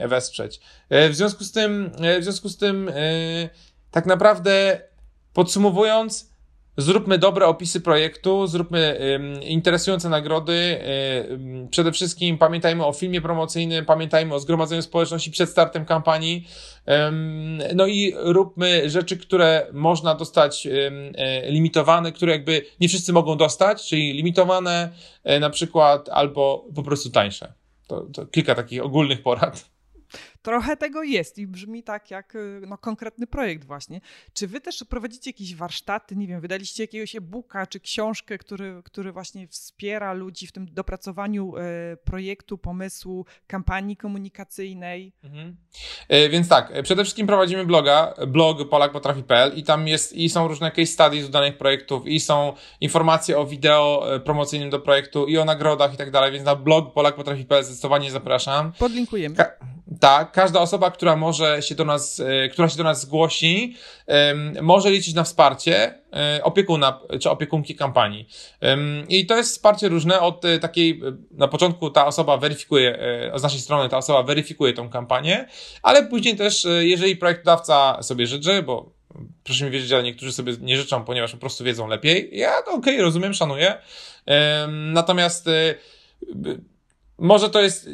wesprzeć. 0.08 0.60
E, 0.88 1.08
w 1.08 1.16
związku 1.16 1.44
z 1.44 1.52
tym, 1.52 1.90
w 2.20 2.24
związku 2.24 2.48
z 2.48 2.56
tym, 2.56 2.90
tak 3.90 4.06
naprawdę 4.06 4.80
podsumowując, 5.32 6.29
Zróbmy 6.76 7.18
dobre 7.18 7.46
opisy 7.46 7.80
projektu, 7.80 8.46
zróbmy 8.46 8.98
interesujące 9.42 10.08
nagrody. 10.08 10.78
Przede 11.70 11.92
wszystkim 11.92 12.38
pamiętajmy 12.38 12.86
o 12.86 12.92
filmie 12.92 13.20
promocyjnym, 13.20 13.84
pamiętajmy 13.84 14.34
o 14.34 14.40
zgromadzeniu 14.40 14.82
społeczności 14.82 15.30
przed 15.30 15.50
startem 15.50 15.84
kampanii. 15.84 16.46
No 17.74 17.86
i 17.86 18.14
róbmy 18.16 18.90
rzeczy, 18.90 19.16
które 19.16 19.66
można 19.72 20.14
dostać 20.14 20.66
e, 20.66 21.50
limitowane, 21.50 22.12
które 22.12 22.32
jakby 22.32 22.62
nie 22.80 22.88
wszyscy 22.88 23.12
mogą 23.12 23.36
dostać, 23.36 23.88
czyli 23.88 24.12
limitowane 24.12 24.92
e, 25.24 25.40
na 25.40 25.50
przykład 25.50 26.08
albo 26.08 26.66
po 26.74 26.82
prostu 26.82 27.10
tańsze. 27.10 27.52
To, 27.86 28.00
to 28.00 28.26
kilka 28.26 28.54
takich 28.54 28.84
ogólnych 28.84 29.22
porad. 29.22 29.70
Trochę 30.42 30.76
tego 30.76 31.02
jest 31.02 31.38
i 31.38 31.46
brzmi 31.46 31.82
tak 31.82 32.10
jak 32.10 32.34
y, 32.34 32.60
no, 32.68 32.78
konkretny 32.78 33.26
projekt 33.26 33.64
właśnie. 33.64 34.00
Czy 34.32 34.46
wy 34.46 34.60
też 34.60 34.84
prowadzicie 34.88 35.30
jakieś 35.30 35.54
warsztaty, 35.54 36.16
nie 36.16 36.26
wiem, 36.26 36.40
wydaliście 36.40 36.82
jakiegoś 36.82 37.16
e-booka 37.16 37.66
czy 37.66 37.80
książkę, 37.80 38.38
który, 38.38 38.82
który 38.84 39.12
właśnie 39.12 39.48
wspiera 39.48 40.12
ludzi 40.12 40.46
w 40.46 40.52
tym 40.52 40.66
dopracowaniu 40.74 41.56
e, 41.56 41.96
projektu, 41.96 42.58
pomysłu, 42.58 43.26
kampanii 43.46 43.96
komunikacyjnej? 43.96 45.12
Mhm. 45.24 45.56
E, 46.08 46.28
więc 46.28 46.48
tak, 46.48 46.70
e, 46.72 46.82
przede 46.82 47.04
wszystkim 47.04 47.26
prowadzimy 47.26 47.66
bloga, 47.66 48.14
blog 48.26 48.68
polakpotrafi.pl 48.68 49.52
i 49.54 49.64
tam 49.64 49.88
jest 49.88 50.12
i 50.12 50.28
są 50.28 50.48
różne 50.48 50.70
case 50.70 50.86
studies 50.86 51.26
z 51.26 51.30
danych 51.30 51.58
projektów 51.58 52.06
i 52.06 52.20
są 52.20 52.52
informacje 52.80 53.38
o 53.38 53.46
wideo 53.46 54.06
promocyjnym 54.24 54.70
do 54.70 54.80
projektu 54.80 55.26
i 55.26 55.38
o 55.38 55.44
nagrodach 55.44 55.94
i 55.94 55.96
tak 55.96 56.10
dalej, 56.10 56.32
więc 56.32 56.44
na 56.44 56.56
blog 56.56 56.94
polakpotrafi.pl 56.94 57.64
zdecydowanie 57.64 58.10
zapraszam. 58.10 58.72
Podlinkujemy. 58.78 59.36
Ka 59.36 59.50
tak, 60.00 60.29
każda 60.32 60.60
osoba, 60.60 60.90
która 60.90 61.16
może 61.16 61.62
się 61.62 61.74
do 61.74 61.84
nas, 61.84 62.20
e, 62.20 62.48
która 62.48 62.68
się 62.68 62.76
do 62.76 62.84
nas 62.84 63.00
zgłosi, 63.00 63.76
może 64.62 64.90
liczyć 64.90 65.14
na 65.14 65.24
wsparcie 65.24 65.94
e, 66.12 66.40
opiekuna 66.44 67.00
czy 67.20 67.30
opiekunki 67.30 67.74
kampanii. 67.74 68.28
I 69.08 69.26
to 69.26 69.36
jest 69.36 69.50
wsparcie 69.52 69.88
różne 69.88 70.20
od 70.20 70.44
e, 70.44 70.58
takiej, 70.58 71.00
na 71.30 71.48
początku 71.48 71.90
ta 71.90 72.06
osoba 72.06 72.36
weryfikuje, 72.36 72.98
z 73.34 73.42
naszej 73.42 73.60
strony 73.60 73.88
ta 73.88 73.96
osoba 73.96 74.22
weryfikuje 74.22 74.72
tą 74.72 74.88
kampanię, 74.88 75.48
ale 75.82 76.06
później 76.06 76.36
też, 76.36 76.66
jeżeli 76.80 77.16
projektodawca 77.16 78.02
sobie 78.02 78.26
życzy, 78.26 78.62
bo 78.62 78.92
proszę 79.44 79.64
mi 79.64 79.70
wiedzieć, 79.70 79.92
ale 79.92 80.02
niektórzy 80.02 80.32
sobie 80.32 80.52
nie 80.60 80.76
życzą, 80.76 81.04
ponieważ 81.04 81.32
po 81.32 81.38
prostu 81.38 81.64
wiedzą 81.64 81.88
lepiej. 81.88 82.30
Ja 82.32 82.62
to 82.62 82.70
okej, 82.70 82.94
okay, 82.94 83.02
rozumiem, 83.02 83.34
szanuję. 83.34 83.74
Natomiast 84.68 85.48
może 87.20 87.50
to 87.50 87.60
jest, 87.60 87.88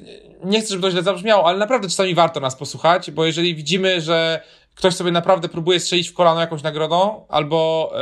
nie 0.45 0.61
chcę, 0.61 0.69
żeby 0.69 0.83
to 0.83 0.91
źle 0.91 1.03
zabrzmiało, 1.03 1.49
ale 1.49 1.59
naprawdę 1.59 1.89
czasami 1.89 2.15
warto 2.15 2.41
nas 2.41 2.57
posłuchać, 2.57 3.11
bo 3.11 3.25
jeżeli 3.25 3.55
widzimy, 3.55 4.01
że 4.01 4.41
ktoś 4.77 4.95
sobie 4.95 5.13
naprawdę 5.13 5.49
próbuje 5.49 5.81
strzelić 5.81 6.09
w 6.09 6.15
kolano 6.15 6.41
jakąś 6.41 6.63
nagrodą, 6.63 7.25
albo 7.29 7.93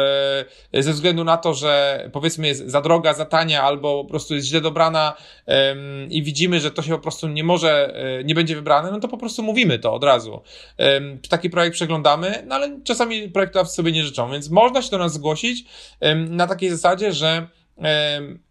e, 0.73 0.83
ze 0.83 0.93
względu 0.93 1.25
na 1.25 1.37
to, 1.37 1.55
że 1.55 2.05
powiedzmy 2.13 2.47
jest 2.47 2.71
za 2.71 2.81
droga, 2.81 3.15
za 3.15 3.25
tania, 3.25 3.63
albo 3.63 4.05
po 4.05 4.11
prostu 4.11 4.35
jest 4.35 4.47
źle 4.47 4.61
dobrana 4.61 5.17
e, 5.47 5.77
i 6.11 6.23
widzimy, 6.23 6.61
że 6.61 6.71
to 6.71 6.83
się 6.83 6.91
po 6.91 6.99
prostu 6.99 7.29
nie 7.29 7.45
może, 7.45 7.95
e, 8.21 8.25
nie 8.25 8.35
będzie 8.35 8.57
wybrane, 8.57 8.91
no 8.91 9.01
to 9.01 9.09
po 9.09 9.17
prostu 9.19 9.43
mówimy 9.43 9.79
to 9.79 9.95
od 9.95 10.05
razu. 10.05 10.41
Taki 11.29 11.51
projekt 11.51 11.75
przeglądamy, 11.75 12.45
no 12.47 12.55
ale 12.55 12.81
czasami 12.85 13.29
projektodawcy 13.29 13.75
sobie 13.75 13.93
nie 13.93 14.05
życzą, 14.05 14.31
więc 14.31 14.51
można 14.51 14.83
się 14.83 14.91
do 14.91 14.99
nas 14.99 15.13
zgłosić 15.13 15.65
na 16.31 16.47
takiej 16.47 16.71
zasadzie, 16.71 17.13
że 17.13 17.47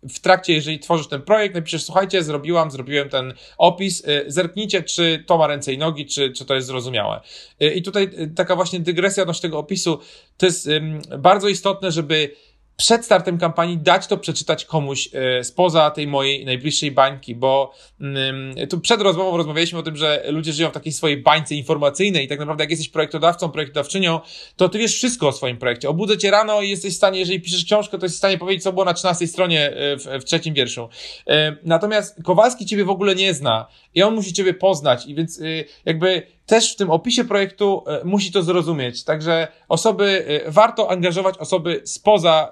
w 0.09 0.19
trakcie, 0.21 0.53
jeżeli 0.53 0.79
tworzysz 0.79 1.07
ten 1.07 1.21
projekt, 1.21 1.55
napiszesz, 1.55 1.83
słuchajcie, 1.83 2.23
zrobiłam, 2.23 2.71
zrobiłem 2.71 3.09
ten 3.09 3.33
opis, 3.57 4.07
y, 4.07 4.23
zerknijcie, 4.27 4.83
czy 4.83 5.23
to 5.27 5.37
ma 5.37 5.47
ręce 5.47 5.73
i 5.73 5.77
nogi, 5.77 6.05
czy, 6.05 6.31
czy 6.31 6.45
to 6.45 6.55
jest 6.55 6.67
zrozumiałe. 6.67 7.21
Y, 7.61 7.73
I 7.73 7.81
tutaj 7.81 8.03
y, 8.03 8.33
taka 8.35 8.55
właśnie 8.55 8.79
dygresja 8.79 9.23
odnośnie 9.23 9.41
tego 9.41 9.59
opisu, 9.59 9.99
to 10.37 10.45
jest 10.45 10.69
bardzo 11.17 11.47
istotne, 11.47 11.91
żeby 11.91 12.35
przed 12.77 13.05
startem 13.05 13.37
kampanii 13.37 13.77
dać 13.77 14.07
to 14.07 14.17
przeczytać 14.17 14.65
komuś 14.65 15.09
e, 15.13 15.43
spoza 15.43 15.91
tej 15.91 16.07
mojej 16.07 16.45
najbliższej 16.45 16.91
bańki, 16.91 17.35
bo 17.35 17.73
mm, 18.01 18.67
tu 18.67 18.79
przed 18.79 19.01
rozmową 19.01 19.37
rozmawialiśmy 19.37 19.79
o 19.79 19.83
tym, 19.83 19.95
że 19.95 20.23
ludzie 20.27 20.53
żyją 20.53 20.69
w 20.69 20.73
takiej 20.73 20.93
swojej 20.93 21.17
bańce 21.17 21.55
informacyjnej 21.55 22.25
i 22.25 22.27
tak 22.27 22.39
naprawdę 22.39 22.63
jak 22.63 22.71
jesteś 22.71 22.89
projektodawcą, 22.89 23.49
projektodawczynią, 23.49 24.19
to 24.55 24.69
ty 24.69 24.79
wiesz 24.79 24.95
wszystko 24.95 25.27
o 25.27 25.31
swoim 25.31 25.57
projekcie. 25.57 25.89
Obudzę 25.89 26.17
cię 26.17 26.31
rano 26.31 26.61
i 26.61 26.69
jesteś 26.69 26.93
w 26.93 26.97
stanie, 26.97 27.19
jeżeli 27.19 27.41
piszesz 27.41 27.65
książkę, 27.65 27.97
to 27.97 28.05
jesteś 28.05 28.17
w 28.17 28.19
stanie 28.19 28.37
powiedzieć, 28.37 28.63
co 28.63 28.73
było 28.73 28.85
na 28.85 28.93
13 28.93 29.27
stronie 29.27 29.69
e, 29.69 29.97
w, 29.97 30.21
w 30.21 30.23
trzecim 30.23 30.53
wierszu. 30.53 30.89
E, 31.27 31.55
natomiast 31.63 32.23
Kowalski 32.23 32.65
ciebie 32.65 32.85
w 32.85 32.89
ogóle 32.89 33.15
nie 33.15 33.33
zna 33.33 33.67
i 33.95 34.03
on 34.03 34.15
musi 34.15 34.33
ciebie 34.33 34.53
poznać 34.53 35.05
i 35.05 35.15
więc 35.15 35.41
jakby 35.85 36.27
też 36.45 36.73
w 36.73 36.75
tym 36.75 36.91
opisie 36.91 37.23
projektu 37.23 37.83
e, 37.87 38.01
musi 38.03 38.31
to 38.31 38.43
zrozumieć. 38.43 39.03
Także 39.03 39.47
osoby, 39.69 40.25
e, 40.45 40.51
warto 40.51 40.91
angażować 40.91 41.37
osoby 41.37 41.81
spoza 41.85 42.51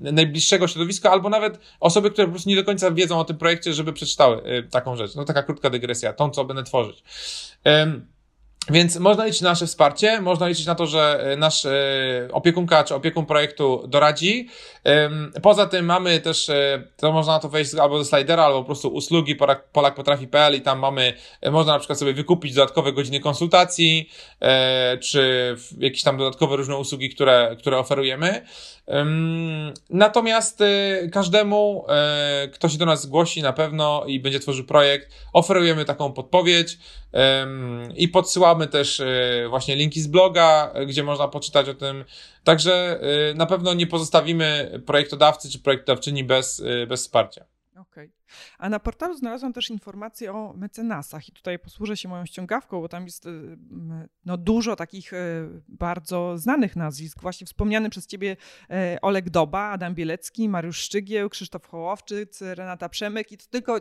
e, 0.00 0.12
najbliższego 0.12 0.68
środowiska, 0.68 1.10
albo 1.10 1.28
nawet 1.28 1.58
osoby, 1.80 2.10
które 2.10 2.26
po 2.26 2.30
prostu 2.30 2.50
nie 2.50 2.56
do 2.56 2.64
końca 2.64 2.90
wiedzą 2.90 3.18
o 3.18 3.24
tym 3.24 3.36
projekcie, 3.36 3.74
żeby 3.74 3.92
przeczytały 3.92 4.64
taką 4.70 4.96
rzecz. 4.96 5.14
No 5.14 5.24
taka 5.24 5.42
krótka 5.42 5.70
dygresja, 5.70 6.12
tą, 6.12 6.30
co 6.30 6.44
będę 6.44 6.62
tworzyć. 6.62 7.02
Więc 8.70 8.96
można 8.96 9.24
liczyć 9.24 9.40
na 9.40 9.50
nasze 9.50 9.66
wsparcie, 9.66 10.20
można 10.20 10.48
liczyć 10.48 10.66
na 10.66 10.74
to, 10.74 10.86
że 10.86 11.20
e, 11.32 11.36
nasz 11.36 11.64
e, 11.66 11.72
opiekunka 12.32 12.84
czy 12.84 12.94
opiekun 12.94 13.26
projektu 13.26 13.84
doradzi. 13.88 14.48
Poza 15.42 15.66
tym 15.66 15.86
mamy 15.86 16.20
też, 16.20 16.48
e, 16.48 16.82
to 16.96 17.12
można 17.12 17.32
na 17.32 17.38
to 17.38 17.48
wejść 17.48 17.74
albo 17.74 17.98
do 17.98 18.04
slidera, 18.04 18.44
albo 18.44 18.58
po 18.58 18.64
prostu 18.64 18.88
usługi 18.88 19.36
polakpotrafi.pl 19.72 20.54
i 20.54 20.60
tam 20.60 20.78
mamy, 20.78 21.12
można 21.50 21.72
na 21.72 21.78
przykład 21.78 21.98
sobie 21.98 22.12
wykupić 22.12 22.54
dodatkowe 22.54 22.92
godziny 22.92 23.20
konsultacji, 23.20 24.10
czy 25.00 25.56
jakieś 25.78 26.02
tam 26.02 26.16
dodatkowe 26.16 26.56
różne 26.56 26.76
usługi, 26.76 27.10
które, 27.10 27.56
które 27.58 27.78
oferujemy. 27.78 28.44
Natomiast 29.90 30.62
każdemu, 31.12 31.86
kto 32.52 32.68
się 32.68 32.78
do 32.78 32.86
nas 32.86 33.02
zgłosi 33.02 33.42
na 33.42 33.52
pewno 33.52 34.04
i 34.06 34.20
będzie 34.20 34.40
tworzył 34.40 34.64
projekt, 34.64 35.10
oferujemy 35.32 35.84
taką 35.84 36.12
podpowiedź 36.12 36.78
i 37.96 38.08
podsyłamy 38.08 38.66
też 38.66 39.00
e, 39.00 39.46
właśnie 39.48 39.76
linki 39.76 40.00
z 40.00 40.06
bloga, 40.06 40.70
e, 40.74 40.86
gdzie 40.86 41.02
można 41.02 41.28
poczytać 41.28 41.68
o 41.68 41.74
tym. 41.74 42.04
Także 42.44 43.00
e, 43.30 43.34
na 43.34 43.46
pewno 43.46 43.74
nie 43.74 43.86
pozostawimy 43.86 44.80
projektodawcy 44.86 45.50
czy 45.50 45.58
projektodawczyni 45.58 46.24
bez, 46.24 46.64
bez 46.88 47.00
wsparcia. 47.00 47.44
Okej. 47.72 48.04
Okay. 48.04 48.23
A 48.58 48.68
na 48.68 48.80
portalu 48.80 49.16
znalazłam 49.16 49.52
też 49.52 49.70
informacje 49.70 50.32
o 50.32 50.52
mecenasach 50.56 51.28
i 51.28 51.32
tutaj 51.32 51.58
posłużę 51.58 51.96
się 51.96 52.08
moją 52.08 52.26
ściągawką, 52.26 52.80
bo 52.80 52.88
tam 52.88 53.04
jest 53.04 53.28
no, 54.24 54.36
dużo 54.36 54.76
takich 54.76 55.12
bardzo 55.68 56.38
znanych 56.38 56.76
nazwisk. 56.76 57.20
Właśnie 57.20 57.46
wspomniany 57.46 57.90
przez 57.90 58.06
ciebie 58.06 58.36
Oleg 59.02 59.30
Doba, 59.30 59.60
Adam 59.60 59.94
Bielecki, 59.94 60.48
Mariusz 60.48 60.78
Szczygieł, 60.78 61.28
Krzysztof 61.28 61.66
Hołowczyc, 61.66 62.40
Renata 62.40 62.88
Przemyk 62.88 63.32
i 63.32 63.38
to 63.38 63.44
tylko 63.50 63.80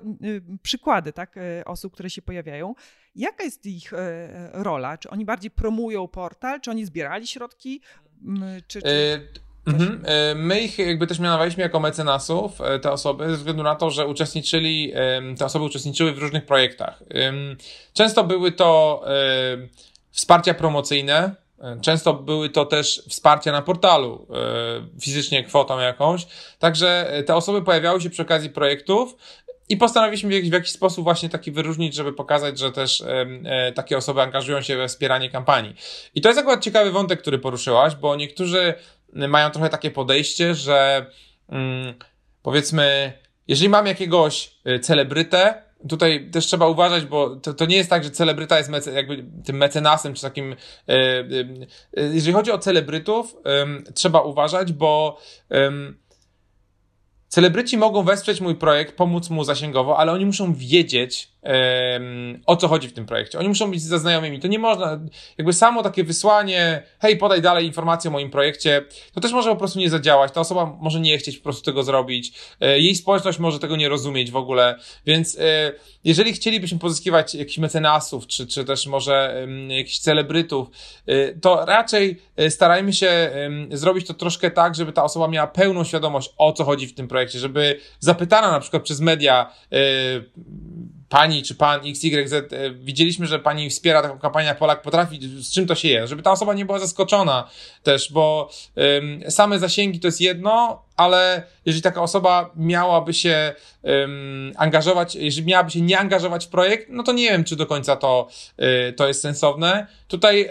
przykłady 0.61 1.13
tak, 1.13 1.35
osób, 1.65 1.93
które 1.93 2.09
się 2.09 2.21
pojawiają. 2.21 2.75
Jaka 3.15 3.43
jest 3.43 3.65
ich 3.65 3.93
e, 3.93 4.49
rola? 4.53 4.97
Czy 4.97 5.09
oni 5.09 5.25
bardziej 5.25 5.51
promują 5.51 6.07
portal? 6.07 6.61
Czy 6.61 6.71
oni 6.71 6.85
zbierali 6.85 7.27
środki? 7.27 7.81
Czy, 8.67 8.81
czy... 8.81 9.27
E, 9.67 9.71
mhm. 9.71 10.03
E, 10.05 10.35
my 10.35 10.61
ich 10.61 10.77
jakby 10.77 11.07
też 11.07 11.19
mianowaliśmy 11.19 11.63
jako 11.63 11.79
mecenasów, 11.79 12.51
te 12.81 12.91
osoby, 12.91 13.29
ze 13.29 13.37
względu 13.37 13.63
na 13.63 13.75
to, 13.75 13.91
że 13.91 14.07
uczestniczyli, 14.07 14.93
te 15.37 15.45
osoby 15.45 15.65
uczestniczyły 15.65 16.13
w 16.13 16.17
różnych 16.17 16.45
projektach. 16.45 17.03
Często 17.93 18.23
były 18.23 18.51
to 18.51 19.03
wsparcia 20.11 20.53
promocyjne, 20.53 21.43
Często 21.81 22.13
były 22.13 22.49
to 22.49 22.65
też 22.65 23.03
wsparcia 23.09 23.51
na 23.51 23.61
portalu, 23.61 24.27
fizycznie 25.01 25.43
kwotą 25.43 25.79
jakąś. 25.79 26.27
Także 26.59 27.11
te 27.25 27.35
osoby 27.35 27.61
pojawiały 27.61 28.01
się 28.01 28.09
przy 28.09 28.21
okazji 28.21 28.49
projektów 28.49 29.15
i 29.69 29.77
postanowiliśmy 29.77 30.29
w 30.29 30.33
jakiś, 30.33 30.49
w 30.49 30.53
jakiś, 30.53 30.71
sposób 30.71 31.03
właśnie 31.03 31.29
taki 31.29 31.51
wyróżnić, 31.51 31.95
żeby 31.95 32.13
pokazać, 32.13 32.59
że 32.59 32.71
też 32.71 33.01
e, 33.01 33.71
takie 33.71 33.97
osoby 33.97 34.21
angażują 34.21 34.61
się 34.61 34.77
we 34.77 34.87
wspieranie 34.87 35.29
kampanii. 35.29 35.75
I 36.15 36.21
to 36.21 36.29
jest 36.29 36.39
akurat 36.39 36.63
ciekawy 36.63 36.91
wątek, 36.91 37.21
który 37.21 37.39
poruszyłaś, 37.39 37.95
bo 37.95 38.15
niektórzy 38.15 38.73
mają 39.15 39.49
trochę 39.49 39.69
takie 39.69 39.91
podejście, 39.91 40.55
że 40.55 41.05
mm, 41.49 41.93
powiedzmy, 42.43 43.13
jeżeli 43.47 43.69
mam 43.69 43.85
jakiegoś 43.85 44.51
e, 44.65 44.79
celebrytę, 44.79 45.63
tutaj 45.89 46.29
też 46.31 46.45
trzeba 46.45 46.67
uważać, 46.67 47.05
bo 47.05 47.35
to, 47.35 47.53
to 47.53 47.65
nie 47.65 47.77
jest 47.77 47.89
tak, 47.89 48.03
że 48.03 48.11
celebryta 48.11 48.57
jest 48.57 48.69
mece, 48.69 48.91
jakby 48.91 49.25
tym 49.45 49.57
mecenasem, 49.57 50.13
czy 50.13 50.21
takim. 50.21 50.55
E 50.87 51.23
jeżeli 52.13 52.33
chodzi 52.33 52.51
o 52.51 52.57
celebrytów, 52.57 53.35
trzeba 53.93 54.21
uważać, 54.21 54.73
bo 54.73 55.19
Celebryci 57.33 57.77
mogą 57.77 58.03
wesprzeć 58.03 58.41
mój 58.41 58.55
projekt, 58.55 58.95
pomóc 58.95 59.29
mu 59.29 59.43
zasięgowo, 59.43 59.97
ale 59.97 60.11
oni 60.11 60.25
muszą 60.25 60.53
wiedzieć, 60.53 61.33
o 62.45 62.55
co 62.55 62.67
chodzi 62.67 62.87
w 62.87 62.93
tym 62.93 63.05
projekcie. 63.05 63.39
Oni 63.39 63.47
muszą 63.47 63.71
być 63.71 63.81
ze 63.81 63.99
znajomymi. 63.99 64.39
To 64.39 64.47
nie 64.47 64.59
można, 64.59 64.99
jakby 65.37 65.53
samo 65.53 65.83
takie 65.83 66.03
wysłanie, 66.03 66.83
hej, 66.99 67.17
podaj 67.17 67.41
dalej 67.41 67.65
informacje 67.65 68.09
o 68.09 68.11
moim 68.11 68.29
projekcie, 68.29 68.85
to 69.13 69.21
też 69.21 69.31
może 69.31 69.49
po 69.49 69.55
prostu 69.55 69.79
nie 69.79 69.89
zadziałać. 69.89 70.31
Ta 70.31 70.41
osoba 70.41 70.77
może 70.79 70.99
nie 70.99 71.17
chcieć 71.17 71.37
po 71.37 71.43
prostu 71.43 71.63
tego 71.63 71.83
zrobić. 71.83 72.33
E, 72.61 72.79
jej 72.79 72.95
społeczność 72.95 73.39
może 73.39 73.59
tego 73.59 73.75
nie 73.75 73.89
rozumieć 73.89 74.31
w 74.31 74.35
ogóle. 74.35 74.75
Więc 75.05 75.37
e, 75.39 75.71
jeżeli 76.03 76.33
chcielibyśmy 76.33 76.79
pozyskiwać 76.79 77.35
jakichś 77.35 77.57
mecenasów, 77.57 78.27
czy, 78.27 78.47
czy 78.47 78.65
też 78.65 78.87
może 78.87 79.47
jakichś 79.67 79.99
celebrytów, 79.99 80.67
e, 81.07 81.33
to 81.33 81.65
raczej 81.65 82.21
starajmy 82.49 82.93
się 82.93 83.31
zrobić 83.71 84.07
to 84.07 84.13
troszkę 84.13 84.51
tak, 84.51 84.75
żeby 84.75 84.93
ta 84.93 85.03
osoba 85.03 85.27
miała 85.27 85.47
pełną 85.47 85.83
świadomość, 85.83 86.33
o 86.37 86.53
co 86.53 86.63
chodzi 86.63 86.87
w 86.87 86.93
tym 86.93 87.07
projekcie, 87.07 87.22
żeby 87.31 87.79
zapytana 87.99 88.51
na 88.51 88.59
przykład 88.59 88.83
przez 88.83 89.01
media, 89.01 89.51
pani 91.13 91.43
czy 91.43 91.55
pan 91.55 91.81
XYZ, 91.85 92.33
e, 92.33 92.71
widzieliśmy, 92.71 93.27
że 93.27 93.39
pani 93.39 93.69
wspiera 93.69 94.01
taką 94.01 94.19
kampanię 94.19 94.55
Polak 94.59 94.81
potrafi, 94.81 95.19
z 95.41 95.53
czym 95.53 95.67
to 95.67 95.75
się 95.75 95.87
je, 95.87 96.07
żeby 96.07 96.23
ta 96.23 96.31
osoba 96.31 96.53
nie 96.53 96.65
była 96.65 96.79
zaskoczona 96.79 97.49
też, 97.83 98.11
bo 98.11 98.49
um, 98.75 99.31
same 99.31 99.59
zasięgi 99.59 99.99
to 99.99 100.07
jest 100.07 100.21
jedno, 100.21 100.83
ale 100.97 101.43
jeżeli 101.65 101.81
taka 101.81 102.01
osoba 102.01 102.51
miałaby 102.55 103.13
się 103.13 103.55
um, 103.81 104.51
angażować, 104.57 105.15
jeżeli 105.15 105.47
miałaby 105.47 105.71
się 105.71 105.81
nie 105.81 105.99
angażować 105.99 106.45
w 106.45 106.49
projekt, 106.49 106.87
no 106.89 107.03
to 107.03 107.11
nie 107.11 107.29
wiem, 107.29 107.43
czy 107.43 107.55
do 107.55 107.65
końca 107.65 107.95
to, 107.95 108.27
y, 108.89 108.93
to 108.93 109.07
jest 109.07 109.21
sensowne. 109.21 109.87
Tutaj 110.07 110.49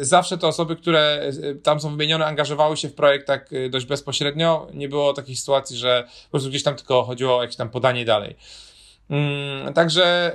y, 0.00 0.04
zawsze 0.04 0.38
te 0.38 0.46
osoby, 0.46 0.76
które 0.76 1.30
tam 1.62 1.80
są 1.80 1.90
wymienione, 1.90 2.26
angażowały 2.26 2.76
się 2.76 2.88
w 2.88 2.94
projekt 2.94 3.26
tak 3.26 3.50
dość 3.70 3.86
bezpośrednio. 3.86 4.66
Nie 4.74 4.88
było 4.88 5.12
takich 5.12 5.38
sytuacji, 5.38 5.76
że 5.76 6.04
po 6.24 6.30
prostu 6.30 6.50
gdzieś 6.50 6.62
tam 6.62 6.76
tylko 6.76 7.04
chodziło 7.04 7.38
o 7.38 7.42
jakieś 7.42 7.56
tam 7.56 7.70
podanie 7.70 8.04
dalej. 8.04 8.36
Mm, 9.10 9.74
także 9.74 10.32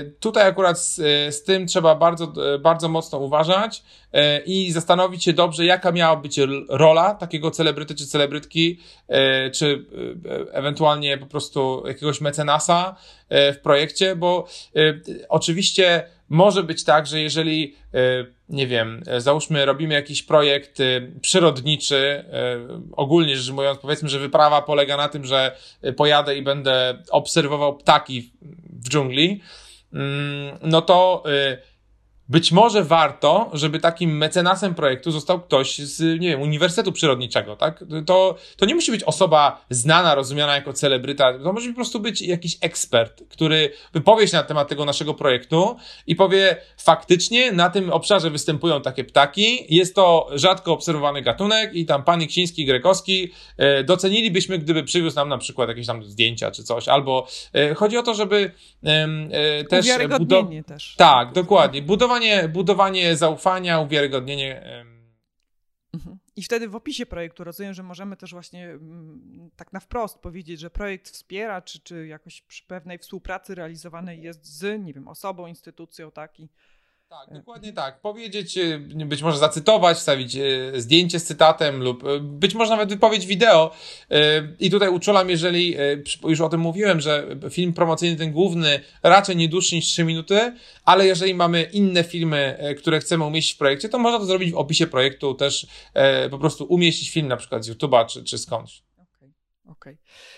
y, 0.00 0.10
tutaj 0.20 0.48
akurat 0.48 0.78
z, 0.80 0.94
z, 1.34 1.42
tym 1.42 1.66
trzeba 1.66 1.94
bardzo, 1.94 2.32
bardzo 2.60 2.88
mocno 2.88 3.18
uważać 3.18 3.82
y, 4.14 4.18
i 4.46 4.72
zastanowić 4.72 5.24
się 5.24 5.32
dobrze, 5.32 5.64
jaka 5.64 5.92
miała 5.92 6.16
być 6.16 6.40
rola 6.68 7.14
takiego 7.14 7.50
celebryty 7.50 7.94
czy 7.94 8.06
celebrytki, 8.06 8.80
y, 9.46 9.50
czy 9.50 9.86
ewentualnie 10.52 11.18
po 11.18 11.26
prostu 11.26 11.82
jakiegoś 11.86 12.20
mecenasa 12.20 12.96
w 13.30 13.56
projekcie, 13.62 14.16
bo 14.16 14.46
oczywiście 15.28 16.08
może 16.28 16.62
być 16.62 16.84
tak, 16.84 17.06
że 17.06 17.20
jeżeli, 17.20 17.76
nie 18.48 18.66
wiem, 18.66 19.02
załóżmy, 19.18 19.64
robimy 19.64 19.94
jakiś 19.94 20.22
projekt 20.22 20.78
przyrodniczy, 21.20 22.24
ogólnie 22.92 23.36
rzecz 23.36 23.54
mówiąc, 23.54 23.78
powiedzmy, 23.78 24.08
że 24.08 24.18
wyprawa 24.18 24.62
polega 24.62 24.96
na 24.96 25.08
tym, 25.08 25.24
że 25.24 25.56
pojadę 25.96 26.36
i 26.36 26.42
będę 26.42 27.02
obserwował 27.10 27.76
ptaki 27.76 28.32
w 28.82 28.88
dżungli, 28.88 29.40
mm, 29.92 30.58
no 30.62 30.82
to 30.82 31.24
być 32.28 32.52
może 32.52 32.84
warto, 32.84 33.50
żeby 33.52 33.78
takim 33.78 34.16
mecenasem 34.16 34.74
projektu 34.74 35.10
został 35.10 35.40
ktoś 35.40 35.78
z, 35.78 36.20
nie 36.20 36.28
wiem, 36.28 36.42
Uniwersytetu 36.42 36.92
Przyrodniczego, 36.92 37.56
tak? 37.56 37.84
To, 38.06 38.34
to 38.56 38.66
nie 38.66 38.74
musi 38.74 38.90
być 38.90 39.02
osoba 39.02 39.64
znana, 39.70 40.14
rozumiana 40.14 40.54
jako 40.54 40.72
celebryta, 40.72 41.38
to 41.38 41.52
może 41.52 41.68
po 41.68 41.74
prostu 41.74 42.00
być 42.00 42.22
jakiś 42.22 42.58
ekspert, 42.60 43.22
który 43.28 43.72
wypowie 43.92 44.28
się 44.28 44.36
na 44.36 44.42
temat 44.42 44.68
tego 44.68 44.84
naszego 44.84 45.14
projektu 45.14 45.76
i 46.06 46.16
powie, 46.16 46.56
faktycznie 46.78 47.52
na 47.52 47.70
tym 47.70 47.92
obszarze 47.92 48.30
występują 48.30 48.80
takie 48.80 49.04
ptaki, 49.04 49.74
jest 49.74 49.94
to 49.94 50.28
rzadko 50.34 50.72
obserwowany 50.72 51.22
gatunek 51.22 51.74
i 51.74 51.86
tam 51.86 52.04
pan 52.04 52.22
Iksiński, 52.22 52.64
Grekowski 52.64 53.32
e, 53.56 53.84
docenilibyśmy, 53.84 54.58
gdyby 54.58 54.82
przywiózł 54.82 55.16
nam 55.16 55.28
na 55.28 55.38
przykład 55.38 55.68
jakieś 55.68 55.86
tam 55.86 56.04
zdjęcia 56.04 56.50
czy 56.50 56.64
coś, 56.64 56.88
albo 56.88 57.26
e, 57.52 57.74
chodzi 57.74 57.96
o 57.96 58.02
to, 58.02 58.14
żeby 58.14 58.50
e, 58.84 59.64
też... 59.64 59.84
Uwiarygodnienie 59.84 60.64
też. 60.64 60.94
Tak, 60.96 61.32
dokładnie. 61.32 61.82
Budować 61.82 62.15
budowanie, 62.16 62.48
budowanie 62.48 63.16
zaufania, 63.16 63.80
uwiarygodnienie. 63.80 64.84
Mhm. 65.94 66.18
I 66.36 66.42
wtedy 66.42 66.68
w 66.68 66.76
opisie 66.76 67.06
projektu 67.06 67.44
rozumiem, 67.44 67.74
że 67.74 67.82
możemy 67.82 68.16
też 68.16 68.32
właśnie 68.32 68.70
mm, 68.70 69.50
tak 69.56 69.72
na 69.72 69.80
wprost 69.80 70.18
powiedzieć, 70.18 70.60
że 70.60 70.70
projekt 70.70 71.10
wspiera, 71.10 71.62
czy, 71.62 71.80
czy 71.80 72.06
jakoś 72.06 72.42
przy 72.42 72.64
pewnej 72.66 72.98
współpracy 72.98 73.54
realizowanej 73.54 74.22
jest 74.22 74.44
z, 74.44 74.84
nie 74.84 74.92
wiem, 74.92 75.08
osobą, 75.08 75.46
instytucją, 75.46 76.10
tak? 76.10 76.40
I 76.40 76.48
tak, 77.08 77.32
dokładnie 77.32 77.72
tak. 77.72 78.00
Powiedzieć, 78.00 78.58
e, 78.58 78.78
być 79.06 79.22
może 79.22 79.38
zacytować, 79.38 79.96
wstawić 79.96 80.36
e, 80.36 80.80
zdjęcie 80.80 81.20
z 81.20 81.24
cytatem 81.24 81.82
lub 81.82 82.04
e, 82.04 82.20
być 82.20 82.54
może 82.54 82.70
nawet 82.70 82.88
wypowiedź 82.88 83.26
wideo. 83.26 83.70
I 84.58 84.70
tutaj 84.70 84.88
uczulam, 84.88 85.30
jeżeli 85.30 85.76
już 86.24 86.40
o 86.40 86.48
tym 86.48 86.60
mówiłem, 86.60 87.00
że 87.00 87.26
film 87.50 87.72
promocyjny 87.72 88.16
ten 88.16 88.32
główny 88.32 88.80
raczej 89.02 89.36
nie 89.36 89.48
dłuższy 89.48 89.74
niż 89.74 89.86
3 89.86 90.04
minuty, 90.04 90.52
ale 90.84 91.06
jeżeli 91.06 91.34
mamy 91.34 91.62
inne 91.62 92.04
filmy, 92.04 92.58
które 92.78 93.00
chcemy 93.00 93.24
umieścić 93.24 93.54
w 93.54 93.58
projekcie, 93.58 93.88
to 93.88 93.98
można 93.98 94.18
to 94.18 94.24
zrobić 94.24 94.52
w 94.52 94.56
opisie 94.56 94.86
projektu, 94.86 95.34
też 95.34 95.66
po 96.30 96.38
prostu 96.38 96.64
umieścić 96.64 97.10
film 97.10 97.28
na 97.28 97.36
przykład 97.36 97.64
z 97.64 97.70
YouTube'a 97.70 98.06
czy, 98.06 98.24
czy 98.24 98.38
skądś. 98.38 98.82
Okej, 98.96 99.06
okay, 99.64 99.72
okej. 99.72 99.94
Okay. 99.94 100.35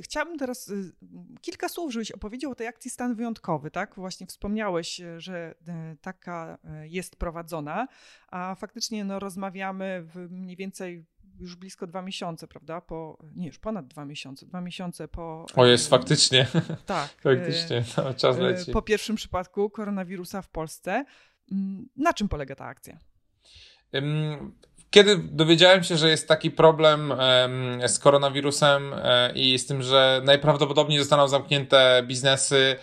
Chciałabym 0.00 0.38
teraz 0.38 0.68
y, 0.68 0.92
kilka 1.40 1.68
słów, 1.68 1.92
żebyś 1.92 2.10
opowiedział 2.10 2.50
o 2.50 2.54
tej 2.54 2.66
akcji 2.66 2.90
Stan 2.90 3.14
Wyjątkowy, 3.14 3.70
tak? 3.70 3.94
Właśnie 3.94 4.26
wspomniałeś, 4.26 5.00
e, 5.00 5.20
że 5.20 5.54
e, 5.68 5.96
taka 6.00 6.58
e, 6.64 6.88
jest 6.88 7.16
prowadzona, 7.16 7.88
a 8.28 8.54
faktycznie 8.54 9.04
no, 9.04 9.18
rozmawiamy 9.18 10.02
w 10.02 10.30
mniej 10.30 10.56
więcej 10.56 11.06
już 11.38 11.56
blisko 11.56 11.86
dwa 11.86 12.02
miesiące, 12.02 12.48
prawda? 12.48 12.80
Po, 12.80 13.18
nie, 13.34 13.46
już 13.46 13.58
ponad 13.58 13.86
dwa 13.86 14.04
miesiące, 14.04 14.46
dwa 14.46 14.60
miesiące 14.60 15.08
po... 15.08 15.46
O 15.56 15.66
jest, 15.66 15.88
faktycznie. 15.88 16.46
Tak. 16.86 17.10
faktycznie, 17.22 17.84
no, 17.96 18.14
czas 18.14 18.38
leci. 18.38 18.72
Po 18.72 18.82
pierwszym 18.82 19.16
przypadku 19.16 19.70
koronawirusa 19.70 20.42
w 20.42 20.48
Polsce. 20.48 21.04
Mm, 21.52 21.88
na 21.96 22.12
czym 22.12 22.28
polega 22.28 22.54
ta 22.54 22.64
akcja? 22.64 22.98
Kiedy 24.92 25.16
dowiedziałem 25.16 25.84
się, 25.84 25.96
że 25.96 26.10
jest 26.10 26.28
taki 26.28 26.50
problem 26.50 27.14
z 27.86 27.98
koronawirusem 27.98 28.94
e, 28.94 29.32
i 29.34 29.58
z 29.58 29.66
tym, 29.66 29.82
że 29.82 30.20
najprawdopodobniej 30.24 30.98
zostaną 30.98 31.28
zamknięte 31.28 32.02
biznesy, 32.06 32.76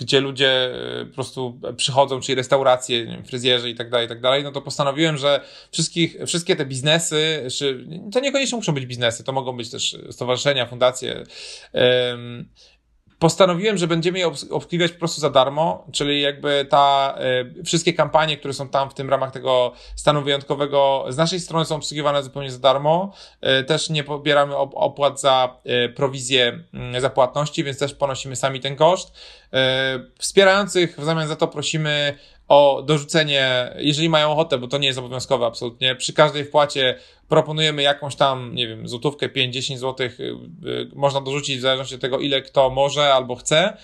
gdzie 0.00 0.20
ludzie 0.20 0.74
e, 1.00 1.06
po 1.06 1.14
prostu 1.14 1.60
przychodzą, 1.76 2.20
czyli 2.20 2.36
restauracje, 2.36 3.22
fryzjerzy 3.26 3.70
i 3.70 3.74
tak 3.74 3.90
dalej, 3.90 4.06
i 4.06 4.08
tak 4.08 4.20
dalej, 4.20 4.44
no 4.44 4.52
to 4.52 4.62
postanowiłem, 4.62 5.16
że 5.16 5.40
wszystkich, 5.72 6.16
wszystkie 6.26 6.56
te 6.56 6.66
biznesy, 6.66 7.48
to 8.12 8.20
niekoniecznie 8.20 8.56
muszą 8.56 8.72
być 8.74 8.86
biznesy, 8.86 9.24
to 9.24 9.32
mogą 9.32 9.56
być 9.56 9.70
też 9.70 9.98
stowarzyszenia, 10.10 10.66
fundacje, 10.66 11.24
postanowiłem, 13.18 13.78
że 13.78 13.86
będziemy 13.86 14.18
je 14.18 14.26
obsługiwać 14.26 14.92
po 14.92 14.98
prostu 14.98 15.20
za 15.20 15.30
darmo, 15.30 15.86
czyli 15.92 16.20
jakby 16.20 16.66
ta, 16.70 17.18
y, 17.58 17.64
wszystkie 17.64 17.92
kampanie, 17.92 18.36
które 18.36 18.54
są 18.54 18.68
tam 18.68 18.90
w 18.90 18.94
tym 18.94 19.10
ramach 19.10 19.32
tego 19.32 19.72
stanu 19.96 20.22
wyjątkowego 20.22 21.04
z 21.08 21.16
naszej 21.16 21.40
strony 21.40 21.64
są 21.64 21.76
obsługiwane 21.76 22.22
zupełnie 22.22 22.50
za 22.50 22.58
darmo. 22.58 23.12
Y, 23.60 23.64
też 23.64 23.90
nie 23.90 24.04
pobieramy 24.04 24.56
op 24.56 24.72
opłat 24.74 25.20
za 25.20 25.56
y, 25.66 25.88
prowizję 25.88 26.64
y, 26.96 27.00
za 27.00 27.10
płatności, 27.10 27.64
więc 27.64 27.78
też 27.78 27.94
ponosimy 27.94 28.36
sami 28.36 28.60
ten 28.60 28.76
koszt. 28.76 29.12
Wspierających 30.18 31.00
w 31.00 31.04
zamian 31.04 31.28
za 31.28 31.36
to 31.36 31.48
prosimy 31.48 32.18
o 32.48 32.82
dorzucenie, 32.86 33.74
jeżeli 33.78 34.08
mają 34.08 34.32
ochotę, 34.32 34.58
bo 34.58 34.68
to 34.68 34.78
nie 34.78 34.86
jest 34.86 34.98
obowiązkowe 34.98 35.46
absolutnie, 35.46 35.94
przy 35.94 36.12
każdej 36.12 36.44
wpłacie 36.44 36.98
proponujemy 37.28 37.82
jakąś 37.82 38.16
tam, 38.16 38.54
nie 38.54 38.68
wiem, 38.68 38.88
złotówkę, 38.88 39.28
5-10 39.28 39.76
złotych, 39.76 40.20
y, 40.20 40.24
y, 40.66 40.90
można 40.94 41.20
dorzucić 41.20 41.58
w 41.58 41.60
zależności 41.60 41.94
od 41.94 42.00
tego, 42.00 42.18
ile 42.18 42.42
kto 42.42 42.70
może 42.70 43.14
albo 43.14 43.34
chce, 43.36 43.76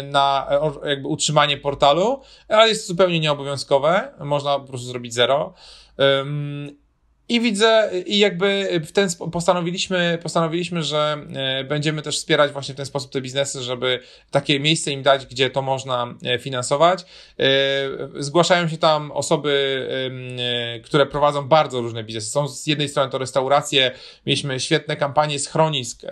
y, 0.00 0.02
na 0.02 0.46
jakby 0.84 1.08
utrzymanie 1.08 1.56
portalu, 1.56 2.20
ale 2.48 2.68
jest 2.68 2.86
zupełnie 2.86 3.20
nieobowiązkowe, 3.20 4.12
można 4.20 4.58
po 4.58 4.66
prostu 4.66 4.86
zrobić 4.86 5.14
zero. 5.14 5.54
I 7.30 7.40
widzę, 7.40 7.90
i 8.06 8.18
jakby 8.18 8.80
w 8.84 8.92
ten 8.92 9.08
postanowiliśmy, 9.32 10.18
postanowiliśmy, 10.22 10.82
że 10.82 11.16
e, 11.34 11.64
będziemy 11.64 12.02
też 12.02 12.16
wspierać 12.16 12.52
właśnie 12.52 12.74
w 12.74 12.76
ten 12.76 12.86
sposób 12.86 13.12
te 13.12 13.20
biznesy, 13.20 13.62
żeby 13.62 14.00
takie 14.30 14.60
miejsce 14.60 14.90
im 14.90 15.02
dać, 15.02 15.26
gdzie 15.26 15.50
to 15.50 15.62
można 15.62 16.14
e, 16.24 16.38
finansować. 16.38 17.04
E, 17.38 17.44
zgłaszają 18.22 18.68
się 18.68 18.78
tam 18.78 19.12
osoby, 19.12 19.50
które 20.84 21.06
prowadzą 21.06 21.48
bardzo 21.48 21.80
różne 21.80 22.04
biznesy. 22.04 22.30
Są 22.30 22.48
z 22.48 22.66
jednej 22.66 22.88
strony 22.88 23.10
to 23.10 23.18
restauracje, 23.18 23.90
mieliśmy 24.26 24.60
świetne 24.60 24.96
kampanie 24.96 25.38
schronisk, 25.38 26.02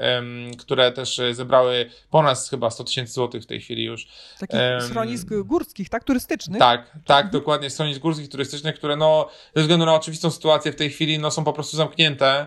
które 0.58 0.92
też 0.92 1.20
zebrały 1.32 1.90
ponad 2.10 2.38
chyba 2.50 2.70
100 2.70 2.84
tysięcy 2.84 3.12
złotych 3.12 3.42
w 3.42 3.46
tej 3.46 3.60
chwili 3.60 3.84
już. 3.84 4.08
Takich 4.38 4.60
schronisk 4.88 5.28
górskich, 5.44 5.88
tak? 5.88 6.04
Turystycznych? 6.04 6.58
Tak, 6.58 6.98
tak, 7.04 7.30
dokładnie, 7.30 7.70
schronisk 7.70 8.00
górskich, 8.00 8.28
turystycznych, 8.28 8.74
które 8.74 8.96
no, 8.96 9.28
ze 9.56 9.62
względu 9.62 9.86
na 9.86 9.94
oczywistą 9.94 10.30
sytuację 10.30 10.72
w 10.72 10.76
tej 10.76 10.90
chwili 10.90 11.07
chwili 11.08 11.22
no, 11.22 11.30
są 11.30 11.44
po 11.44 11.52
prostu 11.52 11.76
zamknięte, 11.76 12.46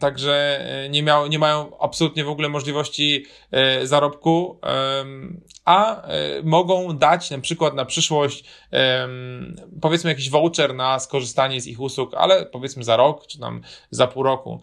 także 0.00 0.60
e, 0.84 0.88
nie, 0.88 1.02
miał, 1.02 1.26
nie 1.26 1.38
mają 1.38 1.78
absolutnie 1.78 2.24
w 2.24 2.28
ogóle 2.28 2.48
możliwości 2.48 3.26
e, 3.50 3.86
zarobku, 3.86 4.60
a 5.64 6.02
e, 6.02 6.42
mogą 6.42 6.98
dać 6.98 7.30
na 7.30 7.38
przykład 7.38 7.74
na 7.74 7.84
przyszłość 7.84 8.44
powiedzmy 9.80 10.10
jakiś 10.10 10.30
voucher 10.30 10.74
na 10.74 10.98
skorzystanie 10.98 11.60
z 11.60 11.66
ich 11.66 11.80
usług, 11.80 12.14
ale 12.14 12.46
powiedzmy 12.46 12.84
za 12.84 12.96
rok, 12.96 13.26
czy 13.26 13.38
tam 13.40 13.62
za 13.90 14.06
pół 14.06 14.22
roku. 14.22 14.60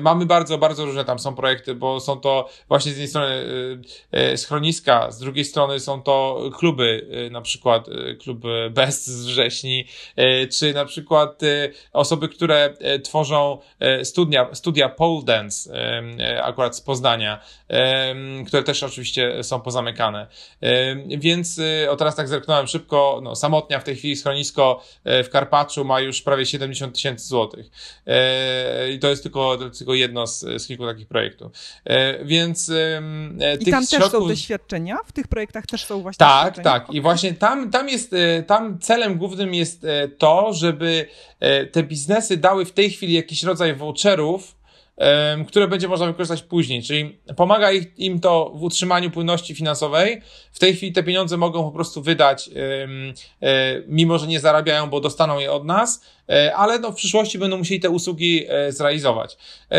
Mamy 0.00 0.26
bardzo, 0.26 0.58
bardzo 0.58 0.84
różne 0.84 1.04
tam 1.04 1.18
są 1.18 1.34
projekty, 1.34 1.74
bo 1.74 2.00
są 2.00 2.20
to 2.20 2.48
właśnie 2.68 2.92
z 2.92 2.94
jednej 2.94 3.08
strony 3.08 3.46
schroniska, 4.36 5.10
z 5.10 5.18
drugiej 5.18 5.44
strony 5.44 5.80
są 5.80 6.02
to 6.02 6.40
kluby, 6.58 7.08
na 7.30 7.40
przykład 7.40 7.86
klub 8.22 8.38
Best 8.70 9.06
z 9.06 9.26
wrześni, 9.26 9.86
czy 10.58 10.74
na 10.74 10.84
przykład 10.84 11.40
osoby, 11.92 12.13
które 12.16 12.74
tworzą 13.04 13.58
studia, 14.02 14.48
studia 14.52 14.88
pole 14.88 15.22
dance, 15.24 15.72
akurat 16.42 16.76
z 16.76 16.80
Poznania, 16.80 17.40
które 18.46 18.62
też 18.62 18.82
oczywiście 18.82 19.44
są 19.44 19.60
pozamykane. 19.60 20.26
Więc 21.06 21.60
o 21.88 21.96
teraz 21.96 22.16
tak 22.16 22.28
zerknąłem 22.28 22.66
szybko, 22.66 23.20
no, 23.22 23.36
samotnia 23.36 23.80
w 23.80 23.84
tej 23.84 23.96
chwili 23.96 24.16
schronisko 24.16 24.82
e, 25.04 25.24
w 25.24 25.30
Karpaczu 25.30 25.84
ma 25.84 26.00
już 26.00 26.22
prawie 26.22 26.46
70 26.46 26.94
tysięcy 26.94 27.28
złotych. 27.28 27.70
E, 28.06 28.90
I 28.90 28.98
to 28.98 29.08
jest 29.08 29.22
tylko, 29.22 29.58
tylko 29.78 29.94
jedno 29.94 30.26
z, 30.26 30.40
z 30.40 30.66
kilku 30.66 30.86
takich 30.86 31.06
projektów. 31.06 31.52
E, 31.84 32.24
więc 32.24 32.72
I 33.60 33.70
tam 33.70 33.86
środków... 33.86 34.12
też 34.12 34.20
są 34.20 34.28
doświadczenia? 34.28 34.96
W 35.06 35.12
tych 35.12 35.28
projektach 35.28 35.66
też 35.66 35.84
są 35.84 36.02
właśnie 36.02 36.18
Tak, 36.18 36.62
tak. 36.62 36.90
I 36.90 37.00
właśnie 37.00 37.34
tam, 37.34 37.70
tam 37.70 37.88
jest, 37.88 38.14
tam 38.46 38.78
celem 38.78 39.18
głównym 39.18 39.54
jest 39.54 39.86
to, 40.18 40.52
żeby 40.52 41.06
te 41.72 41.82
biznesy 41.82 42.03
dały 42.36 42.64
w 42.64 42.72
tej 42.72 42.90
chwili 42.90 43.14
jakiś 43.14 43.42
rodzaj 43.42 43.74
voucherów, 43.74 44.56
które 45.48 45.68
będzie 45.68 45.88
można 45.88 46.06
wykorzystać 46.06 46.42
później, 46.42 46.82
czyli 46.82 47.18
pomaga 47.36 47.70
im 47.96 48.20
to 48.20 48.52
w 48.54 48.62
utrzymaniu 48.62 49.10
płynności 49.10 49.54
finansowej. 49.54 50.22
W 50.52 50.58
tej 50.58 50.76
chwili 50.76 50.92
te 50.92 51.02
pieniądze 51.02 51.36
mogą 51.36 51.64
po 51.64 51.70
prostu 51.70 52.02
wydać, 52.02 52.50
e, 53.40 53.82
mimo 53.86 54.18
że 54.18 54.26
nie 54.26 54.40
zarabiają, 54.40 54.90
bo 54.90 55.00
dostaną 55.00 55.38
je 55.38 55.52
od 55.52 55.64
nas, 55.64 56.04
ale 56.56 56.78
no 56.78 56.92
w 56.92 56.94
przyszłości 56.94 57.38
będą 57.38 57.58
musieli 57.58 57.80
te 57.80 57.90
usługi 57.90 58.44
e, 58.48 58.72
zrealizować. 58.72 59.36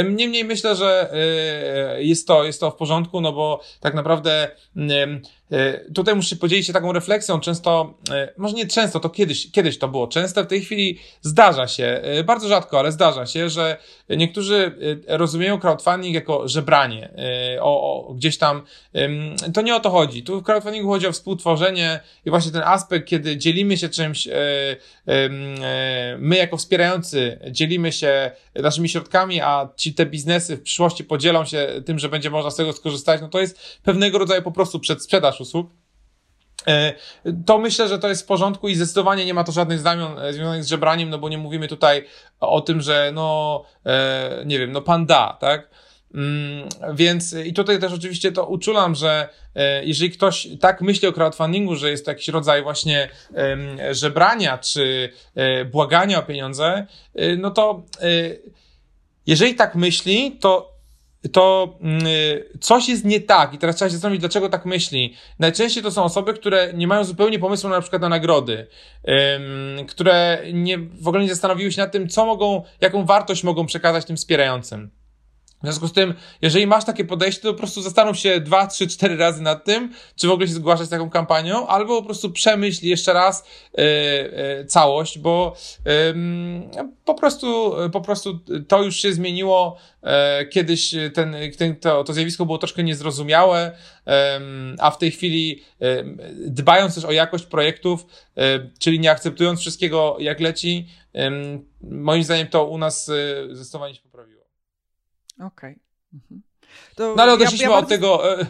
Niemniej 0.10 0.46
myślę, 0.46 0.76
że 0.76 1.10
jest 2.00 2.28
to, 2.28 2.43
jest 2.43 2.60
to 2.60 2.72
w 2.72 2.76
porządku, 2.76 3.22
no 3.22 3.34
bo 3.34 3.62
tak 3.80 3.93
naprawdę 3.93 4.52
E, 5.52 5.91
tutaj 5.93 6.16
muszę 6.16 6.36
podzielić 6.36 6.68
się 6.68 6.74
taką 6.74 6.91
refleksją. 6.91 7.39
Często, 7.39 7.93
e, 8.12 8.34
może 8.38 8.56
nie 8.56 8.68
często, 8.68 9.00
to 9.00 9.10
kiedyś, 9.10 9.52
kiedyś 9.52 9.80
to 9.80 9.88
było 9.88 10.08
częste, 10.08 10.43
w 10.43 10.48
tej 10.48 10.62
chwili 10.62 11.00
zdarza 11.22 11.68
się, 11.68 11.86
e, 12.04 12.24
bardzo 12.24 12.48
rzadko, 12.48 12.80
ale 12.80 12.91
zdarza 12.91 13.26
się, 13.26 13.50
że 13.50 13.78
niektórzy 14.10 14.72
rozumieją 15.08 15.60
crowdfunding 15.60 16.16
jako 16.16 16.48
żebranie, 16.48 17.10
o, 17.62 18.08
o 18.08 18.14
gdzieś 18.14 18.38
tam, 18.38 18.62
to 19.54 19.62
nie 19.62 19.76
o 19.76 19.80
to 19.80 19.89
chodzi. 19.89 20.24
Tu 20.24 20.41
w 20.41 20.43
crowdfundingu 20.43 20.89
chodzi 20.89 21.08
o 21.08 21.12
współtworzenie 21.12 22.00
i 22.26 22.30
właśnie 22.30 22.52
ten 22.52 22.62
aspekt, 22.66 23.08
kiedy 23.08 23.38
dzielimy 23.38 23.78
się 23.78 23.89
czymś, 23.89 24.28
my 26.18 26.34
jako 26.38 26.57
wspierający 26.57 27.39
dzielimy 27.51 27.91
się 27.91 28.31
naszymi 28.55 28.89
środkami, 28.89 29.41
a 29.41 29.69
ci 29.75 29.93
te 29.93 30.05
biznesy 30.05 30.57
w 30.57 30.61
przyszłości 30.61 31.03
podzielą 31.03 31.45
się 31.45 31.81
tym, 31.86 31.99
że 31.99 32.09
będzie 32.09 32.29
można 32.29 32.51
z 32.51 32.55
tego 32.55 32.73
skorzystać, 32.73 33.21
no 33.21 33.29
to 33.29 33.39
jest 33.39 33.79
pewnego 33.83 34.17
rodzaju 34.17 34.41
po 34.41 34.51
prostu 34.51 34.79
przedsprzedaż 34.79 35.41
usług. 35.41 35.67
to 37.45 37.57
myślę, 37.57 37.88
że 37.88 37.99
to 37.99 38.09
jest 38.09 38.23
w 38.23 38.25
porządku 38.25 38.67
i 38.67 38.75
zdecydowanie 38.75 39.25
nie 39.25 39.33
ma 39.33 39.43
to 39.43 39.51
żadnych 39.51 39.79
znamion 39.79 40.17
związanych 40.31 40.63
z 40.63 40.67
żebraniem, 40.67 41.09
no 41.09 41.17
bo 41.17 41.29
nie 41.29 41.38
mówimy 41.38 41.67
tutaj 41.67 42.05
o 42.39 42.61
tym, 42.61 42.81
że 42.81 43.11
no, 43.13 43.63
nie 44.45 44.59
wiem, 44.59 44.71
no 44.71 44.81
pan 44.81 45.05
da, 45.05 45.38
tak? 45.39 45.69
Mm, 46.16 46.70
więc 46.93 47.34
i 47.34 47.53
tutaj 47.53 47.80
też 47.80 47.93
oczywiście 47.93 48.32
to 48.32 48.45
uczulam, 48.45 48.95
że 48.95 49.30
e, 49.55 49.86
jeżeli 49.86 50.11
ktoś 50.11 50.47
tak 50.59 50.82
myśli 50.82 51.07
o 51.07 51.13
crowdfundingu, 51.13 51.76
że 51.76 51.91
jest 51.91 52.05
to 52.05 52.11
jakiś 52.11 52.28
rodzaj 52.28 52.63
właśnie 52.63 53.09
żebrania 53.91 54.57
czy 54.57 55.09
e, 55.36 55.66
błagania 55.66 56.20
o 56.20 56.24
pieniądze, 56.24 56.86
e, 57.16 57.36
no 57.36 57.51
to 57.51 57.84
jeżeli 59.28 59.55
tak 59.55 59.76
myśli, 59.76 60.38
to 60.41 60.76
to 61.32 61.78
mm, 61.82 62.03
coś 62.61 62.89
jest 62.89 63.05
nie 63.05 63.22
tak 63.22 63.53
i 63.53 63.57
teraz 63.57 63.76
trzeba 63.76 63.89
się 63.89 63.93
zastanowić, 63.93 64.20
dlaczego 64.20 64.49
tak 64.49 64.66
myśli. 64.66 65.13
Najczęściej 65.39 65.84
to 65.84 65.91
są 65.91 66.03
osoby, 66.03 66.34
które 66.34 66.74
nie 66.74 66.88
mają 66.88 67.03
zupełnie 67.03 67.39
pomysłu 67.39 67.70
na, 67.70 67.76
na 67.76 67.82
przykład 67.82 68.01
na 68.01 68.09
nagrody, 68.09 68.68
które 69.88 70.43
nie, 70.53 70.78
w 70.78 71.07
ogóle 71.07 71.24
nie 71.24 71.30
zastanowiły 71.30 71.72
się 71.72 71.82
nad 71.82 71.91
tym, 71.91 72.09
co 72.09 72.26
mogą, 72.26 72.63
jaką 72.82 73.05
wartość 73.05 73.43
mogą 73.43 73.66
przekazać 73.66 74.05
tym 74.05 74.18
wspierającym. 74.18 74.91
W 75.66 75.68
związku 75.68 75.88
z 75.88 75.93
tym, 75.93 76.13
jeżeli 76.41 76.68
masz 76.68 76.86
takie 76.86 77.05
podejście, 77.05 77.41
to 77.41 77.53
po 77.53 77.57
prostu 77.59 77.82
zastanów 77.82 78.18
się 78.18 78.39
dwa, 78.39 78.68
trzy, 78.68 78.88
cztery 78.88 79.18
razy 79.18 79.41
nad 79.41 79.66
tym, 79.66 79.93
czy 80.16 80.28
w 80.28 80.32
ogóle 80.32 80.47
się 80.47 80.53
zgłaszać 80.53 80.88
z 80.88 80.89
taką 80.89 81.09
kampanią, 81.09 81.68
albo 81.68 81.99
po 82.01 82.05
prostu 82.05 82.32
przemyśl 82.32 82.86
jeszcze 82.86 83.13
raz 83.13 83.47
yy, 83.78 83.84
yy, 84.57 84.66
całość, 84.66 85.20
bo 85.20 85.55
yy, 85.86 85.93
po 87.05 87.13
prostu, 87.13 87.76
po 87.91 88.01
prostu 88.01 88.39
to 88.68 88.84
już 88.84 88.95
się 88.95 89.13
zmieniło. 89.13 89.78
E, 90.03 90.45
kiedyś 90.45 90.95
ten, 91.13 91.36
ten, 91.57 91.76
to, 91.76 92.03
to 92.03 92.13
zjawisko 92.13 92.45
było 92.45 92.57
troszkę 92.57 92.84
niezrozumiałe, 92.84 93.78
a 94.80 94.91
w 94.91 94.97
tej 94.97 95.11
chwili 95.11 95.63
dbając 96.47 96.95
też 96.95 97.05
o 97.05 97.11
jakość 97.11 97.45
projektów, 97.45 98.05
czyli 98.80 98.99
nie 98.99 99.11
akceptując 99.11 99.59
wszystkiego 99.59 100.18
jak 100.20 100.39
leci, 100.39 100.88
moim 101.82 102.24
zdaniem 102.24 102.47
to 102.47 102.66
u 102.66 102.78
nas 102.78 103.11
zdecydowanie. 103.51 103.95
Okej. 105.39 105.47
Okay. 105.47 105.79
Mhm. 106.13 106.41
No 106.97 107.23
ale 107.23 107.33
odeszliśmy 107.33 107.65
ja, 107.65 107.71
ja 107.71 107.77
od 107.77 107.88
tego. 107.88 108.21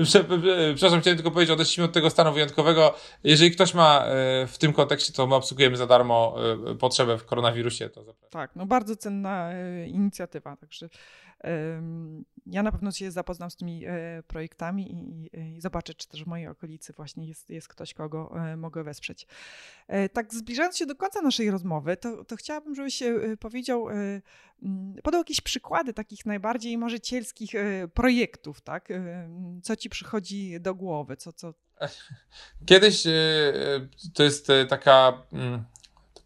E, 0.00 0.74
przepraszam, 0.74 1.00
chciałem 1.00 1.16
tylko 1.16 1.30
powiedzieć, 1.30 1.52
odeszliśmy 1.52 1.84
od 1.84 1.92
tego 1.92 2.10
stanu 2.10 2.32
wyjątkowego. 2.32 2.94
Jeżeli 3.24 3.50
ktoś 3.50 3.74
ma 3.74 4.04
e, 4.04 4.46
w 4.46 4.58
tym 4.58 4.72
kontekście, 4.72 5.12
to 5.12 5.26
my 5.26 5.34
obsługujemy 5.34 5.76
za 5.76 5.86
darmo 5.86 6.36
e, 6.70 6.74
potrzebę 6.74 7.18
w 7.18 7.24
koronawirusie. 7.24 7.88
To 7.88 8.04
zapraszam. 8.04 8.30
Tak, 8.30 8.50
no 8.56 8.66
bardzo 8.66 8.96
cenna 8.96 9.50
inicjatywa. 9.86 10.56
Także 10.56 10.88
ja 12.46 12.62
na 12.62 12.72
pewno 12.72 12.92
się 12.92 13.10
zapoznam 13.10 13.50
z 13.50 13.56
tymi 13.56 13.84
e, 13.86 14.22
projektami 14.26 14.92
i, 14.92 15.30
i, 15.56 15.60
zobaczę, 15.60 15.94
czy 15.94 16.08
też 16.08 16.24
w 16.24 16.26
mojej 16.26 16.48
okolicy 16.48 16.92
właśnie 16.92 17.28
jest, 17.28 17.50
jest 17.50 17.68
ktoś, 17.68 17.94
kogo 17.94 18.32
e, 18.36 18.56
mogę 18.56 18.84
wesprzeć. 18.84 19.26
E, 19.88 20.08
tak 20.08 20.34
zbliżając 20.34 20.76
się 20.76 20.86
do 20.86 20.96
końca 20.96 21.22
naszej 21.22 21.50
rozmowy, 21.50 21.96
to, 21.96 22.24
to 22.24 22.36
chciałabym, 22.36 22.74
żebyś 22.74 23.02
powiedział, 23.40 23.86
podał 25.02 25.20
jakieś 25.20 25.40
przykłady 25.40 25.92
takich 25.92 26.26
najbardziej 26.26 26.78
marzycielskich 26.78 27.50
projektów, 27.94 28.60
tak? 28.60 28.88
Co 29.62 29.76
ci 29.76 29.90
przychodzi 29.90 30.60
do 30.60 30.74
głowy? 30.74 31.16
Co, 31.16 31.32
co... 31.32 31.54
Kiedyś 32.66 33.02
to 34.14 34.22
jest 34.22 34.48
taka 34.68 35.22
mm, 35.32 35.64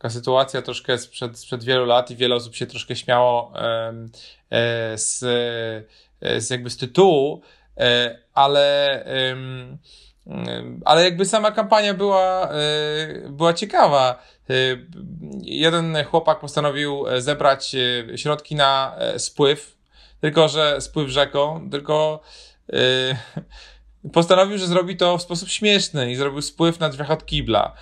taka 0.04 0.14
sytuacja 0.14 0.62
troszkę 0.62 0.98
sprzed, 0.98 1.38
sprzed 1.38 1.64
wielu 1.64 1.84
lat 1.84 2.10
i 2.10 2.16
wiele 2.16 2.34
osób 2.34 2.54
się 2.54 2.66
troszkę 2.66 2.96
śmiało 2.96 3.52
e, 3.56 4.98
z, 4.98 5.22
e, 6.20 6.40
z 6.40 6.50
jakby 6.50 6.70
z 6.70 6.76
tytułu, 6.76 7.42
e, 7.78 8.18
ale 8.34 9.04
ale 10.84 11.04
jakby 11.04 11.24
sama 11.24 11.50
kampania 11.50 11.94
była, 11.94 12.48
była 13.28 13.54
ciekawa. 13.54 14.22
Jeden 15.42 16.04
chłopak 16.04 16.40
postanowił 16.40 17.04
zebrać 17.18 17.76
środki 18.16 18.54
na 18.54 18.96
spływ, 19.18 19.76
tylko 20.20 20.48
że 20.48 20.80
spływ 20.80 21.08
rzeką, 21.08 21.70
tylko 21.70 22.20
postanowił, 24.12 24.58
że 24.58 24.66
zrobi 24.66 24.96
to 24.96 25.18
w 25.18 25.22
sposób 25.22 25.48
śmieszny 25.48 26.12
i 26.12 26.16
zrobił 26.16 26.42
spływ 26.42 26.80
na 26.80 26.88
drzwiach 26.88 27.10
od 27.10 27.26
kibla. 27.26 27.74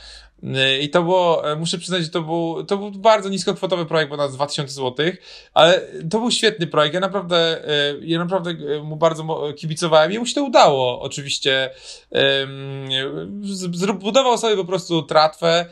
I 0.81 0.91
to 0.91 1.03
było, 1.03 1.53
e, 1.53 1.57
muszę 1.57 1.79
przyznać, 1.79 2.03
że 2.03 2.09
to 2.09 2.23
był, 2.23 2.65
to 2.65 2.77
był 2.77 2.91
bardzo 2.91 3.29
niskokwotowy 3.29 3.87
projekt, 3.87 4.11
bo 4.11 4.17
na 4.17 4.29
2000 4.29 4.75
zł, 4.75 5.07
ale 5.55 5.81
to 6.11 6.19
był 6.19 6.31
świetny 6.31 6.67
projekt. 6.67 6.95
Ja 6.95 7.01
naprawdę, 7.01 7.69
e, 7.69 7.95
ja 8.01 8.19
naprawdę 8.19 8.51
e, 8.51 8.83
mu 8.83 8.97
bardzo 8.97 9.53
kibicowałem 9.57 10.13
i 10.13 10.19
mu 10.19 10.27
się 10.27 10.35
to 10.35 10.43
udało. 10.43 11.01
Oczywiście 11.01 11.71
zbudował 13.43 14.39
sobie 14.39 14.57
po 14.57 14.65
prostu 14.65 15.03
tratwę 15.03 15.67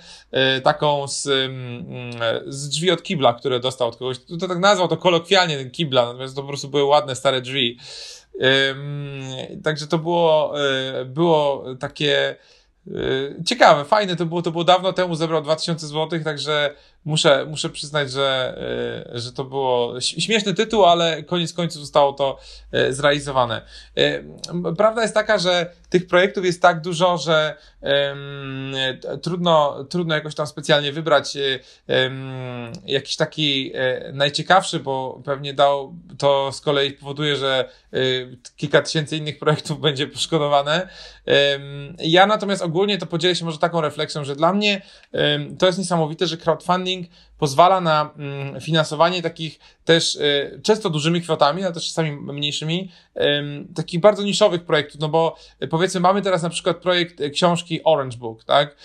taką 0.63 1.09
z, 1.09 1.23
z 2.47 2.69
drzwi 2.69 2.91
od 2.91 3.03
kibla, 3.03 3.35
które 3.35 3.61
dostał 3.61 3.89
od 3.89 3.97
kogoś. 3.97 4.17
To 4.41 4.49
tak 4.49 4.59
nazwał 4.59 4.89
to 4.89 4.97
kolokwialnie 4.97 5.57
ten 5.57 5.71
kibla, 5.71 6.07
natomiast 6.07 6.37
to 6.37 6.43
po 6.43 6.49
prostu 6.49 6.69
były 6.69 6.85
ładne, 6.85 7.17
stare 7.17 7.41
drzwi. 7.41 7.79
Także 9.65 9.87
to 9.87 9.99
było, 9.99 10.55
było 11.07 11.65
takie 11.81 12.37
ciekawe, 13.47 13.85
fajne 13.85 14.17
to 14.17 14.27
było, 14.27 14.43
to 14.43 14.51
było 14.51 14.65
dawno 14.65 14.93
temu, 14.93 15.15
zebrał 15.15 15.43
2000 15.43 15.87
zł, 15.87 16.25
także 16.25 16.75
muszę, 17.05 17.47
muszę 17.49 17.71
przyznać, 17.71 18.13
że, 18.13 18.59
yy, 19.13 19.21
że 19.21 19.33
to 19.33 19.45
było 19.45 20.01
śmieszny 20.01 20.55
tytuł, 20.55 20.85
ale 20.85 21.23
koniec 21.23 21.53
końców 21.53 21.81
zostało 21.81 22.13
to 22.13 22.39
yy, 22.73 22.95
zrealizowane. 22.95 23.63
Prawda 24.77 25.03
jest 25.03 25.15
taka, 25.15 25.39
że 25.39 25.73
tych 25.91 26.07
projektów 26.07 26.45
jest 26.45 26.63
tak 26.63 26.81
dużo, 26.81 27.19
że 27.19 27.57
trudno, 29.23 29.85
trudno 29.85 30.15
jakoś 30.15 30.35
tam 30.35 30.47
specjalnie 30.47 30.93
wybrać 30.93 31.39
jakiś 32.87 33.17
taki 33.17 33.73
najciekawszy, 34.13 34.81
bo 34.81 35.21
pewnie 35.25 35.55
dał, 35.55 35.95
to 36.19 36.53
z 36.53 36.61
kolei 36.61 36.93
powoduje, 36.93 37.37
że 37.37 37.69
kilka 38.57 38.83
tysięcy 38.83 39.17
innych 39.17 39.39
projektów 39.39 39.81
będzie 39.87 40.07
poszkodowane. 40.07 40.89
Ja 41.99 42.27
natomiast 42.27 42.63
ogólnie 42.63 42.99
to 42.99 43.07
podzielę 43.07 43.37
się 43.37 43.45
może 43.45 43.59
taką 43.59 43.81
refleksją, 43.81 44.25
że 44.25 44.37
dla 44.37 44.53
mnie 44.53 44.83
to 45.59 45.67
jest 45.67 45.79
niesamowite, 45.79 46.27
że 46.27 46.37
crowdfunding 46.37 46.90
running 46.91 47.09
pozwala 47.41 47.81
na 47.81 48.11
mm, 48.17 48.61
finansowanie 48.61 49.23
takich 49.23 49.59
też 49.85 50.17
y, 50.17 50.61
często 50.63 50.91
dużymi 50.91 51.23
kwotami, 51.23 51.65
ale 51.65 51.73
też 51.73 51.87
czasami 51.87 52.13
mniejszymi, 52.13 52.91
takich 53.75 54.01
bardzo 54.01 54.23
niszowych 54.23 54.65
projektów, 54.65 55.01
no 55.01 55.09
bo 55.09 55.37
y, 55.63 55.69
powiedzmy 55.69 56.01
mamy 56.01 56.23
teraz 56.23 56.43
na 56.43 56.51
przykład 56.51 56.77
projekt 56.77 57.21
y, 57.21 57.31
książki 57.31 57.81
Orange 57.85 58.17
Book, 58.17 58.45
tak? 58.45 58.77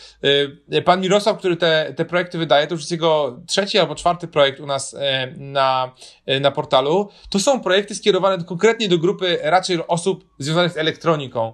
Pan 0.86 1.02
Mirosław, 1.02 1.38
który 1.38 1.58
te, 1.58 1.94
te 1.96 2.06
projekty 2.06 2.38
wydaje, 2.38 2.68
to 2.68 2.74
już 2.74 2.82
jest 2.82 2.92
jego 2.92 3.40
trzeci 3.48 3.78
albo 3.78 3.96
czwarty 3.96 4.28
projekt 4.28 4.60
u 4.60 4.66
nas 4.66 4.96
na, 5.38 5.94
na 6.42 6.52
portalu. 6.52 7.10
To 7.30 7.40
są 7.40 7.62
projekty 7.62 7.96
skierowane 7.96 8.44
konkretnie 8.44 8.90
do 8.90 8.98
grupy 8.98 9.40
raczej 9.44 9.88
osób 9.88 10.26
związanych 10.40 10.72
z 10.72 10.78
elektroniką. 10.78 11.54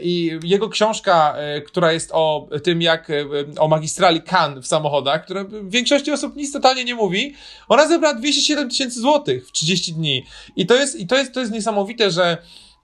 I 0.00 0.38
jego 0.42 0.68
książka, 0.68 1.36
która 1.66 1.92
jest 1.92 2.10
o 2.12 2.48
tym, 2.64 2.82
jak 2.82 3.08
o 3.58 3.68
magistrali 3.68 4.22
CAN 4.22 4.62
w 4.62 4.66
samochodach, 4.66 5.24
która 5.24 5.43
większości 5.62 6.12
osób 6.12 6.36
nic 6.36 6.52
totalnie 6.52 6.84
nie 6.84 6.94
mówi, 6.94 7.34
ona 7.68 7.88
zebrała 7.88 8.14
207 8.14 8.70
tysięcy 8.70 9.00
złotych 9.00 9.48
w 9.48 9.52
30 9.52 9.92
dni. 9.92 10.26
I 10.56 10.66
to 10.66 10.74
jest, 10.74 11.00
i 11.00 11.06
to 11.06 11.16
jest, 11.16 11.34
to 11.34 11.40
jest 11.40 11.52
niesamowite, 11.52 12.10
że 12.10 12.38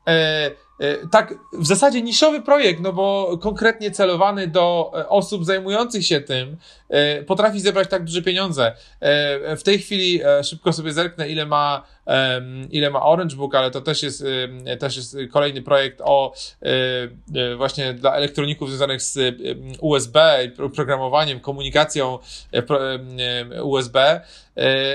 e, 0.06 0.50
E, 0.80 1.08
tak, 1.08 1.34
w 1.52 1.66
zasadzie 1.66 2.02
niszowy 2.02 2.42
projekt, 2.42 2.80
no 2.80 2.92
bo 2.92 3.38
konkretnie 3.40 3.90
celowany 3.90 4.46
do 4.46 4.92
e, 4.94 5.08
osób 5.08 5.44
zajmujących 5.44 6.06
się 6.06 6.20
tym, 6.20 6.56
potrafi 7.26 7.60
zebrać 7.60 7.88
tak 7.88 8.04
duże 8.04 8.22
pieniądze. 8.22 8.72
W 9.56 9.60
tej 9.64 9.78
chwili 9.78 10.20
szybko 10.44 10.72
sobie 10.72 10.92
zerknę, 10.92 11.28
ile 11.28 11.46
ma, 11.46 11.86
ile 12.70 12.90
ma 12.90 13.02
Orange 13.02 13.36
Book, 13.36 13.54
ale 13.54 13.70
to 13.70 13.80
też 13.80 14.02
jest, 14.02 14.24
też 14.78 14.96
jest 14.96 15.16
kolejny 15.32 15.62
projekt 15.62 16.00
o 16.04 16.34
właśnie 17.56 17.94
dla 17.94 18.14
elektroników 18.14 18.68
związanych 18.68 19.02
z 19.02 19.36
USB, 19.80 20.38
programowaniem, 20.74 21.40
komunikacją 21.40 22.18
USB. 23.62 24.20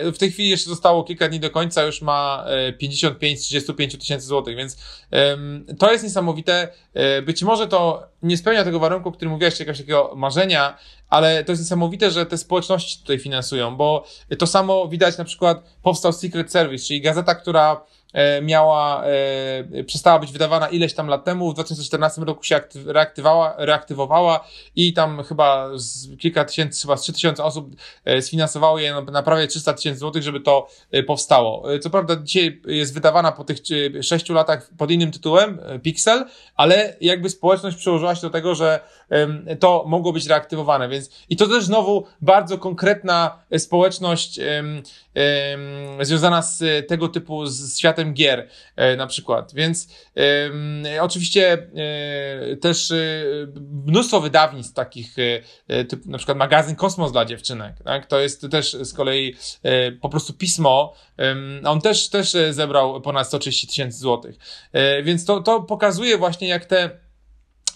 W 0.04 0.16
tej 0.20 0.32
chwili 0.32 0.50
jeszcze 0.50 0.70
zostało 0.70 1.04
kilka 1.04 1.28
dni 1.28 1.40
do 1.40 1.50
końca, 1.50 1.84
już 1.84 2.02
ma 2.02 2.46
55-35 2.82 3.98
tysięcy 3.98 4.28
złotych, 4.28 4.56
więc 4.56 4.78
to 5.80 5.92
jest 5.92 6.04
niesamowite. 6.04 6.68
E, 6.94 7.22
być 7.22 7.44
może 7.44 7.68
to 7.68 8.08
nie 8.24 8.38
spełnia 8.38 8.64
tego 8.64 8.80
warunku, 8.80 9.10
o 9.10 9.12
którym 9.12 9.32
mówiłeś, 9.32 9.60
jakiegoś 9.60 9.78
takiego 9.78 10.14
marzenia, 10.16 10.78
ale 11.10 11.44
to 11.44 11.52
jest 11.52 11.62
niesamowite, 11.62 12.12
że 12.12 12.26
te 12.26 12.38
społeczności 12.38 13.00
tutaj 13.00 13.20
finansują, 13.20 13.76
bo 13.76 14.06
to 14.40 14.48
samo 14.48 14.88
widać 14.88 15.18
na 15.18 15.24
przykład 15.24 15.64
powstał 15.84 16.14
Secret 16.14 16.52
Service, 16.52 16.86
czyli 16.86 17.02
gazeta, 17.02 17.36
która 17.36 17.86
e, 18.14 18.42
miała, 18.42 19.04
e, 19.06 19.84
przestała 19.84 20.20
być 20.20 20.32
wydawana 20.32 20.68
ileś 20.70 20.94
tam 20.94 21.08
lat 21.08 21.26
temu, 21.26 21.52
w 21.52 21.54
2014 21.54 22.22
roku 22.22 22.44
się 22.44 22.62
reaktywowała, 22.86 23.56
reaktywowała 23.58 24.48
i 24.76 24.94
tam 24.94 25.24
chyba 25.24 25.70
kilka 26.20 26.46
tysięcy, 26.46 26.82
chyba 26.82 26.98
z 26.98 27.02
3 27.02 27.14
tysiące 27.14 27.44
osób 27.44 27.76
sfinansowało 28.22 28.80
je 28.80 29.02
na 29.12 29.24
prawie 29.24 29.48
300 29.48 29.74
tysięcy 29.74 30.00
złotych, 30.00 30.24
żeby 30.24 30.40
to 30.40 30.68
powstało. 31.08 31.80
Co 31.82 31.90
prawda 31.90 32.16
dzisiaj 32.16 32.62
jest 32.68 32.94
wydawana 32.94 33.32
po 33.32 33.44
tych 33.44 33.58
6 34.02 34.30
latach 34.30 34.70
pod 34.78 34.92
innym 34.92 35.12
tytułem, 35.12 35.60
Pixel, 35.84 36.26
ale 36.56 36.96
jakby 37.02 37.30
społeczność 37.30 37.78
przyłożyła 37.78 38.16
się 38.16 38.22
do 38.22 38.30
tego, 38.30 38.56
że 38.56 38.80
to 39.60 39.84
mogło 39.88 40.14
być 40.14 40.28
reaktywowane, 40.28 40.90
więc 40.90 41.10
i 41.30 41.36
to 41.36 41.48
też 41.48 41.66
znowu 41.66 42.06
bardzo 42.22 42.58
konkretna 42.58 43.40
społeczność 43.58 44.40
związana 46.02 46.42
z 46.42 46.88
tego 46.88 47.08
typu, 47.08 47.46
z 47.46 47.78
światem 47.78 48.14
gier 48.14 48.48
e, 48.76 48.96
na 48.96 49.08
przykład. 49.08 49.54
Więc 49.54 49.88
oczywiście 51.02 51.68
e, 52.52 52.56
też 52.56 52.92
e, 52.92 52.96
mnóstwo 53.86 54.22
wydawnictw 54.22 54.74
takich, 54.74 55.16
na 56.06 56.18
przykład 56.18 56.38
magazyn 56.38 56.76
Kosmos 56.76 57.12
dla 57.12 57.26
dziewczynek, 57.26 57.76
tak? 57.84 58.06
to 58.06 58.20
jest 58.20 58.48
też 58.52 58.74
z 58.74 58.94
kolei 58.94 59.36
po 60.02 60.10
prostu 60.10 60.34
pismo, 60.34 60.94
on 61.66 61.82
też, 61.82 62.10
też 62.10 62.36
zebrał 62.50 63.02
ponad 63.02 63.28
130 63.28 63.68
tysięcy 63.68 64.00
złotych. 64.00 64.36
Więc 65.04 65.26
to, 65.26 65.42
to 65.42 65.62
pokazuje 65.62 66.18
właśnie 66.18 66.48
jak 66.48 66.66
te 66.66 67.05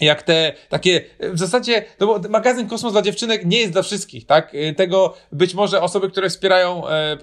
jak 0.02 0.24
te 0.24 0.54
takie, 0.70 1.02
w 1.20 1.40
zasadzie, 1.40 1.86
no 2.00 2.08
bo 2.08 2.30
magazyn 2.30 2.68
Kosmos 2.68 2.92
dla 2.92 3.02
dziewczynek 3.02 3.46
nie 3.46 3.60
jest 3.60 3.72
dla 3.72 3.82
wszystkich, 3.82 4.26
tak? 4.26 4.52
Tego 4.78 5.14
być 5.32 5.54
może 5.54 5.82
osoby, 5.82 6.10
które 6.10 6.30
wspierają 6.30 6.88
e, 6.88 6.92
e, 6.92 7.18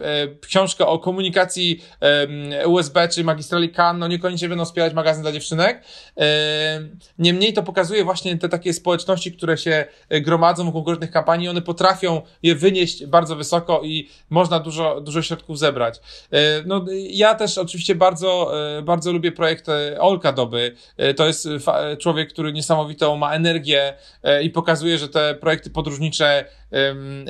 książkę 0.47 0.87
o 0.87 0.99
komunikacji 0.99 1.85
e, 2.01 2.69
USB 2.69 3.09
czy 3.09 3.25
magistrali 3.25 3.71
CAN, 3.71 3.99
no 3.99 4.09
niekoniecznie 4.09 4.49
będą 4.49 4.65
wspierać 4.65 4.95
magazyn 4.95 5.23
dla 5.23 5.33
dziewczynek. 5.33 5.83
E, 6.19 6.81
niemniej 7.19 7.53
to 7.53 7.63
pokazuje 7.63 8.05
właśnie 8.05 8.39
te 8.39 8.49
takie 8.49 8.73
społeczności, 8.73 9.33
które 9.33 9.59
się 9.59 9.85
gromadzą 10.11 10.71
w 10.71 10.73
konkretnych 10.73 11.11
kampanii, 11.11 11.49
one 11.49 11.63
potrafią 11.63 12.23
je 12.43 12.55
wynieść 12.55 13.07
bardzo 13.07 13.37
wysoko 13.37 13.81
i 13.85 14.09
można 14.31 14.61
dużo, 14.61 15.01
dużo 15.01 15.23
środków 15.23 15.59
zebrać. 15.59 16.01
E, 16.33 16.39
no, 16.67 16.85
ja 17.11 17.35
też 17.35 17.59
oczywiście 17.59 17.95
bardzo, 17.95 18.53
e, 18.79 18.83
bardzo 18.83 19.13
lubię 19.13 19.33
projekt 19.33 19.67
Olka 19.99 20.33
Doby. 20.33 20.77
To 21.17 21.27
jest 21.27 21.49
człowiek, 21.99 22.33
który 22.33 22.53
nie 22.53 22.63
niesamowitą, 22.67 23.17
ma 23.17 23.33
energię 23.35 23.95
e, 24.23 24.43
i 24.43 24.51
pokazuje, 24.51 24.99
że 24.99 25.09
te 25.09 25.35
projekty 25.35 25.71
podróżnicze 25.71 26.45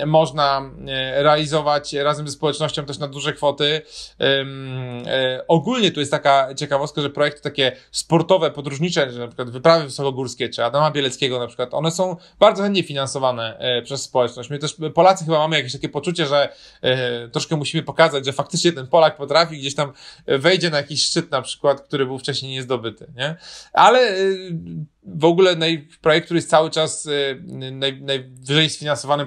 można 0.07 0.71
e, 0.89 1.23
realizować 1.23 1.93
razem 1.93 2.29
ze 2.29 2.33
społecznością 2.33 2.85
też 2.85 2.99
na 2.99 3.09
duże 3.09 3.33
kwoty. 3.33 3.83
E, 4.21 5.45
ogólnie 5.49 5.91
tu 5.91 6.01
jest 6.01 6.13
taka 6.13 6.55
ciekawostka, 6.55 7.03
że 7.03 7.11
projekty 7.11 7.41
takie 7.41 7.77
sportowe, 7.91 8.51
podróżnicze, 8.51 9.07
na 9.07 9.27
przykład 9.27 9.51
wyprawy 9.51 9.85
wysokogórskie, 9.85 10.49
czy 10.49 10.65
Adama 10.65 10.91
Bieleckiego 10.91 11.39
na 11.39 11.47
przykład, 11.47 11.75
one 11.75 11.91
są 11.91 12.17
bardzo 12.39 12.63
chętnie 12.63 12.83
finansowane 12.83 13.59
przez 13.85 14.03
społeczność. 14.03 14.51
My 14.51 14.59
też 14.59 14.77
Polacy 14.95 15.25
chyba 15.25 15.39
mamy 15.39 15.57
jakieś 15.57 15.73
takie 15.73 15.89
poczucie, 15.89 16.27
że 16.27 16.49
troszkę 17.33 17.57
musimy 17.57 17.83
pokazać, 17.83 18.25
że 18.27 18.33
faktycznie 18.33 18.73
ten 18.73 18.87
Polak 18.87 19.17
potrafi 19.17 19.59
gdzieś 19.59 19.75
tam 19.75 19.93
wejdzie 20.27 20.71
na 20.71 20.77
jakiś 20.77 21.03
szczyt 21.03 21.31
na 21.31 21.43
przykład, 21.43 21.81
który 21.81 22.07
był 22.07 22.19
wcześniej 22.19 22.53
niezdobyty, 22.53 23.07
nie? 23.17 23.37
Ale 23.73 24.17
w 25.07 25.25
ogóle 25.25 25.57
projekt, 26.01 26.25
który 26.25 26.39
jest 26.39 26.51
cały 26.51 26.71
czas 26.71 27.09
naj, 27.73 28.01
najwyżej 28.03 28.71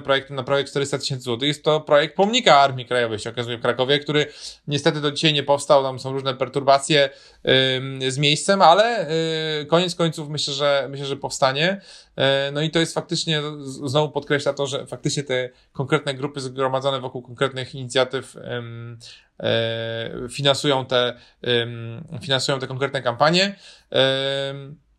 sfinansowanym 0.00 0.02
projektem 0.02 0.36
na 0.36 0.42
prawie 0.42 0.64
400 0.64 0.98
tysięcy 0.98 1.24
złotych, 1.24 1.48
jest 1.48 1.64
to 1.64 1.80
projekt 1.80 2.16
pomnika 2.16 2.60
Armii 2.60 2.86
Krajowej, 2.86 3.18
się 3.18 3.30
okazuje 3.30 3.58
w 3.58 3.60
Krakowie, 3.60 3.98
który 3.98 4.26
niestety 4.66 5.00
do 5.00 5.10
dzisiaj 5.12 5.32
nie 5.32 5.42
powstał, 5.42 5.82
tam 5.82 5.98
są 5.98 6.12
różne 6.12 6.34
perturbacje 6.34 7.10
z 8.08 8.18
miejscem, 8.18 8.62
ale 8.62 9.10
y, 9.60 9.66
koniec 9.66 9.94
końców 9.94 10.28
myślę, 10.28 10.54
że 10.54 10.86
myślę, 10.90 11.06
że 11.06 11.16
powstanie. 11.16 11.80
Y, 12.18 12.52
no 12.52 12.62
i 12.62 12.70
to 12.70 12.80
jest 12.80 12.94
faktycznie, 12.94 13.42
znowu 13.60 14.12
podkreśla 14.12 14.52
to, 14.52 14.66
że 14.66 14.86
faktycznie 14.86 15.22
te 15.22 15.50
konkretne 15.72 16.14
grupy 16.14 16.40
zgromadzone 16.40 17.00
wokół 17.00 17.22
konkretnych 17.22 17.74
inicjatyw 17.74 18.36
y, 18.36 18.40
finansują 20.28 20.86
te, 20.86 21.16
finansują 22.20 22.58
te 22.58 22.66
konkretne 22.66 23.02
kampanie. 23.02 23.56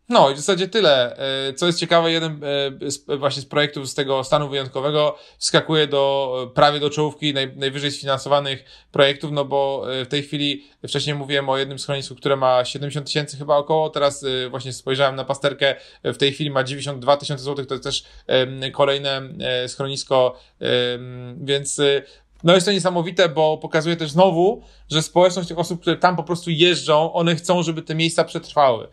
No 0.08 0.30
i 0.30 0.34
w 0.34 0.36
zasadzie 0.36 0.68
tyle. 0.68 1.16
E, 1.48 1.54
co 1.54 1.66
jest 1.66 1.78
ciekawe, 1.78 2.12
jeden 2.12 2.40
e, 3.08 3.16
właśnie 3.16 3.42
z 3.42 3.46
projektów 3.46 3.88
z 3.88 3.94
tego 3.94 4.24
stanu 4.24 4.48
wyjątkowego 4.48 5.18
wskakuje 5.38 5.86
do 5.86 6.52
prawie 6.54 6.80
do 6.80 6.90
czołówki 6.90 7.34
naj, 7.34 7.56
najwyżej 7.56 7.90
sfinansowanych 7.90 8.64
projektów, 8.92 9.32
no 9.32 9.44
bo 9.44 9.86
e, 9.92 10.04
w 10.04 10.08
tej 10.08 10.22
chwili, 10.22 10.64
wcześniej 10.88 11.16
mówiłem 11.16 11.48
o 11.48 11.58
jednym 11.58 11.78
schronisku, 11.78 12.14
które 12.14 12.36
ma 12.36 12.64
70 12.64 13.06
tysięcy 13.06 13.36
chyba 13.36 13.56
około, 13.56 13.90
teraz 13.90 14.24
właśnie 14.50 14.72
spojrzałem 14.72 15.16
na 15.16 15.24
pasterkę, 15.24 15.74
w 16.04 16.16
tej 16.16 16.32
chwili 16.32 16.50
ma 16.50 16.64
92 16.64 17.16
tysiące 17.16 17.44
złotych, 17.44 17.66
to 17.66 17.74
jest 17.74 17.84
też 17.84 18.04
kolejne 18.72 19.22
schronisko, 19.66 20.40
więc 21.36 21.80
no 22.44 22.54
jest 22.54 22.66
to 22.66 22.72
niesamowite, 22.72 23.28
bo 23.28 23.58
pokazuje 23.58 23.96
też 23.96 24.10
znowu, 24.10 24.62
że 24.90 25.02
społeczność 25.02 25.48
tych 25.48 25.58
osób, 25.58 25.80
które 25.80 25.96
tam 25.96 26.16
po 26.16 26.22
prostu 26.22 26.50
jeżdżą, 26.50 27.12
one 27.12 27.36
chcą, 27.36 27.62
żeby 27.62 27.82
te 27.82 27.94
miejsca 27.94 28.24
przetrwały. 28.24 28.88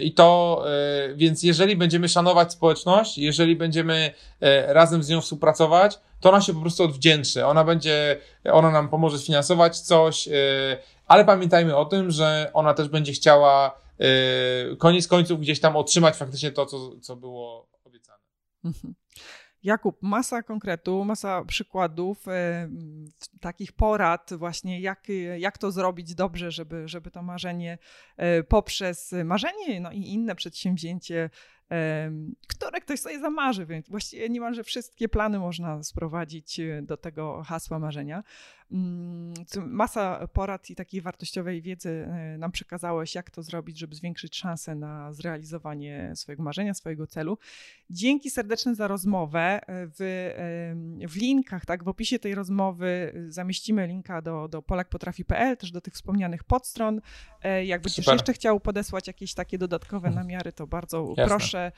I 0.00 0.12
to, 0.12 0.62
e, 0.66 1.14
więc 1.14 1.42
jeżeli 1.42 1.76
będziemy 1.76 2.08
szanować 2.08 2.52
społeczność, 2.52 3.18
jeżeli 3.18 3.56
będziemy 3.56 4.14
e, 4.40 4.72
razem 4.72 5.02
z 5.02 5.08
nią 5.08 5.20
współpracować, 5.20 5.98
to 6.20 6.28
ona 6.28 6.40
się 6.40 6.54
po 6.54 6.60
prostu 6.60 6.84
odwdzięczy. 6.84 7.46
Ona 7.46 7.64
będzie, 7.64 8.20
ona 8.44 8.70
nam 8.70 8.88
pomoże 8.88 9.18
sfinansować 9.18 9.80
coś, 9.80 10.28
e, 10.28 10.32
ale 11.06 11.24
pamiętajmy 11.24 11.76
o 11.76 11.84
tym, 11.84 12.10
że 12.10 12.50
ona 12.54 12.74
też 12.74 12.88
będzie 12.88 13.12
chciała 13.12 13.88
koniec 14.78 15.08
końców 15.08 15.40
gdzieś 15.40 15.60
tam 15.60 15.76
otrzymać 15.76 16.16
faktycznie 16.16 16.52
to, 16.52 16.66
co, 16.66 17.00
co 17.00 17.16
było 17.16 17.68
obiecane. 17.84 18.18
Mhm. 18.64 18.94
Jakub, 19.62 20.02
masa 20.02 20.42
konkretu, 20.42 21.04
masa 21.04 21.44
przykładów, 21.44 22.28
e, 22.28 22.68
takich 23.40 23.72
porad 23.72 24.30
właśnie, 24.36 24.80
jak, 24.80 25.06
jak 25.38 25.58
to 25.58 25.70
zrobić 25.70 26.14
dobrze, 26.14 26.50
żeby, 26.50 26.88
żeby 26.88 27.10
to 27.10 27.22
marzenie 27.22 27.78
e, 28.16 28.42
poprzez 28.42 29.14
marzenie 29.24 29.80
no 29.80 29.92
i 29.92 30.00
inne 30.00 30.34
przedsięwzięcie 30.34 31.30
które 32.48 32.80
ktoś 32.80 33.00
sobie 33.00 33.20
zamarzy, 33.20 33.66
więc 33.66 33.88
właściwie 33.88 34.28
niemalże 34.28 34.64
wszystkie 34.64 35.08
plany 35.08 35.38
można 35.38 35.82
sprowadzić 35.82 36.60
e, 36.60 36.82
do 36.82 36.96
tego 36.96 37.42
hasła 37.42 37.78
marzenia. 37.78 38.22
Mm, 38.72 39.34
masa 39.66 40.28
porad 40.32 40.70
i 40.70 40.74
takiej 40.74 41.00
wartościowej 41.00 41.62
wiedzy 41.62 42.08
e, 42.10 42.38
nam 42.38 42.52
przekazałeś, 42.52 43.14
jak 43.14 43.30
to 43.30 43.42
zrobić, 43.42 43.78
żeby 43.78 43.94
zwiększyć 43.94 44.36
szanse 44.36 44.74
na 44.74 45.12
zrealizowanie 45.12 46.12
swojego 46.14 46.42
marzenia, 46.42 46.74
swojego 46.74 47.06
celu. 47.06 47.38
Dzięki 47.90 48.30
serdeczne 48.30 48.74
za 48.74 48.88
rozmowę. 48.88 49.60
E, 49.66 49.86
w, 49.98 49.98
w 51.08 51.16
linkach, 51.16 51.64
tak, 51.66 51.84
w 51.84 51.88
opisie 51.88 52.18
tej 52.18 52.34
rozmowy 52.34 53.12
zamieścimy 53.28 53.86
linka 53.86 54.22
do, 54.22 54.48
do 54.48 54.62
polakpotrafi.pl, 54.62 55.56
też 55.56 55.70
do 55.70 55.80
tych 55.80 55.94
wspomnianych 55.94 56.44
podstron. 56.44 57.00
Jak 57.64 57.82
będziesz 57.82 58.04
Super. 58.04 58.14
jeszcze 58.14 58.32
chciał 58.32 58.60
podesłać 58.60 59.06
jakieś 59.06 59.34
takie 59.34 59.58
dodatkowe 59.58 60.08
mhm. 60.08 60.26
namiary, 60.26 60.52
to 60.52 60.66
bardzo 60.66 61.14
Jasne. 61.16 61.26
proszę. 61.26 61.72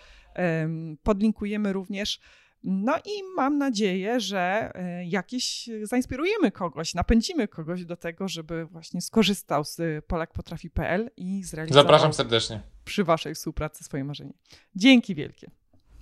Podlinkujemy 1.02 1.72
również. 1.72 2.20
No 2.64 2.96
i 2.98 3.22
mam 3.36 3.58
nadzieję, 3.58 4.20
że 4.20 4.72
e, 4.74 5.04
jakieś 5.04 5.68
zainspirujemy 5.82 6.50
kogoś, 6.50 6.94
napędzimy 6.94 7.48
kogoś 7.48 7.84
do 7.84 7.96
tego, 7.96 8.28
żeby 8.28 8.64
właśnie 8.66 9.00
skorzystał 9.00 9.64
z 9.64 10.04
polakpotrafi.pl 10.06 11.10
i 11.16 11.42
zrealizował 11.44 11.82
Zapraszam 11.84 12.12
serdecznie. 12.12 12.62
przy 12.84 13.04
waszej 13.04 13.34
współpracy 13.34 13.84
swoje 13.84 14.04
marzenie. 14.04 14.32
Dzięki 14.74 15.14
wielkie. 15.14 15.50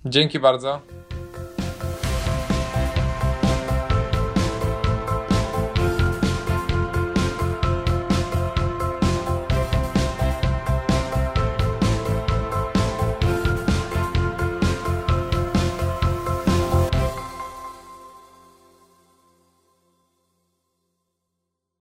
Dzięki 0.05 0.39
bardzo. 0.39 0.81